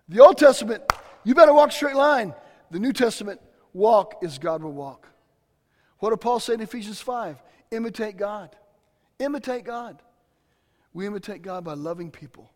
The 0.10 0.20
Old 0.20 0.38
Testament, 0.38 0.84
you 1.24 1.36
better 1.36 1.54
walk 1.54 1.72
straight 1.72 1.96
line. 1.96 2.34
The 2.72 2.80
New 2.80 2.94
Testament, 2.94 3.40
walk 3.74 4.16
as 4.24 4.40
God 4.40 4.64
will 4.64 4.72
walk. 4.72 5.08
What 6.00 6.10
did 6.10 6.22
Paul 6.22 6.40
say 6.40 6.54
in 6.54 6.62
Ephesians 6.62 7.00
5? 7.00 7.42
Imitate 7.72 8.18
God. 8.18 8.56
Imitate 9.20 9.64
God. 9.64 10.02
We 10.94 11.06
imitate 11.06 11.42
God 11.42 11.64
by 11.64 11.74
loving 11.74 12.12
people, 12.12 12.52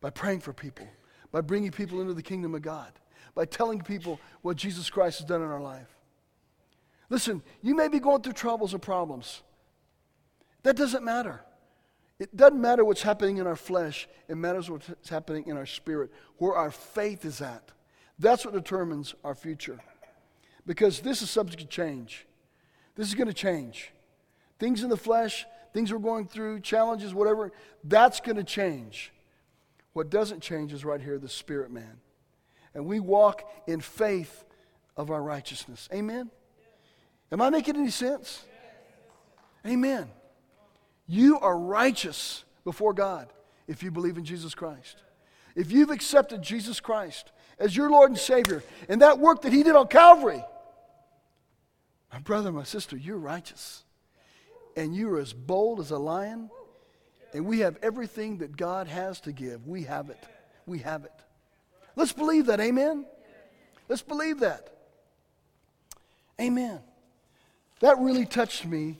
by 0.00 0.10
praying 0.10 0.40
for 0.40 0.52
people, 0.52 0.88
by 1.30 1.40
bringing 1.40 1.70
people 1.70 2.00
into 2.00 2.14
the 2.14 2.22
kingdom 2.22 2.54
of 2.54 2.62
God, 2.62 2.92
by 3.34 3.44
telling 3.44 3.80
people 3.80 4.20
what 4.42 4.56
Jesus 4.56 4.88
Christ 4.88 5.18
has 5.18 5.26
done 5.26 5.42
in 5.42 5.48
our 5.48 5.60
life. 5.60 5.88
Listen, 7.10 7.42
you 7.60 7.74
may 7.74 7.88
be 7.88 8.00
going 8.00 8.22
through 8.22 8.32
troubles 8.32 8.72
or 8.72 8.78
problems. 8.78 9.42
That 10.62 10.76
doesn't 10.76 11.04
matter. 11.04 11.44
It 12.18 12.36
doesn't 12.36 12.60
matter 12.60 12.84
what's 12.84 13.02
happening 13.02 13.38
in 13.38 13.46
our 13.46 13.56
flesh, 13.56 14.08
it 14.28 14.36
matters 14.36 14.70
what's 14.70 15.08
happening 15.08 15.44
in 15.46 15.56
our 15.56 15.66
spirit, 15.66 16.10
where 16.38 16.54
our 16.54 16.70
faith 16.70 17.24
is 17.24 17.40
at. 17.40 17.72
That's 18.18 18.44
what 18.44 18.54
determines 18.54 19.14
our 19.24 19.34
future. 19.34 19.80
Because 20.66 21.00
this 21.00 21.22
is 21.22 21.30
subject 21.30 21.60
to 21.60 21.66
change. 21.66 22.26
This 22.94 23.08
is 23.08 23.14
going 23.14 23.26
to 23.26 23.34
change. 23.34 23.90
Things 24.58 24.82
in 24.82 24.88
the 24.88 24.96
flesh, 24.96 25.44
things 25.72 25.92
we're 25.92 25.98
going 25.98 26.28
through, 26.28 26.60
challenges, 26.60 27.12
whatever, 27.12 27.52
that's 27.82 28.20
going 28.20 28.36
to 28.36 28.44
change. 28.44 29.12
What 29.92 30.10
doesn't 30.10 30.40
change 30.40 30.72
is 30.72 30.84
right 30.84 31.00
here 31.00 31.18
the 31.18 31.28
spirit 31.28 31.70
man. 31.70 32.00
And 32.74 32.86
we 32.86 33.00
walk 33.00 33.42
in 33.66 33.80
faith 33.80 34.44
of 34.96 35.10
our 35.10 35.22
righteousness. 35.22 35.88
Amen? 35.92 36.30
Am 37.32 37.40
I 37.40 37.50
making 37.50 37.76
any 37.76 37.90
sense? 37.90 38.44
Amen. 39.66 40.08
You 41.06 41.38
are 41.40 41.58
righteous 41.58 42.44
before 42.64 42.94
God 42.94 43.28
if 43.66 43.82
you 43.82 43.90
believe 43.90 44.16
in 44.16 44.24
Jesus 44.24 44.54
Christ. 44.54 45.02
If 45.54 45.70
you've 45.70 45.90
accepted 45.90 46.42
Jesus 46.42 46.80
Christ 46.80 47.30
as 47.58 47.76
your 47.76 47.90
Lord 47.90 48.10
and 48.10 48.18
Savior 48.18 48.62
and 48.88 49.02
that 49.02 49.18
work 49.18 49.42
that 49.42 49.52
He 49.52 49.62
did 49.62 49.76
on 49.76 49.88
Calvary, 49.88 50.42
my 52.12 52.18
brother, 52.18 52.52
my 52.52 52.64
sister, 52.64 52.96
you're 52.96 53.18
righteous 53.18 53.84
and 54.76 54.94
you're 54.94 55.18
as 55.18 55.32
bold 55.32 55.80
as 55.80 55.90
a 55.90 55.98
lion, 55.98 56.50
and 57.32 57.46
we 57.46 57.60
have 57.60 57.76
everything 57.82 58.38
that 58.38 58.56
God 58.56 58.88
has 58.88 59.20
to 59.22 59.32
give. 59.32 59.66
We 59.66 59.84
have 59.84 60.10
it. 60.10 60.18
We 60.66 60.78
have 60.80 61.04
it. 61.04 61.12
Let's 61.96 62.12
believe 62.12 62.46
that. 62.46 62.60
Amen? 62.60 63.06
Let's 63.88 64.02
believe 64.02 64.40
that. 64.40 64.70
Amen. 66.40 66.80
That 67.80 67.98
really 67.98 68.26
touched 68.26 68.64
me 68.64 68.98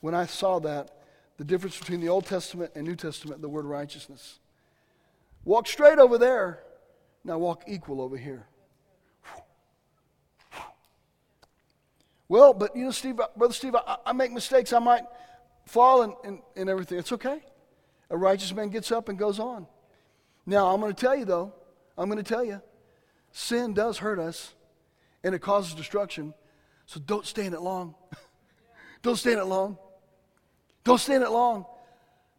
when 0.00 0.14
I 0.14 0.26
saw 0.26 0.58
that 0.60 0.90
the 1.36 1.44
difference 1.44 1.78
between 1.78 2.00
the 2.00 2.08
Old 2.08 2.26
Testament 2.26 2.72
and 2.74 2.86
New 2.86 2.96
Testament, 2.96 3.42
the 3.42 3.48
word 3.48 3.64
righteousness. 3.64 4.38
Walk 5.44 5.66
straight 5.66 5.98
over 5.98 6.16
there, 6.16 6.60
now 7.24 7.38
walk 7.38 7.64
equal 7.66 8.00
over 8.00 8.16
here. 8.16 8.46
Well, 12.28 12.54
but 12.54 12.74
you 12.74 12.84
know, 12.84 12.90
Steve, 12.90 13.20
uh, 13.20 13.28
Brother 13.36 13.52
Steve, 13.52 13.74
I, 13.74 13.96
I 14.06 14.12
make 14.12 14.32
mistakes. 14.32 14.72
I 14.72 14.78
might 14.78 15.04
fall 15.66 16.02
and, 16.02 16.14
and, 16.24 16.38
and 16.56 16.70
everything. 16.70 16.98
It's 16.98 17.12
okay. 17.12 17.40
A 18.10 18.16
righteous 18.16 18.52
man 18.54 18.70
gets 18.70 18.90
up 18.90 19.08
and 19.08 19.18
goes 19.18 19.38
on. 19.38 19.66
Now, 20.46 20.72
I'm 20.72 20.80
going 20.80 20.94
to 20.94 21.00
tell 21.00 21.16
you, 21.16 21.24
though, 21.24 21.52
I'm 21.96 22.08
going 22.08 22.22
to 22.22 22.28
tell 22.28 22.44
you, 22.44 22.60
sin 23.32 23.74
does 23.74 23.98
hurt 23.98 24.18
us 24.18 24.54
and 25.22 25.34
it 25.34 25.40
causes 25.40 25.74
destruction. 25.74 26.34
So 26.86 27.00
don't 27.00 27.26
stay 27.26 27.46
in 27.46 27.54
it 27.54 27.60
long. 27.60 27.94
don't 29.02 29.16
stay 29.16 29.32
in 29.32 29.38
it 29.38 29.46
long. 29.46 29.78
Don't 30.84 30.98
stay 30.98 31.14
in 31.14 31.22
it 31.22 31.30
long 31.30 31.64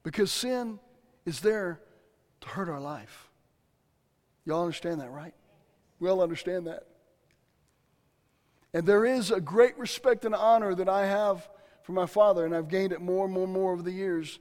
because 0.03 0.31
sin 0.31 0.79
is 1.25 1.39
there 1.39 1.81
to 2.41 2.47
hurt 2.47 2.69
our 2.69 2.79
life. 2.79 3.29
Y'all 4.45 4.61
understand 4.61 5.01
that, 5.01 5.09
right? 5.09 5.33
We 5.99 6.09
all 6.09 6.21
understand 6.21 6.67
that. 6.67 6.83
And 8.73 8.85
there 8.85 9.05
is 9.05 9.31
a 9.31 9.41
great 9.41 9.77
respect 9.77 10.25
and 10.25 10.35
honor 10.35 10.75
that 10.75 10.89
I 10.89 11.07
have 11.07 11.47
for 11.83 11.93
my 11.93 12.05
father, 12.05 12.45
and 12.45 12.55
I've 12.55 12.67
gained 12.67 12.91
it 12.91 13.01
more 13.01 13.25
and 13.25 13.33
more 13.33 13.45
and 13.45 13.53
more 13.53 13.71
over 13.71 13.81
the 13.81 13.91
years. 13.91 14.39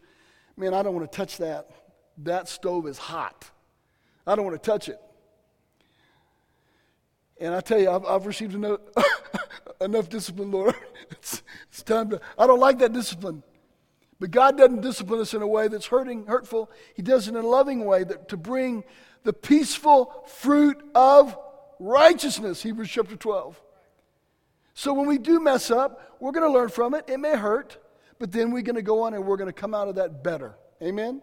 Man, 0.56 0.74
I 0.74 0.82
don't 0.82 0.94
want 0.94 1.10
to 1.10 1.16
touch 1.16 1.38
that. 1.38 1.70
That 2.18 2.48
stove 2.48 2.86
is 2.86 2.98
hot. 2.98 3.50
I 4.26 4.34
don't 4.34 4.44
want 4.44 4.60
to 4.60 4.70
touch 4.70 4.88
it. 4.88 5.00
And 7.40 7.54
I 7.54 7.60
tell 7.60 7.80
you, 7.80 7.90
I've, 7.90 8.04
I've 8.04 8.26
received 8.26 8.54
enough, 8.54 8.80
enough 9.80 10.08
discipline, 10.08 10.50
Lord. 10.50 10.74
It's, 11.10 11.42
it's 11.68 11.82
time 11.82 12.08
to, 12.10 12.20
I 12.36 12.46
don't 12.46 12.58
like 12.58 12.78
that 12.78 12.94
discipline. 12.94 13.42
But 14.20 14.30
God 14.30 14.56
doesn't 14.56 14.80
discipline 14.80 15.20
us 15.20 15.34
in 15.34 15.42
a 15.42 15.46
way 15.46 15.68
that's 15.68 15.86
hurting, 15.86 16.26
hurtful. 16.26 16.70
He 16.94 17.02
does 17.02 17.26
it 17.26 17.34
in 17.34 17.36
a 17.36 17.46
loving 17.46 17.84
way 17.84 18.04
that, 18.04 18.28
to 18.28 18.36
bring 18.36 18.84
the 19.24 19.32
peaceful 19.32 20.24
fruit 20.26 20.80
of 20.94 21.36
righteousness, 21.80 22.62
Hebrews 22.62 22.90
chapter 22.90 23.16
12. 23.16 23.60
So 24.74 24.92
when 24.92 25.06
we 25.06 25.18
do 25.18 25.40
mess 25.40 25.70
up, 25.70 26.16
we're 26.20 26.32
going 26.32 26.50
to 26.50 26.52
learn 26.52 26.68
from 26.68 26.94
it. 26.94 27.04
It 27.08 27.18
may 27.18 27.36
hurt, 27.36 27.78
but 28.18 28.32
then 28.32 28.50
we're 28.50 28.62
going 28.62 28.76
to 28.76 28.82
go 28.82 29.02
on 29.02 29.14
and 29.14 29.24
we're 29.24 29.36
going 29.36 29.48
to 29.48 29.52
come 29.52 29.74
out 29.74 29.88
of 29.88 29.96
that 29.96 30.22
better. 30.22 30.54
Amen? 30.82 31.22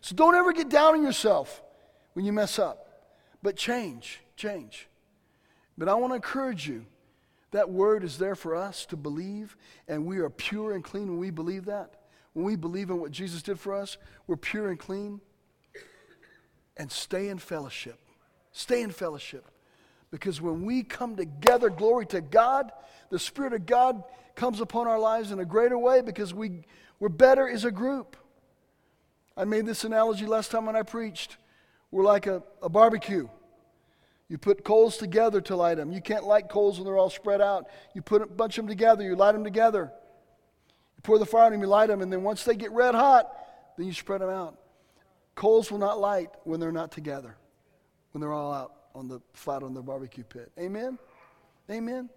So 0.00 0.14
don't 0.14 0.34
ever 0.34 0.52
get 0.52 0.68
down 0.68 0.94
on 0.94 1.02
yourself 1.02 1.62
when 2.14 2.24
you 2.24 2.32
mess 2.32 2.58
up, 2.58 2.88
but 3.42 3.56
change, 3.56 4.20
change. 4.36 4.88
But 5.76 5.88
I 5.88 5.94
want 5.94 6.12
to 6.12 6.16
encourage 6.16 6.66
you 6.66 6.86
that 7.50 7.70
word 7.70 8.04
is 8.04 8.18
there 8.18 8.34
for 8.34 8.54
us 8.54 8.84
to 8.86 8.96
believe, 8.96 9.56
and 9.86 10.04
we 10.06 10.18
are 10.18 10.30
pure 10.30 10.72
and 10.72 10.82
clean 10.84 11.08
when 11.08 11.18
we 11.18 11.30
believe 11.30 11.66
that. 11.66 11.94
When 12.38 12.46
we 12.46 12.54
believe 12.54 12.88
in 12.88 13.00
what 13.00 13.10
Jesus 13.10 13.42
did 13.42 13.58
for 13.58 13.74
us, 13.74 13.98
we're 14.28 14.36
pure 14.36 14.68
and 14.68 14.78
clean. 14.78 15.20
And 16.76 16.88
stay 16.88 17.30
in 17.30 17.38
fellowship. 17.38 17.98
Stay 18.52 18.82
in 18.82 18.92
fellowship. 18.92 19.44
Because 20.12 20.40
when 20.40 20.64
we 20.64 20.84
come 20.84 21.16
together, 21.16 21.68
glory 21.68 22.06
to 22.06 22.20
God, 22.20 22.70
the 23.10 23.18
Spirit 23.18 23.54
of 23.54 23.66
God 23.66 24.04
comes 24.36 24.60
upon 24.60 24.86
our 24.86 25.00
lives 25.00 25.32
in 25.32 25.40
a 25.40 25.44
greater 25.44 25.76
way 25.76 26.00
because 26.00 26.32
we, 26.32 26.62
we're 27.00 27.08
better 27.08 27.48
as 27.48 27.64
a 27.64 27.72
group. 27.72 28.16
I 29.36 29.44
made 29.44 29.66
this 29.66 29.82
analogy 29.82 30.24
last 30.24 30.52
time 30.52 30.64
when 30.64 30.76
I 30.76 30.84
preached. 30.84 31.38
We're 31.90 32.04
like 32.04 32.28
a, 32.28 32.44
a 32.62 32.68
barbecue. 32.68 33.28
You 34.28 34.38
put 34.38 34.62
coals 34.62 34.96
together 34.96 35.40
to 35.40 35.56
light 35.56 35.78
them. 35.78 35.90
You 35.90 36.00
can't 36.00 36.22
light 36.22 36.48
coals 36.48 36.78
when 36.78 36.86
they're 36.86 36.98
all 36.98 37.10
spread 37.10 37.40
out. 37.40 37.66
You 37.96 38.02
put 38.02 38.22
a 38.22 38.26
bunch 38.26 38.58
of 38.58 38.66
them 38.66 38.68
together, 38.68 39.02
you 39.02 39.16
light 39.16 39.32
them 39.32 39.42
together. 39.42 39.90
You 40.98 41.02
pour 41.02 41.18
the 41.18 41.26
fire 41.26 41.44
on 41.44 41.52
them, 41.52 41.60
you 41.60 41.68
light 41.68 41.86
them, 41.86 42.02
and 42.02 42.12
then 42.12 42.24
once 42.24 42.42
they 42.42 42.56
get 42.56 42.72
red 42.72 42.94
hot, 42.94 43.30
then 43.76 43.86
you 43.86 43.92
spread 43.92 44.20
them 44.20 44.30
out. 44.30 44.58
Coals 45.36 45.70
will 45.70 45.78
not 45.78 46.00
light 46.00 46.30
when 46.42 46.58
they're 46.58 46.72
not 46.72 46.90
together, 46.90 47.36
when 48.10 48.20
they're 48.20 48.32
all 48.32 48.52
out 48.52 48.72
on 48.96 49.06
the 49.06 49.20
flat 49.32 49.62
on 49.62 49.72
the 49.72 49.80
barbecue 49.80 50.24
pit. 50.24 50.50
Amen? 50.58 50.98
Amen? 51.70 52.10